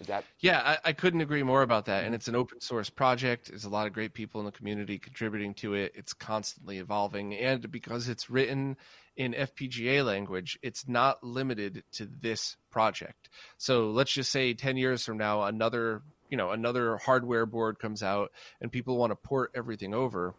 Is 0.00 0.08
that 0.08 0.24
Yeah, 0.40 0.60
I, 0.60 0.88
I 0.88 0.92
couldn't 0.92 1.20
agree 1.20 1.42
more 1.42 1.62
about 1.62 1.86
that. 1.86 1.98
And 1.98 2.08
mm-hmm. 2.08 2.14
it's 2.14 2.28
an 2.28 2.34
open 2.34 2.60
source 2.60 2.90
project. 2.90 3.48
There's 3.48 3.64
a 3.64 3.70
lot 3.70 3.86
of 3.86 3.92
great 3.92 4.14
people 4.14 4.40
in 4.40 4.46
the 4.46 4.52
community 4.52 4.98
contributing 4.98 5.54
to 5.54 5.74
it. 5.74 5.92
It's 5.94 6.12
constantly 6.12 6.78
evolving. 6.78 7.34
And 7.34 7.70
because 7.70 8.08
it's 8.08 8.28
written 8.28 8.76
in 9.16 9.32
FPGA 9.32 10.04
language, 10.04 10.58
it's 10.62 10.88
not 10.88 11.22
limited 11.22 11.84
to 11.92 12.06
this 12.06 12.56
project. 12.70 13.28
So 13.56 13.90
let's 13.90 14.12
just 14.12 14.32
say 14.32 14.54
10 14.54 14.76
years 14.76 15.04
from 15.04 15.18
now, 15.18 15.44
another 15.44 16.02
you 16.30 16.36
know 16.38 16.50
another 16.50 16.96
hardware 16.96 17.46
board 17.46 17.78
comes 17.78 18.02
out 18.02 18.32
and 18.60 18.72
people 18.72 18.96
want 18.96 19.12
to 19.12 19.16
port 19.16 19.52
everything 19.54 19.94
over 19.94 20.34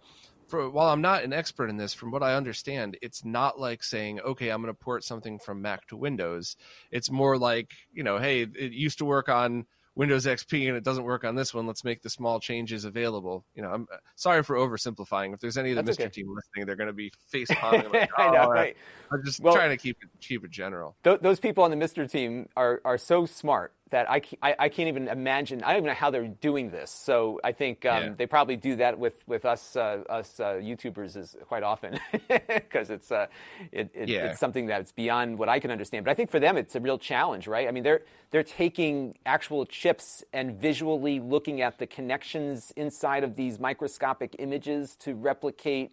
for 0.48 0.70
while 0.70 0.90
I'm 0.90 1.02
not 1.02 1.24
an 1.24 1.34
expert 1.34 1.70
in 1.70 1.78
this, 1.78 1.94
from 1.94 2.12
what 2.12 2.24
I 2.24 2.36
understand, 2.36 2.98
it's 3.02 3.26
not 3.26 3.60
like 3.60 3.84
saying, 3.84 4.20
okay, 4.22 4.50
I'm 4.50 4.62
going 4.62 4.74
to 4.74 4.80
port 4.80 5.04
something 5.04 5.40
from 5.40 5.62
Mac 5.62 5.88
to 5.88 5.98
Windows. 5.98 6.56
It's 6.92 7.10
more 7.12 7.38
like, 7.38 7.72
you 7.94 8.04
know, 8.04 8.18
hey, 8.18 8.42
it 8.42 8.72
used 8.72 9.00
to 9.00 9.06
work 9.06 9.30
on 9.30 9.66
Windows 9.96 10.26
XP 10.26 10.68
and 10.68 10.76
it 10.76 10.84
doesn't 10.84 11.06
work 11.06 11.24
on 11.24 11.36
this 11.36 11.54
one. 11.54 11.66
Let's 11.66 11.86
make 11.86 12.02
the 12.02 12.10
small 12.10 12.40
changes 12.40 12.84
available. 12.84 13.46
You 13.56 13.62
know, 13.62 13.70
I'm 13.72 13.88
sorry 14.16 14.44
for 14.44 14.58
oversimplifying. 14.58 15.34
If 15.34 15.40
there's 15.40 15.58
any 15.58 15.72
of 15.72 15.78
the 15.78 15.84
That's 15.84 15.98
MiSTer 15.98 16.02
okay. 16.08 16.10
Team 16.22 16.36
listening, 16.36 16.66
they're 16.66 16.76
going 16.76 16.88
to 16.88 16.94
be 16.94 17.12
face 17.30 17.48
palming. 17.52 17.90
Like, 17.92 18.10
I 18.18 18.30
know, 18.30 18.44
"Oh, 18.48 18.50
right? 18.50 18.76
I'm 19.12 19.24
just 19.24 19.40
Well- 19.40 19.56
trying 19.56 19.70
to 19.70 19.78
keep 19.78 19.98
it 20.04 20.10
keep 20.20 20.44
it 20.44 20.52
general. 20.52 20.98
Th- 21.04 21.20
those 21.22 21.40
people 21.40 21.64
on 21.64 21.72
the 21.72 21.78
MiSTer 21.78 22.12
team 22.12 22.50
are, 22.58 22.82
are 22.84 22.98
so 22.98 23.26
smart 23.26 23.74
that 23.92 24.10
I, 24.10 24.22
I, 24.42 24.56
I 24.60 24.70
can't 24.70 24.88
even 24.90 25.08
imagine. 25.08 25.64
I 25.64 25.70
don't 25.70 25.78
even 25.84 25.88
know 25.90 25.94
how 25.94 26.10
they're 26.10 26.28
doing 26.28 26.72
this. 26.72 26.90
So 26.92 27.40
I 27.44 27.52
think 27.52 27.86
um, 27.86 28.04
Yeah. 28.04 28.10
they 28.18 28.26
probably 28.26 28.56
do 28.56 28.76
that 28.78 28.98
with 28.98 29.24
with 29.28 29.46
us 29.46 29.76
uh, 29.76 30.04
us 30.10 30.40
uh, 30.40 30.56
YouTubers 30.56 31.16
is 31.16 31.36
quite 31.48 31.64
often 31.64 32.00
because 32.48 32.90
it's 32.90 33.12
uh, 33.12 33.28
it, 33.72 33.92
it, 33.94 34.10
Yeah. 34.10 34.26
it's 34.26 34.40
something 34.40 34.66
that's 34.66 34.92
beyond 34.92 35.38
what 35.38 35.50
I 35.50 35.60
can 35.60 35.72
understand. 35.72 36.06
But 36.06 36.12
I 36.12 36.16
think 36.16 36.32
for 36.32 36.40
them 36.40 36.58
it's 36.58 36.76
a 36.76 36.80
real 36.80 36.98
challenge, 36.98 37.48
right? 37.48 37.68
I 37.68 37.72
mean 37.72 37.84
they're 37.84 38.02
they're 38.32 38.44
taking 38.44 39.18
actual 39.26 39.66
chips 39.68 40.24
and 40.34 40.60
visually 40.60 41.20
looking 41.20 41.62
at 41.62 41.78
the 41.78 41.88
connections 41.88 42.74
inside 42.76 43.24
of 43.24 43.36
these 43.36 43.60
microscopic 43.60 44.36
images 44.40 44.96
to 44.98 45.14
replicate 45.14 45.92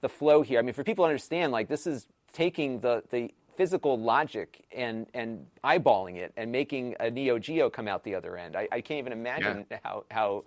the 0.00 0.08
flow 0.08 0.42
here. 0.42 0.58
I 0.58 0.62
mean, 0.62 0.74
for 0.74 0.84
people 0.84 1.04
to 1.04 1.08
understand, 1.08 1.52
like 1.52 1.68
this 1.68 1.86
is 1.86 2.06
taking 2.32 2.80
the 2.80 3.04
the 3.10 3.32
physical 3.60 3.98
logic 3.98 4.64
and 4.74 5.06
and 5.12 5.46
eyeballing 5.62 6.16
it 6.16 6.32
and 6.38 6.50
making 6.50 6.96
a 6.98 7.10
Neo 7.10 7.38
Geo 7.38 7.68
come 7.68 7.88
out 7.88 8.02
the 8.04 8.14
other 8.14 8.38
end. 8.38 8.56
I, 8.56 8.66
I 8.72 8.80
can't 8.80 9.00
even 9.00 9.12
imagine 9.12 9.66
how 9.84 10.04
how 10.10 10.44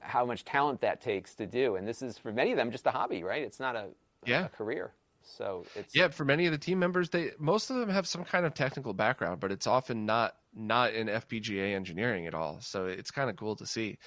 how 0.00 0.24
much 0.24 0.42
talent 0.42 0.80
that 0.80 1.02
takes 1.02 1.34
to 1.34 1.46
do. 1.46 1.76
And 1.76 1.86
this 1.86 2.00
is 2.00 2.16
for 2.16 2.32
many 2.32 2.52
of 2.52 2.56
them 2.56 2.70
just 2.70 2.86
a 2.86 2.90
hobby, 2.90 3.22
right? 3.22 3.42
It's 3.42 3.60
not 3.60 3.76
a, 3.76 3.88
Yeah. 4.24 4.46
a 4.46 4.48
career. 4.48 4.92
So 5.22 5.66
it's 5.76 5.94
Yeah, 5.94 6.08
for 6.08 6.24
many 6.24 6.46
of 6.46 6.52
the 6.52 6.56
team 6.58 6.78
members, 6.78 7.10
they 7.10 7.32
most 7.38 7.68
of 7.68 7.76
them 7.76 7.90
have 7.90 8.06
some 8.06 8.24
kind 8.24 8.46
of 8.46 8.54
technical 8.54 8.94
background, 8.94 9.38
but 9.38 9.52
it's 9.52 9.66
often 9.66 10.06
not 10.06 10.36
not 10.56 10.94
in 10.94 11.06
FPGA 11.06 11.74
engineering 11.74 12.26
at 12.26 12.34
all. 12.34 12.58
So 12.60 12.86
it's 12.86 13.10
kind 13.10 13.28
of 13.28 13.36
cool 13.36 13.54
to 13.56 13.66
see. 13.66 13.98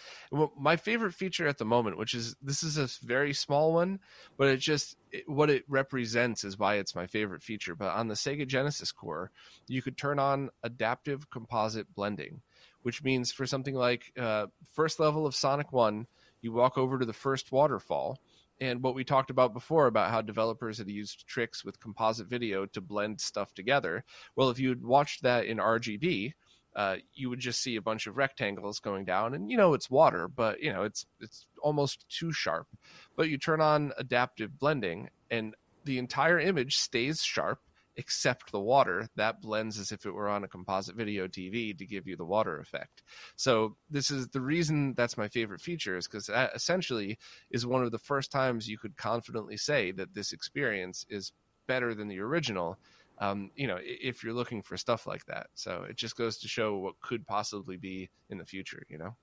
My 0.57 0.75
favorite 0.75 1.13
feature 1.13 1.47
at 1.47 1.59
the 1.59 1.65
moment, 1.65 1.97
which 1.97 2.15
is 2.15 2.35
this 2.41 2.63
is 2.63 2.77
a 2.77 2.89
very 3.05 3.33
small 3.33 3.73
one, 3.73 3.99
but 4.37 4.47
it 4.47 4.57
just 4.57 4.97
it, 5.11 5.29
what 5.29 5.49
it 5.49 5.63
represents 5.67 6.43
is 6.43 6.57
why 6.57 6.75
it's 6.75 6.95
my 6.95 7.05
favorite 7.05 7.43
feature. 7.43 7.75
But 7.75 7.95
on 7.95 8.07
the 8.07 8.15
Sega 8.15 8.47
Genesis 8.47 8.91
core, 8.91 9.31
you 9.67 9.81
could 9.81 9.97
turn 9.97 10.17
on 10.17 10.49
adaptive 10.63 11.29
composite 11.29 11.93
blending, 11.93 12.41
which 12.81 13.03
means 13.03 13.31
for 13.31 13.45
something 13.45 13.75
like 13.75 14.11
uh, 14.17 14.47
first 14.73 14.99
level 14.99 15.27
of 15.27 15.35
Sonic 15.35 15.71
One, 15.71 16.07
you 16.41 16.51
walk 16.51 16.77
over 16.77 16.97
to 16.97 17.05
the 17.05 17.13
first 17.13 17.51
waterfall 17.51 18.17
and 18.61 18.83
what 18.83 18.95
we 18.95 19.03
talked 19.03 19.29
about 19.29 19.53
before 19.53 19.87
about 19.87 20.11
how 20.11 20.21
developers 20.21 20.77
had 20.77 20.89
used 20.89 21.27
tricks 21.27 21.63
with 21.63 21.79
composite 21.79 22.27
video 22.27 22.65
to 22.67 22.81
blend 22.81 23.21
stuff 23.21 23.53
together. 23.53 24.03
Well, 24.35 24.49
if 24.49 24.59
you'd 24.59 24.85
watched 24.85 25.23
that 25.23 25.45
in 25.45 25.57
RGB, 25.57 26.33
uh, 26.75 26.97
you 27.13 27.29
would 27.29 27.39
just 27.39 27.61
see 27.61 27.77
a 27.77 27.81
bunch 27.81 28.07
of 28.07 28.17
rectangles 28.17 28.79
going 28.79 29.05
down, 29.05 29.33
and 29.33 29.49
you 29.49 29.57
know 29.57 29.73
it's 29.73 29.89
water, 29.89 30.27
but 30.27 30.61
you 30.61 30.71
know 30.71 30.83
it's 30.83 31.05
it's 31.19 31.47
almost 31.61 32.05
too 32.09 32.31
sharp. 32.31 32.67
But 33.15 33.29
you 33.29 33.37
turn 33.37 33.61
on 33.61 33.91
adaptive 33.97 34.57
blending, 34.59 35.09
and 35.31 35.55
the 35.85 35.97
entire 35.97 36.39
image 36.39 36.77
stays 36.77 37.23
sharp 37.23 37.59
except 37.99 38.53
the 38.53 38.59
water 38.59 39.09
that 39.17 39.41
blends 39.41 39.77
as 39.77 39.91
if 39.91 40.05
it 40.05 40.13
were 40.13 40.29
on 40.29 40.45
a 40.45 40.47
composite 40.47 40.95
video 40.95 41.27
TV 41.27 41.77
to 41.77 41.85
give 41.85 42.07
you 42.07 42.15
the 42.15 42.23
water 42.25 42.57
effect. 42.61 43.03
So 43.35 43.75
this 43.89 44.09
is 44.09 44.29
the 44.29 44.39
reason 44.39 44.93
that's 44.95 45.17
my 45.17 45.27
favorite 45.27 45.59
feature 45.59 45.97
is 45.97 46.07
because 46.07 46.27
that 46.27 46.55
essentially 46.55 47.19
is 47.51 47.67
one 47.67 47.83
of 47.83 47.91
the 47.91 47.99
first 47.99 48.31
times 48.31 48.69
you 48.69 48.77
could 48.77 48.95
confidently 48.95 49.57
say 49.57 49.91
that 49.91 50.13
this 50.13 50.31
experience 50.31 51.05
is 51.09 51.33
better 51.67 51.93
than 51.93 52.07
the 52.07 52.21
original. 52.21 52.77
Um, 53.17 53.51
you 53.53 53.67
know, 53.67 53.79
if 53.81 54.23
you're 54.23 54.33
looking 54.33 54.61
for 54.61 54.77
stuff 54.77 55.05
like 55.05 55.25
that. 55.25 55.47
So 55.55 55.85
it 55.89 55.97
just 55.97 56.15
goes 56.15 56.37
to 56.37 56.47
show 56.47 56.77
what 56.77 57.01
could 57.01 57.27
possibly 57.27 57.75
be 57.75 58.09
in 58.29 58.37
the 58.37 58.45
future, 58.45 58.83
you 58.87 58.97
know? 58.97 59.17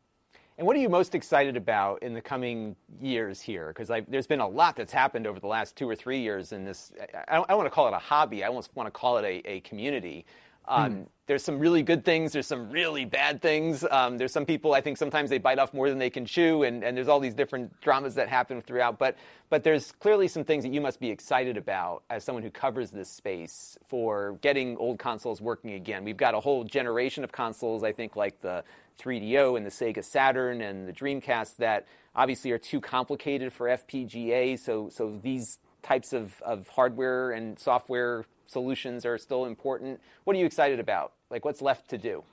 And 0.58 0.66
what 0.66 0.74
are 0.74 0.78
you 0.78 0.88
most 0.88 1.14
excited 1.14 1.56
about 1.56 2.02
in 2.02 2.14
the 2.14 2.22
coming 2.22 2.76
years 3.00 3.42
here? 3.42 3.68
Because 3.68 3.90
there's 4.08 4.26
been 4.26 4.40
a 4.40 4.48
lot 4.48 4.76
that's 4.76 4.92
happened 4.92 5.26
over 5.26 5.38
the 5.38 5.46
last 5.46 5.76
two 5.76 5.88
or 5.88 5.94
three 5.94 6.20
years 6.20 6.52
in 6.52 6.64
this. 6.64 6.92
I 7.28 7.34
don't, 7.34 7.44
I 7.44 7.48
don't 7.48 7.58
want 7.58 7.66
to 7.66 7.74
call 7.74 7.88
it 7.88 7.94
a 7.94 7.98
hobby. 7.98 8.42
I 8.42 8.48
almost 8.48 8.70
want 8.74 8.86
to 8.86 8.90
call 8.90 9.18
it 9.18 9.24
a, 9.24 9.50
a 9.50 9.60
community. 9.60 10.24
Um, 10.68 10.92
hmm. 10.92 11.02
There's 11.26 11.44
some 11.44 11.58
really 11.58 11.82
good 11.82 12.04
things. 12.04 12.32
There's 12.32 12.46
some 12.46 12.70
really 12.70 13.04
bad 13.04 13.42
things. 13.42 13.84
Um, 13.90 14.16
there's 14.16 14.32
some 14.32 14.46
people 14.46 14.72
I 14.74 14.80
think 14.80 14.96
sometimes 14.96 15.28
they 15.28 15.38
bite 15.38 15.58
off 15.58 15.74
more 15.74 15.88
than 15.88 15.98
they 15.98 16.10
can 16.10 16.24
chew, 16.24 16.62
and, 16.62 16.82
and 16.84 16.96
there's 16.96 17.08
all 17.08 17.20
these 17.20 17.34
different 17.34 17.80
dramas 17.80 18.14
that 18.14 18.28
happen 18.28 18.60
throughout. 18.62 18.98
But 18.98 19.16
but 19.50 19.62
there's 19.62 19.92
clearly 19.92 20.28
some 20.28 20.44
things 20.44 20.64
that 20.64 20.72
you 20.72 20.80
must 20.80 21.00
be 21.00 21.10
excited 21.10 21.56
about 21.56 22.02
as 22.10 22.24
someone 22.24 22.42
who 22.42 22.50
covers 22.50 22.90
this 22.90 23.08
space 23.08 23.76
for 23.86 24.38
getting 24.40 24.76
old 24.76 24.98
consoles 24.98 25.40
working 25.40 25.72
again. 25.72 26.04
We've 26.04 26.16
got 26.16 26.34
a 26.34 26.40
whole 26.40 26.64
generation 26.64 27.24
of 27.24 27.32
consoles. 27.32 27.82
I 27.82 27.92
think 27.92 28.16
like 28.16 28.40
the 28.40 28.64
3DO 28.98 29.56
and 29.56 29.66
the 29.66 29.70
Sega 29.70 30.04
Saturn 30.04 30.60
and 30.60 30.88
the 30.88 30.92
Dreamcast 30.92 31.56
that 31.56 31.86
obviously 32.14 32.50
are 32.50 32.58
too 32.58 32.80
complicated 32.80 33.52
for 33.52 33.66
FPGA. 33.66 34.58
So, 34.58 34.88
so 34.88 35.18
these 35.22 35.58
types 35.82 36.12
of, 36.12 36.40
of 36.42 36.68
hardware 36.68 37.32
and 37.32 37.58
software 37.58 38.24
solutions 38.46 39.04
are 39.04 39.18
still 39.18 39.44
important. 39.44 40.00
What 40.24 40.36
are 40.36 40.38
you 40.38 40.46
excited 40.46 40.80
about? 40.80 41.12
Like, 41.30 41.44
what's 41.44 41.62
left 41.62 41.88
to 41.90 41.98
do? 41.98 42.24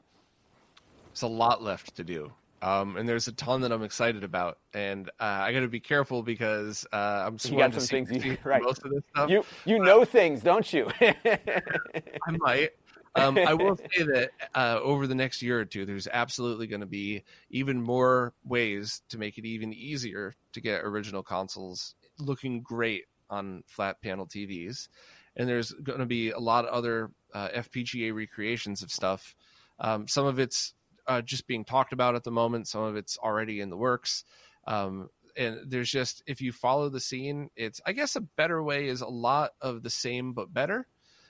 There's 1.07 1.23
a 1.23 1.27
lot 1.27 1.61
left 1.61 1.95
to 1.95 2.03
do. 2.03 2.31
Um, 2.63 2.95
and 2.95 3.07
there's 3.07 3.27
a 3.27 3.33
ton 3.33 3.59
that 3.61 3.73
I'm 3.73 3.83
excited 3.83 4.23
about, 4.23 4.57
and 4.73 5.09
uh, 5.19 5.23
I 5.23 5.51
got 5.51 5.59
to 5.59 5.67
be 5.67 5.81
careful 5.81 6.23
because 6.23 6.87
uh, 6.93 7.25
I'm 7.27 7.37
you 7.43 7.57
got 7.57 7.73
some 7.73 7.81
things 7.81 8.25
you, 8.25 8.37
right. 8.45 8.63
most 8.63 8.85
of 8.85 8.91
this 8.91 9.03
stuff. 9.09 9.29
You 9.29 9.43
you 9.65 9.79
know 9.79 10.05
things, 10.05 10.41
don't 10.41 10.71
you? 10.71 10.89
I 11.01 12.31
might. 12.37 12.69
Um, 13.15 13.37
I 13.37 13.53
will 13.53 13.77
say 13.95 14.03
that 14.03 14.31
uh, 14.55 14.79
over 14.81 15.07
the 15.07 15.15
next 15.15 15.41
year 15.41 15.59
or 15.59 15.65
two, 15.65 15.85
there's 15.85 16.07
absolutely 16.07 16.67
going 16.67 16.81
to 16.81 16.87
be 16.87 17.23
even 17.49 17.81
more 17.81 18.33
ways 18.43 19.01
to 19.09 19.17
make 19.17 19.37
it 19.37 19.45
even 19.45 19.73
easier 19.73 20.35
to 20.53 20.61
get 20.61 20.83
original 20.83 21.23
consoles 21.23 21.95
looking 22.19 22.61
great 22.61 23.05
on 23.29 23.63
flat 23.67 24.01
panel 24.01 24.27
TVs. 24.27 24.87
And 25.35 25.49
there's 25.49 25.71
going 25.71 25.99
to 25.99 26.05
be 26.05 26.31
a 26.31 26.39
lot 26.39 26.65
of 26.65 26.73
other 26.73 27.11
uh, 27.33 27.49
FPGA 27.49 28.13
recreations 28.13 28.83
of 28.83 28.91
stuff. 28.91 29.35
Um, 29.79 30.07
some 30.07 30.25
of 30.25 30.39
it's 30.39 30.73
uh, 31.07 31.21
just 31.21 31.47
being 31.47 31.65
talked 31.65 31.93
about 31.93 32.15
at 32.15 32.23
the 32.23 32.31
moment, 32.31 32.67
some 32.67 32.83
of 32.83 32.95
it's 32.95 33.17
already 33.17 33.59
in 33.59 33.69
the 33.69 33.77
works. 33.77 34.23
Um, 34.67 35.09
and 35.35 35.59
there's 35.65 35.89
just, 35.89 36.23
if 36.27 36.41
you 36.41 36.51
follow 36.51 36.89
the 36.89 36.99
scene, 36.99 37.49
it's, 37.55 37.81
I 37.85 37.93
guess, 37.93 38.15
a 38.15 38.21
better 38.21 38.61
way 38.61 38.87
is 38.87 39.01
a 39.01 39.07
lot 39.07 39.51
of 39.59 39.81
the 39.81 39.89
same 39.89 40.33
but 40.33 40.53
better. 40.53 40.87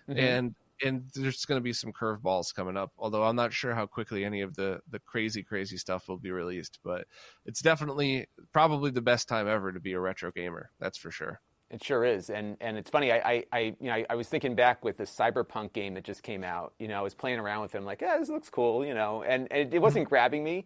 Mm-hmm. 0.10 0.20
And 0.20 0.56
and 0.84 1.03
there's 1.13 1.45
going 1.45 1.59
to 1.59 1.63
be 1.63 1.74
some 1.74 1.91
curveballs 1.91 2.53
coming 2.53 2.78
up. 2.78 2.91
Although 2.97 3.24
I'm 3.24 3.36
not 3.36 3.53
sure 3.53 3.74
how 3.74 3.86
quickly 3.86 4.26
any 4.26 4.41
of 4.41 4.55
the 4.55 4.80
the 4.89 4.99
crazy 4.99 5.43
crazy 5.43 5.78
stuff 5.78 6.07
will 6.07 6.17
be 6.17 6.32
released, 6.32 6.80
but 6.84 7.05
it's 7.45 7.61
definitely 7.61 8.28
probably 8.51 8.91
the 8.91 9.01
best 9.01 9.28
time 9.28 9.47
ever 9.47 9.71
to 9.71 9.80
be 9.80 9.93
a 9.93 9.99
retro 9.99 10.32
gamer. 10.32 10.71
That's 10.80 10.97
for 10.97 11.11
sure. 11.11 11.41
It 11.69 11.84
sure 11.84 12.05
is, 12.05 12.30
and 12.30 12.55
and 12.61 12.78
it's 12.78 12.89
funny. 12.89 13.11
I, 13.11 13.43
I, 13.51 13.76
you 13.80 13.88
know 13.88 13.93
I, 13.93 14.05
I 14.11 14.15
was 14.15 14.28
thinking 14.28 14.53
back 14.53 14.86
with 14.86 14.97
the 14.97 15.05
cyberpunk 15.05 15.74
game 15.74 15.95
that 15.95 16.03
just 16.03 16.21
came 16.21 16.43
out. 16.43 16.74
You 16.78 16.88
know, 16.88 16.99
I 16.99 17.01
was 17.01 17.15
playing 17.15 17.39
around 17.39 17.61
with 17.61 17.74
it. 17.74 17.80
I'm 17.80 17.86
like, 17.86 18.01
yeah, 18.01 18.17
this 18.19 18.30
looks 18.30 18.49
cool. 18.49 18.86
You 18.86 18.93
know, 18.93 19.24
and, 19.24 19.47
and 19.51 19.74
it, 19.74 19.76
it 19.76 19.80
wasn't 19.80 20.05
mm-hmm. 20.05 20.09
grabbing 20.09 20.43
me, 20.43 20.65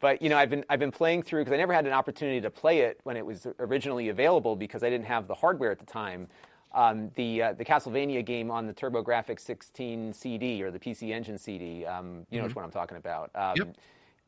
but 0.00 0.20
you 0.20 0.28
know, 0.28 0.36
I've 0.36 0.50
been 0.50 0.64
I've 0.68 0.80
been 0.80 0.90
playing 0.90 1.22
through 1.22 1.42
because 1.42 1.52
I 1.52 1.58
never 1.58 1.72
had 1.72 1.86
an 1.86 1.92
opportunity 1.92 2.40
to 2.40 2.50
play 2.50 2.80
it 2.80 2.98
when 3.04 3.16
it 3.16 3.24
was 3.24 3.46
originally 3.60 4.08
available 4.08 4.56
because 4.56 4.82
I 4.82 4.90
didn't 4.90 5.06
have 5.06 5.28
the 5.28 5.34
hardware 5.34 5.70
at 5.70 5.78
the 5.78 5.86
time 5.86 6.28
um, 6.72 7.10
the 7.14 7.42
uh, 7.42 7.52
the 7.54 7.64
Castlevania 7.64 8.24
game 8.24 8.50
on 8.50 8.66
the 8.66 8.74
TurboGrafx 8.74 9.40
16 9.40 10.12
CD 10.12 10.62
or 10.62 10.70
the 10.70 10.78
PC 10.78 11.10
Engine 11.10 11.38
CD. 11.38 11.84
Um, 11.84 12.26
you 12.30 12.38
know 12.38 12.42
mm-hmm. 12.42 12.48
which 12.48 12.56
one 12.56 12.64
I'm 12.64 12.70
talking 12.70 12.96
about. 12.96 13.30
Um, 13.34 13.54
yep. 13.56 13.76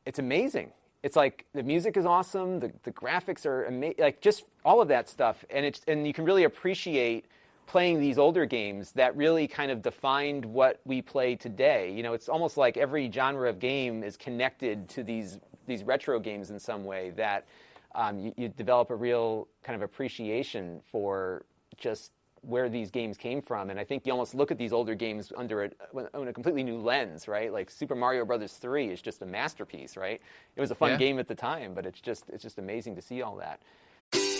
It's 0.06 0.18
amazing. 0.18 0.72
It's 1.02 1.16
like 1.16 1.46
the 1.54 1.62
music 1.62 1.96
is 1.96 2.06
awesome. 2.06 2.60
The 2.60 2.72
the 2.82 2.92
graphics 2.92 3.46
are 3.46 3.64
amazing. 3.64 3.96
Like 3.98 4.20
just 4.20 4.44
all 4.64 4.80
of 4.80 4.88
that 4.88 5.08
stuff, 5.08 5.44
and 5.50 5.64
it's 5.66 5.82
and 5.86 6.06
you 6.06 6.12
can 6.12 6.24
really 6.24 6.44
appreciate 6.44 7.26
playing 7.66 8.00
these 8.00 8.18
older 8.18 8.46
games 8.46 8.90
that 8.92 9.16
really 9.16 9.46
kind 9.46 9.70
of 9.70 9.80
defined 9.80 10.44
what 10.44 10.80
we 10.84 11.00
play 11.00 11.36
today. 11.36 11.92
You 11.92 12.02
know, 12.02 12.14
it's 12.14 12.28
almost 12.28 12.56
like 12.56 12.76
every 12.76 13.08
genre 13.12 13.48
of 13.48 13.60
game 13.60 14.02
is 14.02 14.16
connected 14.16 14.88
to 14.90 15.04
these 15.04 15.38
these 15.66 15.84
retro 15.84 16.18
games 16.18 16.50
in 16.50 16.58
some 16.58 16.84
way 16.84 17.10
that 17.10 17.46
um, 17.94 18.18
you, 18.18 18.34
you, 18.36 18.48
develop 18.48 18.90
a 18.90 18.94
real 18.94 19.46
kind 19.62 19.76
of 19.76 19.82
appreciation 19.82 20.80
for 20.90 21.44
just 21.76 22.12
where 22.42 22.68
these 22.68 22.90
games 22.90 23.16
came 23.16 23.42
from. 23.42 23.70
And 23.70 23.78
I 23.78 23.84
think 23.84 24.06
you 24.06 24.12
almost 24.12 24.34
look 24.34 24.50
at 24.50 24.58
these 24.58 24.72
older 24.72 24.94
games 24.94 25.32
under 25.36 25.64
a, 25.64 25.70
a 26.14 26.32
completely 26.32 26.62
new 26.62 26.78
lens, 26.78 27.28
right? 27.28 27.52
Like 27.52 27.70
Super 27.70 27.94
Mario 27.94 28.24
Brothers 28.24 28.54
3 28.54 28.88
is 28.88 29.02
just 29.02 29.22
a 29.22 29.26
masterpiece, 29.26 29.96
right? 29.96 30.20
It 30.56 30.60
was 30.60 30.70
a 30.70 30.74
fun 30.74 30.92
yeah. 30.92 30.96
game 30.96 31.18
at 31.18 31.28
the 31.28 31.34
time, 31.34 31.74
but 31.74 31.86
it's 31.86 32.00
just 32.00 32.24
it's 32.30 32.42
just 32.42 32.58
amazing 32.58 32.96
to 32.96 33.02
see 33.02 33.22
all 33.22 33.36
that. 33.36 33.60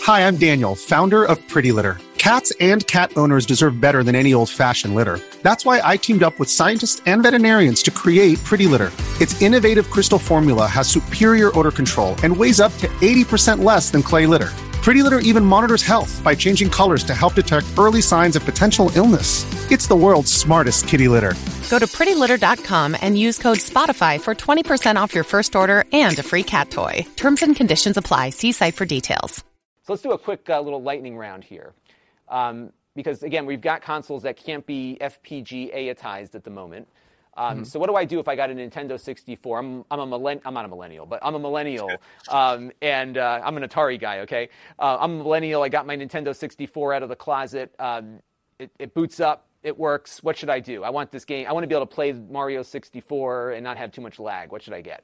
Hi, 0.03 0.27
I'm 0.27 0.35
Daniel, 0.37 0.75
founder 0.75 1.23
of 1.23 1.37
Pretty 1.47 1.71
Litter. 1.71 1.97
Cats 2.17 2.51
and 2.59 2.85
cat 2.87 3.15
owners 3.17 3.45
deserve 3.45 3.79
better 3.79 4.03
than 4.03 4.15
any 4.15 4.33
old-fashioned 4.33 4.93
litter. 4.93 5.19
That's 5.43 5.63
why 5.65 5.79
I 5.83 5.97
teamed 5.97 6.23
up 6.23 6.37
with 6.39 6.49
scientists 6.49 7.01
and 7.05 7.23
veterinarians 7.23 7.81
to 7.83 7.91
create 7.91 8.37
Pretty 8.43 8.67
Litter. 8.67 8.91
Its 9.21 9.41
innovative 9.41 9.89
crystal 9.89 10.19
formula 10.19 10.67
has 10.67 10.87
superior 10.87 11.57
odor 11.57 11.71
control 11.71 12.15
and 12.23 12.35
weighs 12.35 12.59
up 12.59 12.75
to 12.77 12.87
80% 12.87 13.63
less 13.63 13.91
than 13.91 14.03
clay 14.03 14.25
litter. 14.25 14.49
Pretty 14.81 15.03
Litter 15.03 15.19
even 15.19 15.45
monitors 15.45 15.83
health 15.83 16.23
by 16.23 16.33
changing 16.33 16.67
colors 16.67 17.03
to 17.03 17.13
help 17.13 17.35
detect 17.35 17.67
early 17.77 18.01
signs 18.01 18.35
of 18.35 18.43
potential 18.43 18.91
illness. 18.95 19.45
It's 19.69 19.85
the 19.85 19.95
world's 19.95 20.33
smartest 20.33 20.87
kitty 20.87 21.07
litter. 21.07 21.35
Go 21.69 21.77
to 21.77 21.85
prettylitter.com 21.85 22.97
and 22.99 23.17
use 23.17 23.37
code 23.37 23.59
SPOTIFY 23.59 24.21
for 24.21 24.33
20% 24.33 24.95
off 24.95 25.13
your 25.13 25.23
first 25.23 25.55
order 25.55 25.83
and 25.93 26.17
a 26.17 26.23
free 26.23 26.41
cat 26.41 26.71
toy. 26.71 27.05
Terms 27.15 27.43
and 27.43 27.55
conditions 27.55 27.95
apply. 27.95 28.31
See 28.31 28.53
site 28.53 28.73
for 28.73 28.85
details. 28.85 29.43
So 29.83 29.93
let's 29.93 30.01
do 30.01 30.13
a 30.13 30.17
quick 30.17 30.49
uh, 30.49 30.59
little 30.61 30.81
lightning 30.81 31.15
round 31.15 31.43
here. 31.43 31.73
Um, 32.27 32.71
because 32.95 33.21
again, 33.21 33.45
we've 33.45 33.61
got 33.61 33.83
consoles 33.83 34.23
that 34.23 34.35
can't 34.35 34.65
be 34.65 34.97
FPGA-atized 34.99 36.33
at 36.33 36.43
the 36.43 36.49
moment. 36.49 36.87
Um, 37.37 37.55
mm-hmm. 37.55 37.63
So 37.63 37.79
what 37.79 37.87
do 37.87 37.95
I 37.95 38.05
do 38.05 38.19
if 38.19 38.27
I 38.27 38.35
got 38.35 38.49
a 38.49 38.53
Nintendo 38.53 38.99
64? 38.99 39.59
I'm, 39.59 39.85
I'm 39.89 39.99
a 39.99 40.07
millenn- 40.07 40.41
I'm 40.43 40.53
not 40.53 40.65
a 40.65 40.67
millennial, 40.67 41.05
but 41.05 41.19
I'm 41.23 41.35
a 41.35 41.39
millennial, 41.39 41.89
um, 42.29 42.71
and 42.81 43.17
uh, 43.17 43.41
I'm 43.43 43.55
an 43.57 43.63
Atari 43.63 43.99
guy. 43.99 44.19
Okay, 44.19 44.49
uh, 44.79 44.97
I'm 44.99 45.21
a 45.21 45.23
millennial. 45.23 45.63
I 45.63 45.69
got 45.69 45.85
my 45.85 45.95
Nintendo 45.95 46.35
64 46.35 46.93
out 46.93 47.03
of 47.03 47.09
the 47.09 47.15
closet. 47.15 47.73
Um, 47.79 48.19
it, 48.59 48.69
it, 48.79 48.93
boots 48.93 49.19
up. 49.19 49.47
It 49.63 49.77
works. 49.77 50.21
What 50.23 50.37
should 50.37 50.49
I 50.49 50.59
do? 50.59 50.83
I 50.83 50.89
want 50.89 51.11
this 51.11 51.25
game. 51.25 51.47
I 51.47 51.53
want 51.53 51.63
to 51.63 51.67
be 51.67 51.75
able 51.75 51.85
to 51.85 51.93
play 51.93 52.11
Mario 52.11 52.63
64 52.63 53.51
and 53.51 53.63
not 53.63 53.77
have 53.77 53.91
too 53.91 54.01
much 54.01 54.19
lag. 54.19 54.51
What 54.51 54.61
should 54.61 54.73
I 54.73 54.81
get? 54.81 55.03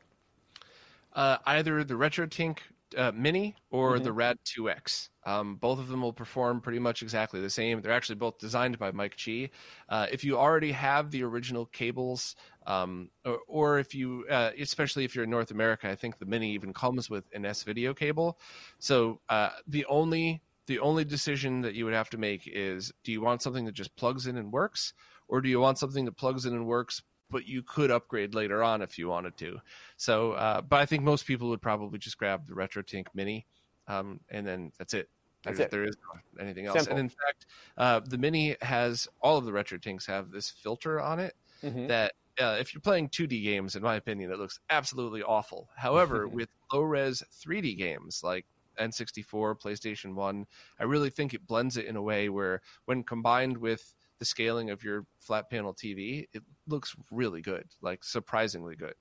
Uh, 1.13 1.37
either 1.45 1.83
the 1.83 1.95
RetroTink 1.95 2.59
uh, 2.95 3.11
Mini 3.13 3.55
or 3.69 3.95
mm-hmm. 3.95 4.03
the 4.03 4.13
Rad 4.13 4.37
2X. 4.45 5.09
Um, 5.25 5.55
both 5.55 5.79
of 5.79 5.87
them 5.87 6.01
will 6.01 6.13
perform 6.13 6.61
pretty 6.61 6.79
much 6.79 7.01
exactly 7.01 7.41
the 7.41 7.49
same. 7.49 7.81
They're 7.81 7.91
actually 7.91 8.15
both 8.15 8.37
designed 8.37 8.79
by 8.79 8.91
Mike 8.91 9.17
Chi. 9.23 9.49
Uh, 9.89 10.07
if 10.11 10.23
you 10.23 10.37
already 10.37 10.71
have 10.71 11.11
the 11.11 11.23
original 11.23 11.65
cables, 11.65 12.35
um, 12.65 13.09
or, 13.25 13.39
or, 13.47 13.79
if 13.79 13.95
you, 13.95 14.25
uh, 14.29 14.51
especially 14.59 15.05
if 15.05 15.15
you're 15.15 15.23
in 15.23 15.29
North 15.29 15.51
America, 15.51 15.89
I 15.89 15.95
think 15.95 16.19
the 16.19 16.25
Mini 16.25 16.51
even 16.51 16.73
comes 16.73 17.09
with 17.09 17.25
an 17.33 17.45
S 17.45 17.63
video 17.63 17.93
cable. 17.93 18.39
So 18.79 19.21
uh, 19.29 19.49
the 19.67 19.85
only 19.85 20.41
the 20.65 20.79
only 20.79 21.05
decision 21.05 21.61
that 21.61 21.75
you 21.75 21.85
would 21.85 21.93
have 21.93 22.09
to 22.09 22.17
make 22.17 22.41
is: 22.45 22.91
do 23.03 23.11
you 23.13 23.21
want 23.21 23.41
something 23.41 23.63
that 23.65 23.73
just 23.73 23.95
plugs 23.95 24.27
in 24.27 24.37
and 24.37 24.51
works, 24.51 24.93
or 25.29 25.39
do 25.39 25.47
you 25.47 25.61
want 25.61 25.77
something 25.77 26.03
that 26.05 26.17
plugs 26.17 26.45
in 26.45 26.53
and 26.53 26.67
works 26.67 27.01
but 27.29 27.47
you 27.47 27.63
could 27.63 27.91
upgrade 27.91 28.33
later 28.33 28.63
on 28.63 28.81
if 28.81 28.97
you 28.97 29.07
wanted 29.07 29.37
to. 29.37 29.59
So, 29.97 30.33
uh, 30.33 30.61
but 30.61 30.79
I 30.79 30.85
think 30.85 31.03
most 31.03 31.25
people 31.25 31.49
would 31.49 31.61
probably 31.61 31.99
just 31.99 32.17
grab 32.17 32.47
the 32.47 32.53
RetroTink 32.53 33.07
Mini, 33.13 33.45
um, 33.87 34.19
and 34.29 34.45
then 34.45 34.71
that's 34.77 34.93
it. 34.93 35.09
That's 35.43 35.59
it. 35.59 35.71
There 35.71 35.83
is 35.83 35.95
anything 36.39 36.65
else. 36.65 36.79
Simple. 36.79 36.97
And 36.97 36.99
in 36.99 37.09
fact, 37.09 37.45
uh, 37.77 37.99
the 38.01 38.17
Mini 38.17 38.55
has 38.61 39.07
all 39.21 39.37
of 39.37 39.45
the 39.45 39.51
RetroTinks 39.51 40.05
have 40.07 40.31
this 40.31 40.49
filter 40.49 40.99
on 40.99 41.19
it 41.19 41.35
Mhm. 41.63 41.87
that 41.87 42.13
uh, 42.39 42.57
if 42.59 42.73
you're 42.73 42.81
playing 42.81 43.09
2D 43.09 43.43
games, 43.43 43.75
in 43.75 43.81
my 43.81 43.95
opinion, 43.95 44.31
it 44.31 44.37
looks 44.37 44.59
absolutely 44.69 45.23
awful. 45.23 45.69
However, 45.75 46.27
with 46.27 46.49
low 46.71 46.81
res 46.81 47.23
3D 47.31 47.75
games 47.77 48.21
like 48.23 48.45
N64, 48.79 49.59
PlayStation 49.59 50.13
1, 50.13 50.45
I 50.79 50.83
really 50.83 51.09
think 51.09 51.33
it 51.33 51.47
blends 51.47 51.77
it 51.77 51.85
in 51.85 51.95
a 51.95 52.01
way 52.01 52.29
where, 52.29 52.61
when 52.85 53.03
combined 53.03 53.57
with 53.57 53.95
the 54.19 54.25
scaling 54.25 54.69
of 54.69 54.83
your 54.83 55.05
flat 55.19 55.49
panel 55.49 55.73
TV, 55.73 56.27
it 56.33 56.43
looks 56.67 56.95
really 57.11 57.41
good, 57.41 57.65
like 57.81 58.03
surprisingly 58.03 58.75
good. 58.75 58.95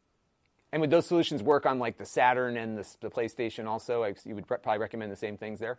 And 0.72 0.80
would 0.80 0.90
those 0.90 1.06
solutions 1.06 1.42
work 1.42 1.64
on 1.64 1.78
like 1.78 1.96
the 1.96 2.04
Saturn 2.04 2.56
and 2.56 2.76
the, 2.76 2.96
the 3.00 3.08
PlayStation 3.08 3.66
also? 3.66 4.00
Like, 4.00 4.18
you 4.24 4.34
would 4.34 4.46
pr- 4.46 4.56
probably 4.56 4.80
recommend 4.80 5.10
the 5.12 5.16
same 5.16 5.36
things 5.36 5.60
there. 5.60 5.78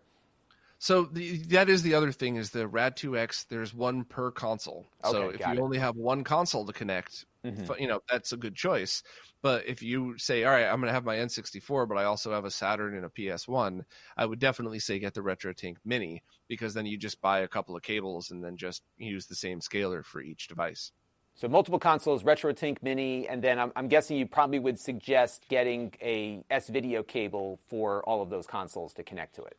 So 0.79 1.03
the, 1.03 1.38
that 1.47 1.69
is 1.69 1.81
the 1.81 1.95
other 1.95 2.11
thing 2.11 2.35
is 2.35 2.51
the 2.51 2.67
Rad2X. 2.67 3.47
There's 3.49 3.73
one 3.73 4.03
per 4.03 4.31
console. 4.31 4.85
so 5.03 5.29
if 5.29 5.39
you 5.39 5.53
it. 5.53 5.59
only 5.59 5.79
have 5.79 5.95
one 5.95 6.23
console 6.23 6.65
to 6.65 6.73
connect, 6.73 7.25
Mhm. 7.47 7.73
you 7.79 7.87
know 7.87 8.01
that's 8.09 8.31
a 8.33 8.37
good 8.37 8.55
choice. 8.55 9.03
But 9.41 9.65
if 9.67 9.81
you 9.83 10.17
say, 10.17 10.43
all 10.43 10.51
right, 10.51 10.65
I'm 10.65 10.79
going 10.79 10.87
to 10.87 10.93
have 10.93 11.05
my 11.05 11.17
N64, 11.17 11.85
but 11.87 11.97
I 11.97 12.05
also 12.05 12.31
have 12.31 12.45
a 12.45 12.51
Saturn 12.51 12.95
and 12.95 13.05
a 13.05 13.09
PS1, 13.09 13.85
I 14.17 14.25
would 14.25 14.39
definitely 14.39 14.79
say 14.79 14.99
get 14.99 15.13
the 15.13 15.21
RetroTink 15.21 15.77
Mini 15.85 16.23
because 16.47 16.73
then 16.73 16.85
you 16.85 16.97
just 16.97 17.21
buy 17.21 17.39
a 17.39 17.47
couple 17.47 17.75
of 17.75 17.83
cables 17.83 18.31
and 18.31 18.43
then 18.43 18.57
just 18.57 18.83
use 18.97 19.27
the 19.27 19.35
same 19.35 19.61
scaler 19.61 20.03
for 20.03 20.21
each 20.21 20.47
device. 20.47 20.91
So 21.35 21.47
multiple 21.47 21.79
consoles, 21.79 22.23
RetroTink 22.23 22.81
Mini, 22.81 23.27
and 23.27 23.43
then 23.43 23.59
I'm, 23.59 23.71
I'm 23.75 23.87
guessing 23.87 24.17
you 24.17 24.27
probably 24.27 24.59
would 24.59 24.79
suggest 24.79 25.47
getting 25.47 25.93
a 26.01 26.43
S 26.49 26.67
video 26.67 27.03
cable 27.03 27.59
for 27.67 28.03
all 28.09 28.21
of 28.21 28.29
those 28.29 28.47
consoles 28.47 28.93
to 28.95 29.03
connect 29.03 29.35
to 29.35 29.43
it. 29.43 29.57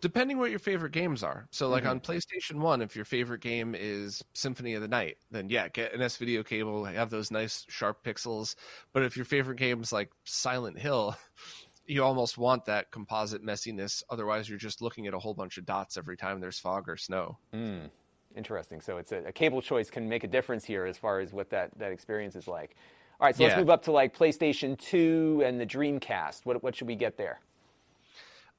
Depending 0.00 0.38
what 0.38 0.50
your 0.50 0.58
favorite 0.58 0.92
games 0.92 1.22
are. 1.22 1.46
So 1.50 1.68
like 1.68 1.82
mm-hmm. 1.82 1.90
on 1.90 2.00
PlayStation 2.00 2.56
1 2.56 2.82
if 2.82 2.96
your 2.96 3.04
favorite 3.04 3.40
game 3.40 3.74
is 3.78 4.22
Symphony 4.34 4.74
of 4.74 4.82
the 4.82 4.88
Night, 4.88 5.16
then 5.30 5.48
yeah, 5.48 5.68
get 5.68 5.94
an 5.94 6.02
S 6.02 6.16
video 6.16 6.42
cable, 6.42 6.84
have 6.84 7.10
those 7.10 7.30
nice 7.30 7.64
sharp 7.68 8.04
pixels. 8.04 8.54
But 8.92 9.02
if 9.02 9.16
your 9.16 9.24
favorite 9.24 9.58
game 9.58 9.82
is 9.82 9.92
like 9.92 10.10
Silent 10.24 10.78
Hill, 10.78 11.16
you 11.86 12.04
almost 12.04 12.38
want 12.38 12.64
that 12.66 12.90
composite 12.92 13.44
messiness 13.44 14.02
otherwise 14.10 14.48
you're 14.48 14.58
just 14.58 14.80
looking 14.80 15.08
at 15.08 15.14
a 15.14 15.18
whole 15.18 15.34
bunch 15.34 15.58
of 15.58 15.66
dots 15.66 15.96
every 15.96 16.16
time 16.16 16.40
there's 16.40 16.58
fog 16.58 16.88
or 16.88 16.96
snow. 16.96 17.38
Hmm. 17.52 17.86
Interesting. 18.36 18.80
So 18.80 18.98
it's 18.98 19.10
a, 19.10 19.18
a 19.26 19.32
cable 19.32 19.60
choice 19.60 19.90
can 19.90 20.08
make 20.08 20.22
a 20.22 20.28
difference 20.28 20.64
here 20.64 20.84
as 20.86 20.96
far 20.96 21.20
as 21.20 21.32
what 21.32 21.50
that, 21.50 21.76
that 21.78 21.90
experience 21.90 22.36
is 22.36 22.46
like. 22.46 22.76
All 23.20 23.26
right, 23.26 23.36
so 23.36 23.44
let's 23.44 23.56
move 23.56 23.68
up 23.68 23.82
to 23.82 23.92
like 23.92 24.16
PlayStation 24.16 24.78
2 24.78 25.42
and 25.44 25.60
the 25.60 25.66
Dreamcast. 25.66 26.46
What, 26.46 26.62
what 26.62 26.74
should 26.74 26.86
we 26.86 26.94
get 26.94 27.18
there? 27.18 27.40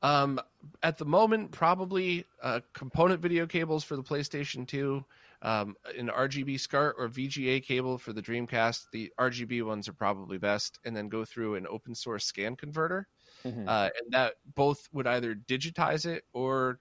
Um, 0.02 0.39
at 0.84 0.97
the 0.97 1.06
moment, 1.06 1.52
probably 1.52 2.26
uh, 2.41 2.62
component 2.74 3.22
video 3.22 3.45
cables 3.45 3.84
for 3.84 3.95
the 3.95 4.04
PlayStation 4.04 4.68
2, 4.68 5.06
um, 5.43 5.76
an 5.95 6.10
RGB 6.10 6.58
SCART 6.58 6.95
or 6.97 7.08
VGA 7.08 7.60
cable 7.60 7.97
for 7.97 8.14
the 8.14 8.22
Dreamcast. 8.22 8.89
The 8.91 9.14
RGB 9.20 9.62
ones 9.62 9.88
are 9.88 9.93
probably 9.93 10.38
best, 10.38 10.80
and 10.84 10.95
then 10.95 11.10
go 11.10 11.24
through 11.26 11.56
an 11.56 11.68
open 11.68 11.93
source 11.95 12.26
scan 12.26 12.56
converter. 12.56 13.08
Mhm. 13.43 13.72
Uh, 13.72 13.89
and 13.99 14.12
that 14.14 14.36
both 14.56 14.89
would 14.93 15.08
either 15.08 15.36
digitize 15.36 16.06
it 16.06 16.26
or 16.34 16.80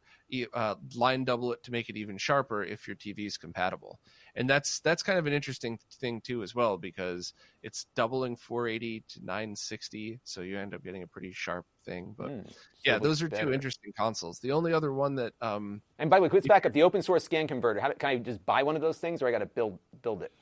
uh, 0.55 0.77
line 0.95 1.25
double 1.25 1.53
it 1.53 1.63
to 1.65 1.73
make 1.73 1.89
it 1.91 1.97
even 1.97 2.19
sharper 2.19 2.63
if 2.65 2.87
your 2.87 2.97
TV 2.97 3.27
is 3.27 3.39
compatible. 3.39 4.01
And 4.37 4.49
that's 4.49 4.81
that's 4.81 5.03
kind 5.03 5.19
of 5.19 5.27
an 5.27 5.33
interesting 5.33 5.79
thing 6.01 6.21
too 6.21 6.43
as 6.43 6.55
well 6.55 6.79
because 6.79 7.33
it's 7.63 7.87
doubling 7.95 8.37
480 8.37 9.05
to 9.09 9.25
960, 9.25 10.21
so 10.25 10.41
you 10.43 10.59
end 10.59 10.75
up 10.75 10.83
getting 10.83 11.03
a 11.03 11.07
pretty 11.07 11.33
sharp 11.33 11.67
thing. 11.85 12.15
But 12.17 12.29
Hmm, 12.29 12.41
yeah, 12.85 12.99
those 12.99 13.23
are 13.23 13.29
much 13.29 13.41
two 13.41 13.53
interesting 13.53 13.93
consoles. 13.97 14.39
The 14.41 14.53
only 14.53 14.73
other 14.73 14.93
one 14.93 15.17
that 15.17 15.33
um, 15.41 15.83
And 15.99 16.09
by 16.11 16.19
the 16.19 16.23
way, 16.25 16.31
let's 16.33 16.47
back 16.47 16.67
up. 16.67 16.73
The 16.73 16.83
open 16.83 17.03
source 17.03 17.25
scan 17.25 17.47
converter. 17.49 17.81
How, 17.81 17.93
can 17.93 18.09
I 18.11 18.17
just 18.17 18.45
buy 18.47 18.63
one 18.63 18.77
of 18.77 18.83
those 18.83 18.99
things, 18.99 19.23
or 19.23 19.29
I 19.29 19.31
got 19.31 19.39
to 19.39 19.47
build 19.47 19.79
build 20.03 20.23
it? 20.23 20.33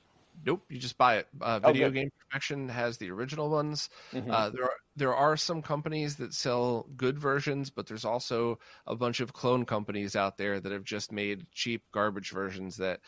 Nope, 0.46 0.62
you 0.68 0.78
just 0.78 0.96
buy 0.96 1.16
it. 1.16 1.26
Uh, 1.40 1.58
Oh, 1.64 1.72
Video 1.72 1.88
good. 1.88 1.94
Game 1.94 2.10
Perfection 2.28 2.68
has 2.68 2.96
the 2.98 3.10
original 3.10 3.50
ones. 3.50 3.90
Mhm. 4.12 4.30
Uh, 4.30 4.50
there 4.50 4.64
are 4.64 4.76
there 4.94 5.14
are 5.14 5.36
some 5.36 5.62
companies 5.62 6.16
that 6.16 6.32
sell 6.32 6.86
good 6.96 7.18
versions, 7.18 7.70
but 7.70 7.86
there's 7.88 8.04
also 8.04 8.58
a 8.86 8.94
bunch 8.94 9.18
of 9.20 9.32
clone 9.32 9.64
companies 9.64 10.14
out 10.14 10.36
there 10.38 10.60
that 10.60 10.70
have 10.72 10.84
just 10.84 11.10
made 11.10 11.46
cheap 11.52 11.82
garbage 11.92 12.30
versions 12.30 12.76
that 12.76 13.00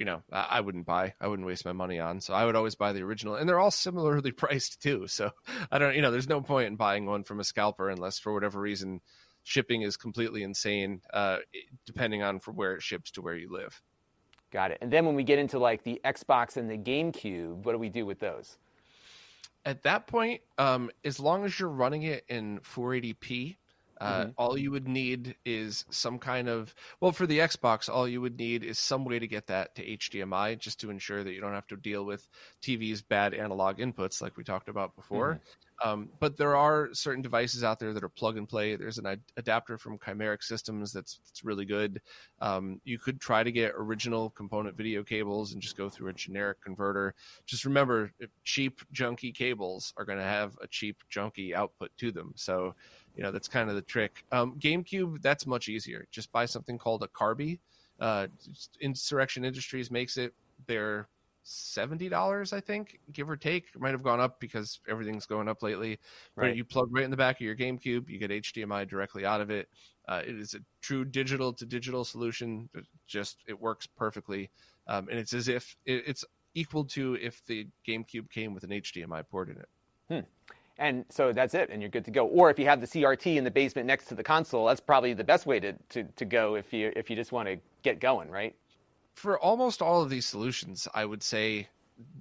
you 0.00 0.06
know 0.06 0.22
I, 0.32 0.62
wouldn't 0.62 0.86
buy. 0.86 1.12
I 1.20 1.28
wouldn't 1.28 1.46
waste 1.46 1.66
my 1.66 1.72
money 1.72 2.00
on. 2.00 2.22
So 2.22 2.32
I 2.32 2.46
would 2.46 2.56
always 2.56 2.74
buy 2.74 2.94
the 2.94 3.02
original, 3.02 3.34
and 3.36 3.46
they're 3.46 3.60
all 3.60 3.70
similarly 3.70 4.32
priced 4.32 4.82
too. 4.82 5.06
So 5.06 5.30
I 5.70 5.78
don't, 5.78 5.94
you 5.94 6.00
know, 6.00 6.10
there's 6.10 6.28
no 6.28 6.40
point 6.40 6.68
in 6.68 6.76
buying 6.76 7.04
one 7.04 7.22
from 7.22 7.38
a 7.38 7.44
scalper 7.44 7.90
unless 7.90 8.18
for 8.18 8.32
whatever 8.32 8.58
reason 8.58 9.02
shipping 9.44 9.82
is 9.82 9.98
completely 9.98 10.42
insane, 10.42 11.02
uh, 11.12 11.38
depending 11.84 12.22
on 12.22 12.40
from 12.40 12.56
where 12.56 12.74
it 12.74 12.82
ships 12.82 13.10
to 13.12 13.22
where 13.22 13.36
you 13.36 13.52
live. 13.52 13.82
Got 14.50 14.70
it. 14.70 14.78
And 14.80 14.90
then 14.90 15.04
when 15.04 15.16
we 15.16 15.22
get 15.22 15.38
into 15.38 15.58
like 15.58 15.84
the 15.84 16.00
Xbox 16.02 16.56
and 16.56 16.70
the 16.70 16.78
GameCube, 16.78 17.64
what 17.64 17.72
do 17.72 17.78
we 17.78 17.90
do 17.90 18.06
with 18.06 18.20
those? 18.20 18.56
at 19.64 19.82
that 19.82 20.06
point, 20.06 20.40
um, 20.58 20.90
as 21.04 21.20
long 21.20 21.44
as 21.44 21.58
you're 21.58 21.68
running 21.68 22.02
it 22.02 22.24
in 22.28 22.60
480p, 22.60 23.56
uh, 24.00 24.20
Mm-hmm. 24.20 24.30
all 24.38 24.58
you 24.58 24.70
would 24.70 24.88
need 24.88 25.36
is 25.44 25.84
some 25.90 26.18
kind 26.18 26.48
of 26.48 26.74
well 27.00 27.12
for 27.12 27.26
the 27.26 27.38
Xbox, 27.38 27.88
all 27.88 28.08
you 28.08 28.20
would 28.20 28.38
need 28.38 28.64
is 28.64 28.78
some 28.78 29.04
way 29.04 29.18
to 29.18 29.26
get 29.26 29.46
that 29.48 29.74
to 29.74 29.84
HDMI, 29.84 30.58
just 30.58 30.80
to 30.80 30.90
ensure 30.90 31.22
that 31.22 31.32
you 31.32 31.40
don't 31.40 31.54
have 31.54 31.66
to 31.68 31.76
deal 31.76 32.04
with 32.04 32.28
TV's 32.62 33.02
bad 33.02 33.34
analog 33.34 33.78
inputs 33.78 34.22
like 34.22 34.36
we 34.36 34.44
talked 34.44 34.68
about 34.68 34.96
before. 34.96 35.34
Mm-hmm. 35.34 35.68
Um, 35.82 36.10
but 36.18 36.36
there 36.36 36.56
are 36.56 36.90
certain 36.92 37.22
devices 37.22 37.64
out 37.64 37.78
there 37.78 37.94
that 37.94 38.04
are 38.04 38.08
plug 38.10 38.36
and 38.36 38.46
play. 38.46 38.76
There's 38.76 38.98
an 38.98 39.06
ad- 39.06 39.22
adapter 39.38 39.78
from 39.78 39.98
Chimeric 39.98 40.42
Systems 40.42 40.92
that's 40.92 41.20
that's 41.24 41.42
really 41.42 41.64
good. 41.64 42.02
Um, 42.40 42.80
you 42.84 42.98
could 42.98 43.18
try 43.18 43.42
to 43.42 43.50
get 43.50 43.72
original 43.74 44.28
component 44.30 44.76
video 44.76 45.02
cables 45.02 45.52
and 45.52 45.62
just 45.62 45.78
go 45.78 45.88
through 45.88 46.08
a 46.08 46.12
generic 46.12 46.60
converter. 46.60 47.14
Just 47.46 47.64
remember, 47.64 48.12
cheap 48.44 48.80
junky 48.92 49.34
cables 49.34 49.94
are 49.96 50.04
going 50.04 50.18
to 50.18 50.24
have 50.24 50.56
a 50.60 50.66
cheap 50.66 50.98
junky 51.10 51.54
output 51.54 51.90
to 51.96 52.12
them. 52.12 52.32
So, 52.36 52.74
you 53.20 53.26
know 53.26 53.32
that's 53.32 53.48
kind 53.48 53.68
of 53.68 53.76
the 53.76 53.82
trick. 53.82 54.24
Um, 54.32 54.54
GameCube, 54.58 55.20
that's 55.20 55.46
much 55.46 55.68
easier. 55.68 56.06
Just 56.10 56.32
buy 56.32 56.46
something 56.46 56.78
called 56.78 57.02
a 57.02 57.08
Carby. 57.08 57.58
Uh, 58.00 58.28
Insurrection 58.80 59.44
Industries 59.44 59.90
makes 59.90 60.16
it. 60.16 60.32
They're 60.66 61.06
seventy 61.42 62.08
dollars, 62.08 62.54
I 62.54 62.60
think, 62.60 62.98
give 63.12 63.28
or 63.28 63.36
take. 63.36 63.66
It 63.74 63.80
might 63.80 63.90
have 63.90 64.02
gone 64.02 64.20
up 64.20 64.40
because 64.40 64.80
everything's 64.88 65.26
going 65.26 65.50
up 65.50 65.62
lately. 65.62 65.98
Right. 66.34 66.48
But 66.48 66.56
you 66.56 66.64
plug 66.64 66.88
right 66.92 67.04
in 67.04 67.10
the 67.10 67.16
back 67.18 67.36
of 67.36 67.42
your 67.42 67.54
GameCube, 67.54 68.08
you 68.08 68.16
get 68.16 68.30
HDMI 68.30 68.88
directly 68.88 69.26
out 69.26 69.42
of 69.42 69.50
it. 69.50 69.68
Uh, 70.08 70.22
it 70.26 70.36
is 70.36 70.54
a 70.54 70.60
true 70.80 71.04
digital 71.04 71.52
to 71.52 71.66
digital 71.66 72.06
solution. 72.06 72.70
It 72.74 72.86
just 73.06 73.44
it 73.46 73.60
works 73.60 73.86
perfectly, 73.86 74.48
um, 74.86 75.08
and 75.10 75.18
it's 75.18 75.34
as 75.34 75.46
if 75.46 75.76
it, 75.84 76.04
it's 76.06 76.24
equal 76.54 76.86
to 76.86 77.18
if 77.20 77.44
the 77.44 77.66
GameCube 77.86 78.30
came 78.30 78.54
with 78.54 78.64
an 78.64 78.70
HDMI 78.70 79.28
port 79.28 79.50
in 79.50 79.58
it. 79.58 79.68
And 80.80 81.04
so 81.10 81.32
that's 81.32 81.54
it, 81.54 81.70
and 81.70 81.80
you're 81.82 81.90
good 81.90 82.06
to 82.06 82.10
go. 82.10 82.26
Or 82.26 82.50
if 82.50 82.58
you 82.58 82.64
have 82.64 82.80
the 82.80 82.86
CRT 82.86 83.36
in 83.36 83.44
the 83.44 83.50
basement 83.50 83.86
next 83.86 84.06
to 84.06 84.16
the 84.16 84.24
console, 84.24 84.66
that's 84.66 84.80
probably 84.80 85.12
the 85.12 85.22
best 85.22 85.46
way 85.46 85.60
to, 85.60 85.74
to, 85.90 86.04
to 86.04 86.24
go 86.24 86.56
if 86.56 86.72
you 86.72 86.90
if 86.96 87.10
you 87.10 87.16
just 87.16 87.30
want 87.30 87.48
to 87.48 87.58
get 87.82 88.00
going, 88.00 88.30
right? 88.30 88.56
for 89.20 89.38
almost 89.38 89.82
all 89.82 90.02
of 90.02 90.08
these 90.08 90.24
solutions, 90.24 90.88
I 90.94 91.04
would 91.04 91.22
say 91.22 91.68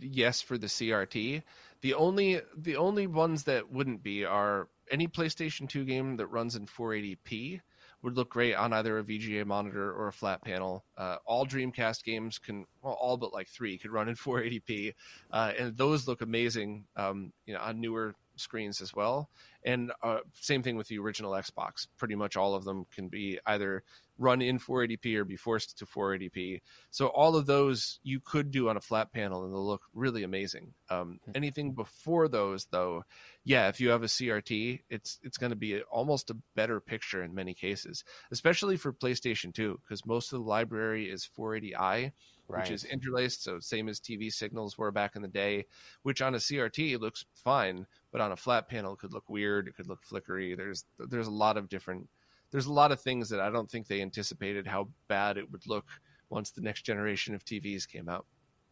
yes 0.02 0.42
for 0.42 0.58
the 0.58 0.68
CRT. 0.68 1.44
The 1.82 1.94
only 1.94 2.42
the 2.58 2.76
only 2.76 3.08
ones 3.08 3.46
that 3.46 3.72
wouldn't 3.72 4.04
be 4.04 4.26
are 4.26 4.68
any 4.92 5.08
PlayStation 5.08 5.70
2 5.70 5.86
game 5.86 6.18
that 6.18 6.28
runs 6.28 6.56
in 6.56 6.66
480p 6.66 7.62
would 8.02 8.16
look 8.16 8.30
great 8.30 8.56
on 8.56 8.74
either 8.74 8.98
a 8.98 9.04
VGA 9.04 9.46
monitor 9.46 9.94
or 9.94 10.08
a 10.08 10.14
flat 10.14 10.42
panel. 10.42 10.84
Uh, 10.98 11.18
all 11.26 11.46
Dreamcast 11.46 12.04
games 12.04 12.38
can, 12.38 12.66
well, 12.82 12.94
all 12.94 13.18
but 13.18 13.34
like 13.34 13.48
three 13.48 13.78
could 13.78 13.92
run 13.92 14.10
in 14.10 14.16
480p, 14.16 14.94
uh, 15.32 15.52
and 15.58 15.78
those 15.78 16.08
look 16.08 16.22
amazing, 16.22 16.86
um, 16.96 17.32
you 17.46 17.54
know, 17.54 17.60
on 17.60 17.80
newer 17.80 18.16
screens 18.40 18.82
as 18.82 18.94
well. 18.94 19.30
And 19.64 19.92
uh, 20.02 20.20
same 20.34 20.64
thing 20.64 20.78
with 20.78 20.88
the 20.88 21.00
original 21.00 21.32
Xbox. 21.32 21.88
Pretty 21.98 22.16
much 22.16 22.38
all 22.38 22.56
of 22.56 22.64
them 22.64 22.86
can 22.94 23.10
be 23.10 23.40
either 23.46 23.84
run 24.20 24.42
in 24.42 24.60
480p 24.60 25.16
or 25.16 25.26
be 25.26 25.38
forced 25.38 25.78
to 25.80 25.86
480p. 25.86 26.62
So 26.92 27.08
all 27.08 27.36
of 27.36 27.46
those 27.46 28.00
you 28.04 28.20
could 28.20 28.52
do 28.52 28.70
on 28.70 28.78
a 28.78 28.82
flat 28.82 29.12
panel 29.14 29.46
and 29.46 29.54
they'll 29.54 29.66
look 29.66 29.84
really 29.94 30.24
amazing. 30.24 30.74
Um, 30.90 31.20
anything 31.34 31.72
before 31.72 32.28
those, 32.28 32.66
though, 32.66 33.04
yeah, 33.46 33.70
if 33.70 33.80
you 33.80 33.90
have 33.90 34.04
a 34.04 34.08
CRT, 34.08 34.82
it's 34.90 35.20
it's 35.24 35.38
going 35.38 35.52
to 35.52 35.56
be 35.56 35.82
almost 35.84 36.30
a 36.30 36.38
better 36.56 36.80
picture 36.82 37.24
in 37.24 37.34
many 37.34 37.54
cases, 37.54 38.04
especially 38.32 38.76
for 38.76 38.92
PlayStation 38.92 39.54
2, 39.54 39.80
because 39.82 40.06
most 40.06 40.34
of 40.34 40.40
the 40.40 40.46
library 40.46 41.10
is 41.10 41.28
480i, 41.38 42.12
Right. 42.50 42.62
which 42.62 42.72
is 42.72 42.84
interlaced, 42.84 43.44
so 43.44 43.60
same 43.60 43.88
as 43.88 44.00
TV 44.00 44.32
signals 44.32 44.76
were 44.76 44.92
back 44.92 45.16
in 45.16 45.22
the 45.22 45.28
day. 45.28 45.66
Which 46.02 46.22
on 46.22 46.34
a 46.34 46.40
CRT 46.40 47.00
looks 47.00 47.24
fine, 47.36 47.86
but 48.12 48.22
on 48.22 48.32
a 48.32 48.36
flat 48.36 48.68
panel 48.68 48.94
it 48.94 49.00
could 49.00 49.14
look 49.14 49.30
weird. 49.30 49.68
It 49.68 49.76
could 49.76 49.88
look 49.88 50.04
flickery. 50.04 50.56
There's 50.56 50.86
there's 50.98 51.28
a 51.28 51.32
lot 51.32 51.58
of 51.58 51.70
different 51.70 52.10
there's 52.52 52.66
a 52.66 52.74
lot 52.74 52.92
of 52.92 53.00
things 53.00 53.30
that 53.30 53.40
I 53.40 53.50
don't 53.50 53.70
think 53.70 53.88
they 53.88 54.02
anticipated 54.02 54.66
how 54.66 54.90
bad 55.08 55.38
it 55.38 55.50
would 55.52 55.68
look 55.68 55.86
once 56.30 56.52
the 56.52 56.62
next 56.62 56.84
generation 56.84 57.36
of 57.36 57.46
TVs 57.46 57.88
came 57.88 58.10
out. 58.10 58.26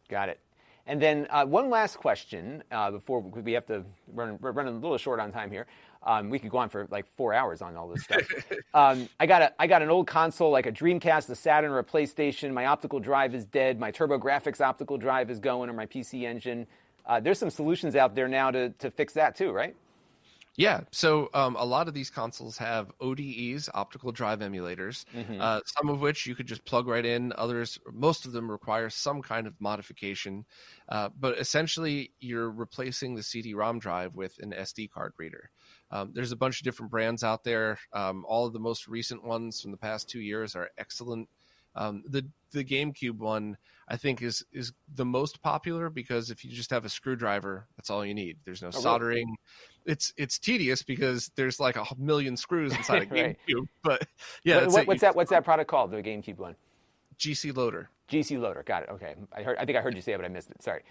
Got 0.08 0.28
it. 0.28 0.40
And 0.86 1.00
then 1.02 1.26
uh, 1.28 1.44
one 1.44 1.68
last 1.68 1.98
question 1.98 2.64
uh, 2.72 2.90
before 2.90 3.20
we 3.20 3.52
have 3.52 3.66
to 3.66 3.84
run, 4.12 4.38
we're 4.40 4.52
running 4.52 4.74
a 4.74 4.78
little 4.78 4.96
short 4.96 5.20
on 5.20 5.30
time 5.30 5.50
here. 5.50 5.66
Um, 6.02 6.30
we 6.30 6.38
could 6.38 6.50
go 6.50 6.58
on 6.58 6.68
for 6.68 6.86
like 6.90 7.06
four 7.06 7.34
hours 7.34 7.60
on 7.60 7.76
all 7.76 7.88
this 7.88 8.04
stuff. 8.04 8.22
um, 8.74 9.08
I 9.18 9.26
got 9.26 9.42
a, 9.42 9.52
I 9.58 9.66
got 9.66 9.82
an 9.82 9.90
old 9.90 10.06
console 10.06 10.50
like 10.50 10.66
a 10.66 10.72
Dreamcast, 10.72 11.28
a 11.28 11.34
Saturn, 11.34 11.70
or 11.70 11.78
a 11.78 11.84
PlayStation. 11.84 12.52
My 12.52 12.66
optical 12.66 13.00
drive 13.00 13.34
is 13.34 13.44
dead. 13.44 13.78
My 13.78 13.90
TurboGrafx 13.90 14.60
optical 14.60 14.96
drive 14.96 15.30
is 15.30 15.38
going, 15.38 15.68
or 15.68 15.72
my 15.72 15.86
PC 15.86 16.22
Engine. 16.22 16.66
Uh, 17.04 17.20
there's 17.20 17.38
some 17.38 17.50
solutions 17.50 17.96
out 17.96 18.14
there 18.14 18.28
now 18.28 18.50
to 18.50 18.70
to 18.70 18.90
fix 18.90 19.14
that 19.14 19.36
too, 19.36 19.50
right? 19.50 19.74
Yeah, 20.58 20.80
so 20.90 21.30
um, 21.34 21.54
a 21.54 21.64
lot 21.64 21.86
of 21.86 21.94
these 21.94 22.10
consoles 22.10 22.58
have 22.58 22.90
ODEs, 23.00 23.70
optical 23.74 24.10
drive 24.10 24.40
emulators, 24.40 25.04
mm-hmm. 25.14 25.40
uh, 25.40 25.60
some 25.64 25.88
of 25.88 26.00
which 26.00 26.26
you 26.26 26.34
could 26.34 26.48
just 26.48 26.64
plug 26.64 26.88
right 26.88 27.06
in. 27.06 27.32
Others, 27.38 27.78
most 27.92 28.26
of 28.26 28.32
them 28.32 28.50
require 28.50 28.90
some 28.90 29.22
kind 29.22 29.46
of 29.46 29.54
modification. 29.60 30.44
Uh, 30.88 31.10
but 31.16 31.38
essentially, 31.38 32.10
you're 32.18 32.50
replacing 32.50 33.14
the 33.14 33.22
CD-ROM 33.22 33.78
drive 33.78 34.16
with 34.16 34.36
an 34.40 34.50
SD 34.50 34.90
card 34.90 35.12
reader. 35.16 35.48
Um, 35.90 36.10
there's 36.12 36.32
a 36.32 36.36
bunch 36.36 36.60
of 36.60 36.64
different 36.64 36.90
brands 36.90 37.24
out 37.24 37.44
there. 37.44 37.78
Um, 37.92 38.24
all 38.28 38.46
of 38.46 38.52
the 38.52 38.58
most 38.58 38.88
recent 38.88 39.24
ones 39.24 39.60
from 39.60 39.70
the 39.70 39.76
past 39.76 40.08
two 40.08 40.20
years 40.20 40.54
are 40.54 40.70
excellent. 40.78 41.28
Um, 41.74 42.02
the 42.08 42.26
the 42.52 42.64
GameCube 42.64 43.18
one 43.18 43.56
I 43.88 43.96
think 43.96 44.22
is 44.22 44.44
is 44.52 44.72
the 44.94 45.04
most 45.04 45.40
popular 45.42 45.88
because 45.88 46.30
if 46.30 46.44
you 46.44 46.50
just 46.50 46.70
have 46.70 46.84
a 46.84 46.88
screwdriver, 46.88 47.66
that's 47.76 47.88
all 47.88 48.04
you 48.04 48.14
need. 48.14 48.36
There's 48.44 48.62
no 48.62 48.68
oh, 48.68 48.72
soldering. 48.72 49.26
Really? 49.26 49.94
It's 49.94 50.12
it's 50.16 50.38
tedious 50.38 50.82
because 50.82 51.30
there's 51.36 51.58
like 51.58 51.76
a 51.76 51.84
million 51.96 52.36
screws 52.36 52.72
inside 52.76 53.02
a 53.02 53.06
GameCube. 53.06 53.36
right. 53.54 53.68
But 53.82 54.06
yeah, 54.44 54.66
what, 54.66 54.86
what's 54.86 55.00
that? 55.00 55.16
What's 55.16 55.30
that 55.30 55.44
product 55.44 55.70
called? 55.70 55.90
The 55.90 56.02
GameCube 56.02 56.38
one. 56.38 56.56
GC 57.18 57.56
Loader. 57.56 57.90
GC 58.10 58.38
Loader. 58.38 58.62
Got 58.66 58.84
it. 58.84 58.88
Okay. 58.90 59.14
I 59.34 59.42
heard. 59.42 59.58
I 59.58 59.64
think 59.64 59.78
I 59.78 59.80
heard 59.80 59.94
you 59.94 60.02
say 60.02 60.12
it, 60.12 60.18
but 60.18 60.24
I 60.24 60.28
missed 60.28 60.50
it. 60.50 60.62
Sorry. 60.62 60.82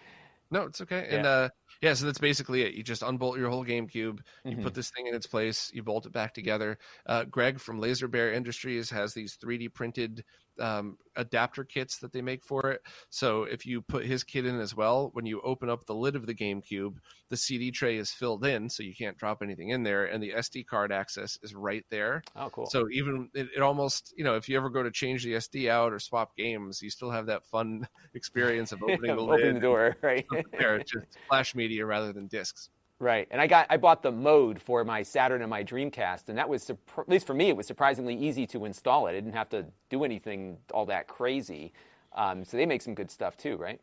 No, 0.51 0.63
it's 0.63 0.81
okay. 0.81 1.07
Yeah. 1.09 1.15
And 1.17 1.25
uh, 1.25 1.49
yeah, 1.81 1.93
so 1.93 2.05
that's 2.05 2.19
basically 2.19 2.61
it. 2.61 2.73
You 2.73 2.83
just 2.83 3.03
unbolt 3.03 3.37
your 3.37 3.49
whole 3.49 3.65
GameCube, 3.65 3.93
you 3.95 4.15
mm-hmm. 4.45 4.63
put 4.63 4.73
this 4.73 4.89
thing 4.91 5.07
in 5.07 5.15
its 5.15 5.27
place, 5.27 5.69
you 5.73 5.83
bolt 5.83 6.05
it 6.05 6.11
back 6.11 6.33
together. 6.33 6.77
Uh, 7.05 7.25
Greg 7.25 7.59
from 7.59 7.79
Laser 7.79 8.07
Bear 8.07 8.31
Industries 8.33 8.89
has 8.89 9.13
these 9.13 9.37
3D 9.37 9.73
printed 9.73 10.23
um, 10.59 10.97
adapter 11.15 11.63
kits 11.63 11.99
that 11.99 12.13
they 12.13 12.21
make 12.21 12.43
for 12.43 12.71
it. 12.71 12.81
So 13.09 13.43
if 13.43 13.65
you 13.65 13.81
put 13.81 14.05
his 14.05 14.23
kit 14.23 14.45
in 14.45 14.59
as 14.59 14.75
well, 14.75 15.09
when 15.13 15.25
you 15.25 15.41
open 15.41 15.69
up 15.69 15.85
the 15.85 15.95
lid 15.95 16.15
of 16.15 16.25
the 16.25 16.35
GameCube, 16.35 16.95
the 17.29 17.37
CD 17.37 17.71
tray 17.71 17.97
is 17.97 18.11
filled 18.11 18.45
in, 18.45 18.69
so 18.69 18.83
you 18.83 18.95
can't 18.95 19.17
drop 19.17 19.41
anything 19.41 19.69
in 19.69 19.83
there, 19.83 20.05
and 20.05 20.21
the 20.21 20.31
SD 20.31 20.65
card 20.65 20.91
access 20.91 21.37
is 21.43 21.53
right 21.53 21.85
there. 21.89 22.23
Oh, 22.35 22.49
cool! 22.49 22.67
So 22.67 22.87
even 22.91 23.29
it, 23.33 23.47
it 23.55 23.61
almost, 23.61 24.13
you 24.17 24.23
know, 24.23 24.35
if 24.35 24.47
you 24.47 24.57
ever 24.57 24.69
go 24.69 24.83
to 24.83 24.91
change 24.91 25.23
the 25.23 25.33
SD 25.33 25.69
out 25.69 25.93
or 25.93 25.99
swap 25.99 26.35
games, 26.37 26.81
you 26.81 26.89
still 26.89 27.11
have 27.11 27.25
that 27.27 27.45
fun 27.45 27.87
experience 28.13 28.71
of 28.71 28.81
opening 28.83 29.15
the 29.15 29.21
lid, 29.21 29.41
open 29.41 29.53
the 29.55 29.59
door, 29.59 29.97
right? 30.01 30.25
there, 30.57 30.79
just 30.79 31.17
flash 31.27 31.55
media 31.55 31.85
rather 31.85 32.13
than 32.13 32.27
discs. 32.27 32.69
Right, 32.99 33.27
and 33.29 33.39
I 33.39 33.45
got 33.45 33.67
I 33.69 33.77
bought 33.77 34.01
the 34.01 34.11
mode 34.11 34.59
for 34.59 34.83
my 34.83 35.03
Saturn 35.03 35.41
and 35.41 35.49
my 35.51 35.63
Dreamcast, 35.63 36.29
and 36.29 36.37
that 36.39 36.49
was 36.49 36.67
at 36.71 36.77
least 37.07 37.27
for 37.27 37.35
me 37.35 37.49
it 37.49 37.55
was 37.55 37.67
surprisingly 37.67 38.15
easy 38.15 38.47
to 38.47 38.65
install 38.65 39.05
it. 39.05 39.11
I 39.11 39.13
didn't 39.13 39.33
have 39.33 39.49
to 39.49 39.67
do 39.89 40.03
anything 40.03 40.57
all 40.73 40.87
that 40.87 41.07
crazy. 41.07 41.73
Um, 42.15 42.43
so 42.43 42.57
they 42.57 42.65
make 42.65 42.81
some 42.81 42.95
good 42.95 43.11
stuff 43.11 43.37
too, 43.37 43.55
right? 43.57 43.79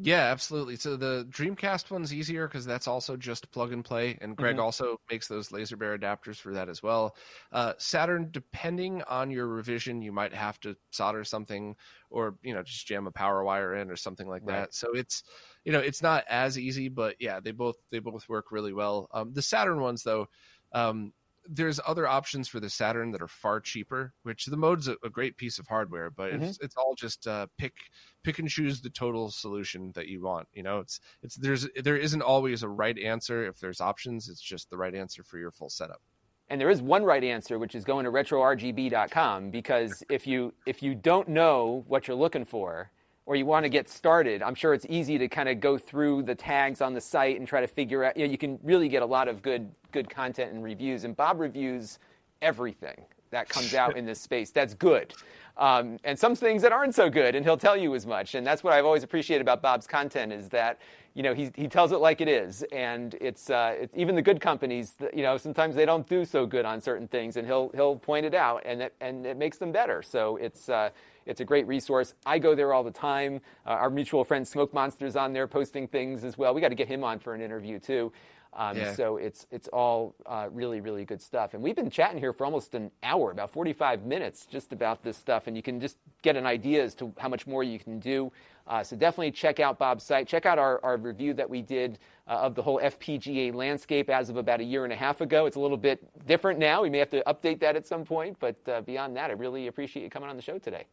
Yeah, 0.00 0.22
absolutely. 0.22 0.74
So 0.76 0.96
the 0.96 1.26
Dreamcast 1.30 1.90
one's 1.90 2.12
easier 2.12 2.48
because 2.48 2.66
that's 2.66 2.88
also 2.88 3.16
just 3.16 3.50
plug 3.52 3.72
and 3.72 3.84
play, 3.84 4.18
and 4.20 4.36
Greg 4.36 4.56
mm-hmm. 4.56 4.64
also 4.64 5.00
makes 5.08 5.28
those 5.28 5.52
laser 5.52 5.76
bear 5.76 5.96
adapters 5.96 6.36
for 6.36 6.52
that 6.54 6.68
as 6.68 6.82
well. 6.82 7.14
Uh, 7.52 7.74
Saturn, 7.78 8.28
depending 8.32 9.02
on 9.04 9.30
your 9.30 9.46
revision, 9.46 10.02
you 10.02 10.10
might 10.10 10.34
have 10.34 10.58
to 10.60 10.76
solder 10.90 11.22
something, 11.22 11.76
or 12.10 12.34
you 12.42 12.54
know, 12.54 12.62
just 12.64 12.88
jam 12.88 13.06
a 13.06 13.12
power 13.12 13.44
wire 13.44 13.76
in 13.76 13.88
or 13.88 13.96
something 13.96 14.28
like 14.28 14.42
right. 14.44 14.62
that. 14.62 14.74
So 14.74 14.88
it's 14.94 15.22
you 15.64 15.72
know 15.72 15.80
it's 15.80 16.02
not 16.02 16.24
as 16.28 16.58
easy, 16.58 16.88
but 16.88 17.14
yeah, 17.20 17.38
they 17.38 17.52
both 17.52 17.76
they 17.92 18.00
both 18.00 18.28
work 18.28 18.50
really 18.50 18.72
well. 18.72 19.08
Um, 19.12 19.32
the 19.32 19.42
Saturn 19.42 19.80
ones 19.80 20.02
though, 20.02 20.26
um, 20.72 21.12
there's 21.48 21.80
other 21.86 22.06
options 22.06 22.48
for 22.48 22.60
the 22.60 22.70
Saturn 22.70 23.10
that 23.12 23.22
are 23.22 23.28
far 23.28 23.60
cheaper. 23.60 24.12
Which 24.22 24.46
the 24.46 24.56
mode's 24.56 24.88
a, 24.88 24.96
a 25.04 25.10
great 25.10 25.36
piece 25.36 25.58
of 25.58 25.66
hardware, 25.66 26.10
but 26.10 26.32
mm-hmm. 26.32 26.44
it's 26.44 26.58
it's 26.60 26.76
all 26.76 26.94
just 26.94 27.26
uh, 27.26 27.46
pick 27.58 27.74
pick 28.22 28.38
and 28.38 28.48
choose 28.48 28.80
the 28.80 28.90
total 28.90 29.30
solution 29.30 29.92
that 29.94 30.08
you 30.08 30.22
want. 30.22 30.48
You 30.52 30.62
know, 30.62 30.80
it's 30.80 31.00
it's 31.22 31.36
there's 31.36 31.68
there 31.82 31.96
isn't 31.96 32.22
always 32.22 32.62
a 32.62 32.68
right 32.68 32.98
answer. 32.98 33.46
If 33.46 33.60
there's 33.60 33.80
options, 33.80 34.28
it's 34.28 34.40
just 34.40 34.70
the 34.70 34.76
right 34.76 34.94
answer 34.94 35.22
for 35.22 35.38
your 35.38 35.50
full 35.50 35.70
setup. 35.70 36.00
And 36.48 36.60
there 36.60 36.70
is 36.70 36.82
one 36.82 37.04
right 37.04 37.24
answer, 37.24 37.58
which 37.58 37.74
is 37.74 37.84
going 37.84 38.04
to 38.04 38.10
retrorgb.com 38.10 39.50
because 39.50 40.02
if 40.10 40.26
you 40.26 40.52
if 40.66 40.82
you 40.82 40.94
don't 40.94 41.28
know 41.28 41.84
what 41.88 42.06
you're 42.06 42.16
looking 42.16 42.44
for, 42.44 42.90
or 43.26 43.36
you 43.36 43.46
want 43.46 43.64
to 43.64 43.70
get 43.70 43.88
started, 43.88 44.42
I'm 44.42 44.54
sure 44.54 44.74
it's 44.74 44.86
easy 44.88 45.18
to 45.18 45.28
kind 45.28 45.48
of 45.48 45.60
go 45.60 45.78
through 45.78 46.24
the 46.24 46.34
tags 46.34 46.80
on 46.80 46.92
the 46.92 47.00
site 47.00 47.38
and 47.38 47.48
try 47.48 47.60
to 47.60 47.66
figure 47.66 48.04
out. 48.04 48.16
You, 48.16 48.26
know, 48.26 48.30
you 48.30 48.38
can 48.38 48.58
really 48.62 48.88
get 48.88 49.02
a 49.02 49.06
lot 49.06 49.28
of 49.28 49.42
good 49.42 49.70
good 49.92 50.10
content 50.10 50.52
and 50.52 50.62
reviews. 50.62 51.04
And 51.04 51.16
Bob 51.16 51.40
reviews 51.40 51.98
everything 52.42 53.04
that 53.30 53.48
comes 53.48 53.74
out 53.74 53.96
in 53.96 54.04
this 54.04 54.20
space. 54.20 54.50
That's 54.50 54.74
good. 54.74 55.14
Um, 55.56 55.98
and 56.04 56.18
some 56.18 56.34
things 56.34 56.62
that 56.62 56.72
aren't 56.72 56.94
so 56.94 57.08
good, 57.08 57.34
and 57.34 57.44
he'll 57.44 57.56
tell 57.56 57.76
you 57.76 57.94
as 57.94 58.06
much. 58.06 58.34
And 58.34 58.46
that's 58.46 58.64
what 58.64 58.72
I've 58.72 58.84
always 58.84 59.04
appreciated 59.04 59.40
about 59.40 59.62
Bob's 59.62 59.86
content 59.86 60.32
is 60.32 60.48
that 60.48 60.80
you 61.14 61.22
know 61.22 61.32
he, 61.32 61.50
he 61.54 61.68
tells 61.68 61.92
it 61.92 61.98
like 61.98 62.20
it 62.20 62.28
is, 62.28 62.64
and 62.72 63.14
it's, 63.20 63.48
uh, 63.50 63.74
it's 63.78 63.94
even 63.96 64.16
the 64.16 64.22
good 64.22 64.40
companies. 64.40 64.94
You 65.14 65.22
know 65.22 65.36
sometimes 65.36 65.76
they 65.76 65.86
don't 65.86 66.08
do 66.08 66.24
so 66.24 66.44
good 66.44 66.64
on 66.64 66.80
certain 66.80 67.06
things, 67.06 67.36
and 67.36 67.46
he'll 67.46 67.70
he'll 67.74 67.96
point 67.96 68.26
it 68.26 68.34
out, 68.34 68.62
and 68.64 68.82
it, 68.82 68.94
and 69.00 69.24
it 69.24 69.36
makes 69.36 69.58
them 69.58 69.72
better. 69.72 70.02
So 70.02 70.36
it's. 70.36 70.68
Uh, 70.68 70.90
it's 71.26 71.40
a 71.40 71.44
great 71.44 71.66
resource. 71.66 72.14
I 72.26 72.38
go 72.38 72.54
there 72.54 72.72
all 72.72 72.84
the 72.84 72.90
time. 72.90 73.40
Uh, 73.66 73.70
our 73.70 73.90
mutual 73.90 74.24
friend 74.24 74.46
Smoke 74.46 74.72
Monster's 74.72 75.16
on 75.16 75.32
there 75.32 75.46
posting 75.46 75.88
things 75.88 76.24
as 76.24 76.38
well. 76.38 76.54
We 76.54 76.60
got 76.60 76.68
to 76.68 76.74
get 76.74 76.88
him 76.88 77.04
on 77.04 77.18
for 77.18 77.34
an 77.34 77.40
interview 77.40 77.78
too. 77.78 78.12
Um, 78.56 78.76
yeah. 78.76 78.94
So 78.94 79.16
it's 79.16 79.46
it's 79.50 79.68
all 79.68 80.14
uh, 80.26 80.48
really 80.52 80.80
really 80.80 81.04
good 81.04 81.20
stuff. 81.20 81.54
And 81.54 81.62
we've 81.62 81.74
been 81.74 81.90
chatting 81.90 82.18
here 82.18 82.32
for 82.32 82.44
almost 82.44 82.74
an 82.74 82.90
hour, 83.02 83.30
about 83.32 83.50
45 83.50 84.04
minutes, 84.04 84.46
just 84.46 84.72
about 84.72 85.02
this 85.02 85.16
stuff. 85.16 85.46
And 85.46 85.56
you 85.56 85.62
can 85.62 85.80
just 85.80 85.98
get 86.22 86.36
an 86.36 86.46
idea 86.46 86.84
as 86.84 86.94
to 86.96 87.12
how 87.18 87.28
much 87.28 87.46
more 87.46 87.64
you 87.64 87.78
can 87.78 87.98
do. 87.98 88.30
Uh, 88.66 88.82
so 88.82 88.96
definitely 88.96 89.30
check 89.30 89.60
out 89.60 89.78
Bob's 89.78 90.04
site. 90.04 90.26
Check 90.26 90.46
out 90.46 90.58
our, 90.58 90.82
our 90.82 90.96
review 90.96 91.34
that 91.34 91.50
we 91.50 91.60
did 91.60 91.98
uh, 92.26 92.32
of 92.32 92.54
the 92.54 92.62
whole 92.62 92.80
FPGA 92.80 93.52
landscape 93.52 94.08
as 94.08 94.30
of 94.30 94.36
about 94.36 94.60
a 94.60 94.64
year 94.64 94.84
and 94.84 94.92
a 94.92 94.96
half 94.96 95.20
ago. 95.20 95.46
It's 95.46 95.56
a 95.56 95.60
little 95.60 95.76
bit 95.76 96.00
different 96.26 96.58
now. 96.58 96.82
We 96.82 96.88
may 96.88 96.98
have 96.98 97.10
to 97.10 97.22
update 97.26 97.60
that 97.60 97.76
at 97.76 97.86
some 97.86 98.04
point. 98.04 98.38
But 98.40 98.56
uh, 98.66 98.80
beyond 98.82 99.16
that, 99.16 99.30
I 99.30 99.34
really 99.34 99.66
appreciate 99.66 100.02
you 100.02 100.10
coming 100.10 100.30
on 100.30 100.36
the 100.36 100.42
show 100.42 100.58
today. 100.58 100.86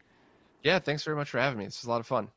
Yeah, 0.64 0.80
thanks 0.80 1.04
very 1.04 1.18
much 1.18 1.30
for 1.30 1.40
having 1.40 1.60
me. 1.60 1.66
This 1.66 1.82
was 1.82 1.88
a 1.88 1.90
lot 1.90 2.00
of 2.00 2.08
fun. 2.08 2.30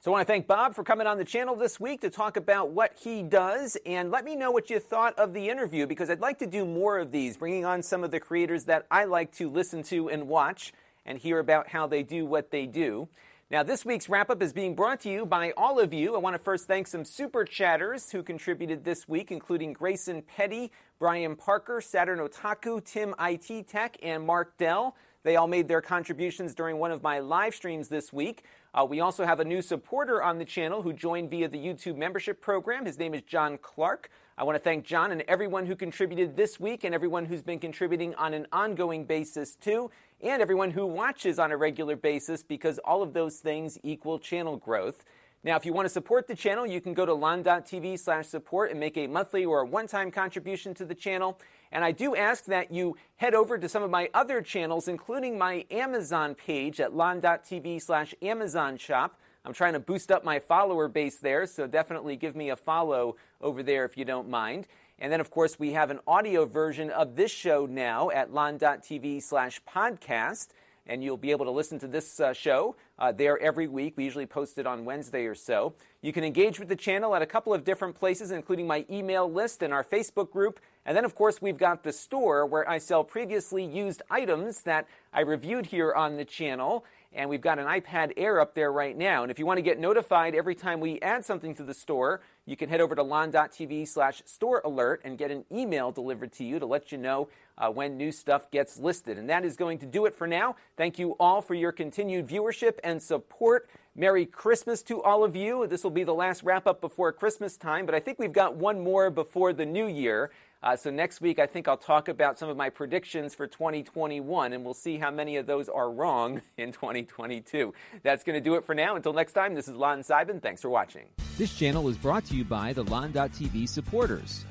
So 0.00 0.12
I 0.12 0.12
want 0.12 0.28
to 0.28 0.32
thank 0.32 0.46
Bob 0.46 0.76
for 0.76 0.84
coming 0.84 1.08
on 1.08 1.18
the 1.18 1.24
channel 1.24 1.56
this 1.56 1.80
week 1.80 2.00
to 2.02 2.10
talk 2.10 2.36
about 2.36 2.70
what 2.70 2.96
he 3.02 3.22
does 3.22 3.76
and 3.84 4.12
let 4.12 4.24
me 4.24 4.36
know 4.36 4.52
what 4.52 4.70
you 4.70 4.78
thought 4.78 5.18
of 5.18 5.34
the 5.34 5.48
interview 5.48 5.86
because 5.86 6.08
I'd 6.08 6.20
like 6.20 6.38
to 6.38 6.46
do 6.46 6.64
more 6.64 6.98
of 6.98 7.10
these, 7.10 7.36
bringing 7.36 7.64
on 7.64 7.82
some 7.82 8.04
of 8.04 8.12
the 8.12 8.20
creators 8.20 8.64
that 8.64 8.86
I 8.92 9.06
like 9.06 9.32
to 9.32 9.50
listen 9.50 9.82
to 9.84 10.08
and 10.08 10.28
watch 10.28 10.72
and 11.04 11.18
hear 11.18 11.40
about 11.40 11.68
how 11.68 11.88
they 11.88 12.04
do 12.04 12.26
what 12.26 12.52
they 12.52 12.66
do. 12.66 13.08
Now, 13.50 13.62
this 13.62 13.84
week's 13.84 14.08
wrap 14.08 14.30
up 14.30 14.42
is 14.42 14.52
being 14.52 14.74
brought 14.76 15.00
to 15.00 15.10
you 15.10 15.24
by 15.24 15.52
all 15.56 15.80
of 15.80 15.94
you. 15.94 16.14
I 16.14 16.18
want 16.18 16.34
to 16.34 16.38
first 16.38 16.66
thank 16.66 16.86
some 16.86 17.04
super 17.04 17.44
chatters 17.44 18.10
who 18.10 18.22
contributed 18.22 18.84
this 18.84 19.08
week, 19.08 19.32
including 19.32 19.72
Grayson 19.72 20.22
Petty, 20.22 20.70
Brian 20.98 21.34
Parker, 21.34 21.80
Saturn 21.80 22.18
Otaku, 22.18 22.84
Tim 22.84 23.14
IT 23.18 23.66
Tech, 23.66 23.96
and 24.02 24.24
Mark 24.24 24.58
Dell. 24.58 24.94
They 25.24 25.36
all 25.36 25.48
made 25.48 25.68
their 25.68 25.80
contributions 25.80 26.54
during 26.54 26.78
one 26.78 26.92
of 26.92 27.02
my 27.02 27.18
live 27.18 27.54
streams 27.54 27.88
this 27.88 28.12
week. 28.12 28.44
Uh, 28.72 28.84
we 28.84 29.00
also 29.00 29.24
have 29.24 29.40
a 29.40 29.44
new 29.44 29.62
supporter 29.62 30.22
on 30.22 30.38
the 30.38 30.44
channel 30.44 30.82
who 30.82 30.92
joined 30.92 31.30
via 31.30 31.48
the 31.48 31.58
YouTube 31.58 31.96
membership 31.96 32.40
program. 32.40 32.86
His 32.86 32.98
name 32.98 33.14
is 33.14 33.22
John 33.22 33.58
Clark. 33.58 34.10
I 34.36 34.44
want 34.44 34.54
to 34.54 34.62
thank 34.62 34.84
John 34.84 35.10
and 35.10 35.22
everyone 35.22 35.66
who 35.66 35.74
contributed 35.74 36.36
this 36.36 36.60
week 36.60 36.84
and 36.84 36.94
everyone 36.94 37.24
who's 37.24 37.42
been 37.42 37.58
contributing 37.58 38.14
on 38.14 38.34
an 38.34 38.46
ongoing 38.52 39.04
basis 39.04 39.56
too, 39.56 39.90
and 40.20 40.40
everyone 40.40 40.70
who 40.70 40.86
watches 40.86 41.40
on 41.40 41.50
a 41.50 41.56
regular 41.56 41.96
basis 41.96 42.44
because 42.44 42.78
all 42.84 43.02
of 43.02 43.14
those 43.14 43.38
things 43.38 43.78
equal 43.82 44.20
channel 44.20 44.56
growth. 44.56 45.04
Now, 45.44 45.56
if 45.56 45.64
you 45.64 45.72
want 45.72 45.86
to 45.86 45.90
support 45.90 46.26
the 46.26 46.34
channel, 46.34 46.66
you 46.66 46.80
can 46.80 46.94
go 46.94 47.06
to 47.06 47.14
lon.tv 47.14 47.98
slash 48.00 48.26
support 48.26 48.72
and 48.72 48.80
make 48.80 48.96
a 48.96 49.06
monthly 49.06 49.44
or 49.44 49.60
a 49.60 49.66
one-time 49.66 50.10
contribution 50.10 50.74
to 50.74 50.84
the 50.84 50.96
channel. 50.96 51.38
And 51.70 51.84
I 51.84 51.92
do 51.92 52.16
ask 52.16 52.46
that 52.46 52.72
you 52.72 52.96
head 53.16 53.34
over 53.34 53.56
to 53.56 53.68
some 53.68 53.84
of 53.84 53.90
my 53.90 54.10
other 54.14 54.42
channels, 54.42 54.88
including 54.88 55.38
my 55.38 55.64
Amazon 55.70 56.34
page 56.34 56.80
at 56.80 56.94
lon.tv 56.94 57.80
slash 57.80 58.14
Amazon 58.20 58.76
shop. 58.78 59.20
I'm 59.44 59.52
trying 59.52 59.74
to 59.74 59.80
boost 59.80 60.10
up 60.10 60.24
my 60.24 60.40
follower 60.40 60.88
base 60.88 61.18
there, 61.18 61.46
so 61.46 61.68
definitely 61.68 62.16
give 62.16 62.34
me 62.34 62.50
a 62.50 62.56
follow 62.56 63.16
over 63.40 63.62
there 63.62 63.84
if 63.84 63.96
you 63.96 64.04
don't 64.04 64.28
mind. 64.28 64.66
And 64.98 65.12
then, 65.12 65.20
of 65.20 65.30
course, 65.30 65.58
we 65.58 65.72
have 65.72 65.90
an 65.90 66.00
audio 66.06 66.44
version 66.46 66.90
of 66.90 67.14
this 67.14 67.30
show 67.30 67.64
now 67.64 68.10
at 68.10 68.34
lon.tv 68.34 69.22
slash 69.22 69.60
podcast 69.62 70.48
and 70.88 71.04
you'll 71.04 71.16
be 71.16 71.30
able 71.30 71.44
to 71.44 71.50
listen 71.50 71.78
to 71.78 71.86
this 71.86 72.18
uh, 72.18 72.32
show 72.32 72.74
uh, 72.98 73.12
there 73.12 73.38
every 73.38 73.68
week. 73.68 73.94
We 73.96 74.04
usually 74.04 74.26
post 74.26 74.58
it 74.58 74.66
on 74.66 74.84
Wednesday 74.84 75.26
or 75.26 75.34
so. 75.34 75.74
You 76.02 76.12
can 76.12 76.24
engage 76.24 76.58
with 76.58 76.68
the 76.68 76.76
channel 76.76 77.14
at 77.14 77.22
a 77.22 77.26
couple 77.26 77.52
of 77.52 77.64
different 77.64 77.94
places, 77.94 78.30
including 78.30 78.66
my 78.66 78.84
email 78.90 79.30
list 79.30 79.62
and 79.62 79.72
our 79.72 79.84
Facebook 79.84 80.30
group. 80.30 80.60
And 80.86 80.96
then, 80.96 81.04
of 81.04 81.14
course, 81.14 81.42
we've 81.42 81.58
got 81.58 81.82
the 81.82 81.92
store 81.92 82.46
where 82.46 82.68
I 82.68 82.78
sell 82.78 83.04
previously 83.04 83.64
used 83.64 84.02
items 84.10 84.62
that 84.62 84.86
I 85.12 85.20
reviewed 85.20 85.66
here 85.66 85.92
on 85.92 86.16
the 86.16 86.24
channel. 86.24 86.84
And 87.12 87.30
we've 87.30 87.40
got 87.40 87.58
an 87.58 87.66
iPad 87.66 88.12
Air 88.16 88.40
up 88.40 88.54
there 88.54 88.70
right 88.70 88.96
now. 88.96 89.22
And 89.22 89.30
if 89.30 89.38
you 89.38 89.46
want 89.46 89.58
to 89.58 89.62
get 89.62 89.78
notified 89.78 90.34
every 90.34 90.54
time 90.54 90.80
we 90.80 91.00
add 91.00 91.24
something 91.24 91.54
to 91.54 91.62
the 91.62 91.74
store, 91.74 92.20
you 92.44 92.56
can 92.56 92.68
head 92.68 92.80
over 92.80 92.94
to 92.94 93.02
lon.tv 93.02 93.88
slash 93.88 94.22
store 94.26 94.60
alert 94.64 95.00
and 95.04 95.16
get 95.16 95.30
an 95.30 95.44
email 95.50 95.90
delivered 95.90 96.32
to 96.32 96.44
you 96.44 96.58
to 96.58 96.66
let 96.66 96.92
you 96.92 96.98
know 96.98 97.28
uh, 97.56 97.68
when 97.70 97.96
new 97.96 98.12
stuff 98.12 98.50
gets 98.50 98.78
listed. 98.78 99.18
And 99.18 99.28
that 99.30 99.44
is 99.44 99.56
going 99.56 99.78
to 99.78 99.86
do 99.86 100.06
it 100.06 100.14
for 100.14 100.26
now. 100.26 100.56
Thank 100.76 100.98
you 100.98 101.16
all 101.18 101.40
for 101.40 101.54
your 101.54 101.72
continued 101.72 102.26
viewership 102.26 102.78
and 102.84 103.02
support. 103.02 103.68
Merry 103.96 104.26
Christmas 104.26 104.82
to 104.84 105.02
all 105.02 105.24
of 105.24 105.34
you. 105.34 105.66
This 105.66 105.82
will 105.82 105.90
be 105.90 106.04
the 106.04 106.14
last 106.14 106.44
wrap 106.44 106.66
up 106.66 106.80
before 106.80 107.12
Christmas 107.12 107.56
time, 107.56 107.84
but 107.84 107.96
I 107.96 108.00
think 108.00 108.18
we've 108.18 108.32
got 108.32 108.54
one 108.54 108.78
more 108.80 109.10
before 109.10 109.52
the 109.52 109.66
new 109.66 109.88
year. 109.88 110.30
Uh, 110.60 110.74
so 110.74 110.90
next 110.90 111.20
week, 111.20 111.38
I 111.38 111.46
think 111.46 111.68
I'll 111.68 111.76
talk 111.76 112.08
about 112.08 112.38
some 112.38 112.48
of 112.48 112.56
my 112.56 112.68
predictions 112.68 113.34
for 113.34 113.46
2021, 113.46 114.52
and 114.52 114.64
we'll 114.64 114.74
see 114.74 114.98
how 114.98 115.10
many 115.10 115.36
of 115.36 115.46
those 115.46 115.68
are 115.68 115.90
wrong 115.90 116.42
in 116.56 116.72
2022. 116.72 117.72
That's 118.02 118.24
going 118.24 118.34
to 118.34 118.40
do 118.40 118.56
it 118.56 118.64
for 118.64 118.74
now. 118.74 118.96
Until 118.96 119.12
next 119.12 119.34
time, 119.34 119.54
this 119.54 119.68
is 119.68 119.76
Lon 119.76 120.00
Seidman. 120.00 120.42
Thanks 120.42 120.60
for 120.60 120.68
watching. 120.68 121.06
This 121.36 121.56
channel 121.56 121.88
is 121.88 121.96
brought 121.96 122.24
to 122.26 122.34
you 122.34 122.44
by 122.44 122.72
the 122.72 122.82
Lon.TV 122.82 123.68
supporters, 123.68 124.44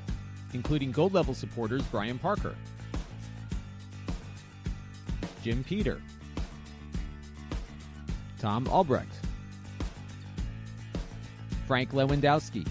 including 0.53 0.91
gold 0.91 1.13
level 1.13 1.33
supporters 1.33 1.83
Brian 1.83 2.17
Parker, 2.17 2.55
Jim 5.43 5.65
Peter, 5.65 6.01
Tom 8.39 8.65
Albrecht, 8.69 9.13
Frank 11.67 11.91
Lewandowski. 11.91 12.65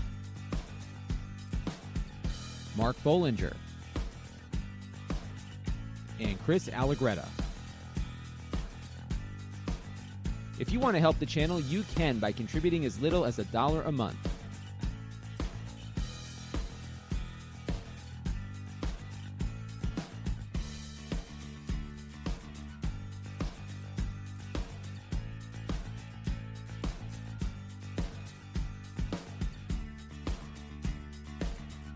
Mark 2.77 2.97
Bollinger, 3.03 3.55
and 6.21 6.43
Chris 6.45 6.69
Allegretta. 6.69 7.27
If 10.59 10.73
you 10.73 10.81
want 10.81 10.95
to 10.95 11.01
help 11.01 11.19
the 11.19 11.27
channel, 11.27 11.61
you 11.61 11.85
can 11.95 12.19
by 12.19 12.33
contributing 12.33 12.85
as 12.85 13.01
little 13.01 13.25
as 13.25 13.39
a 13.39 13.45
dollar 13.45 13.83
a 13.83 13.93
month. 13.93 14.17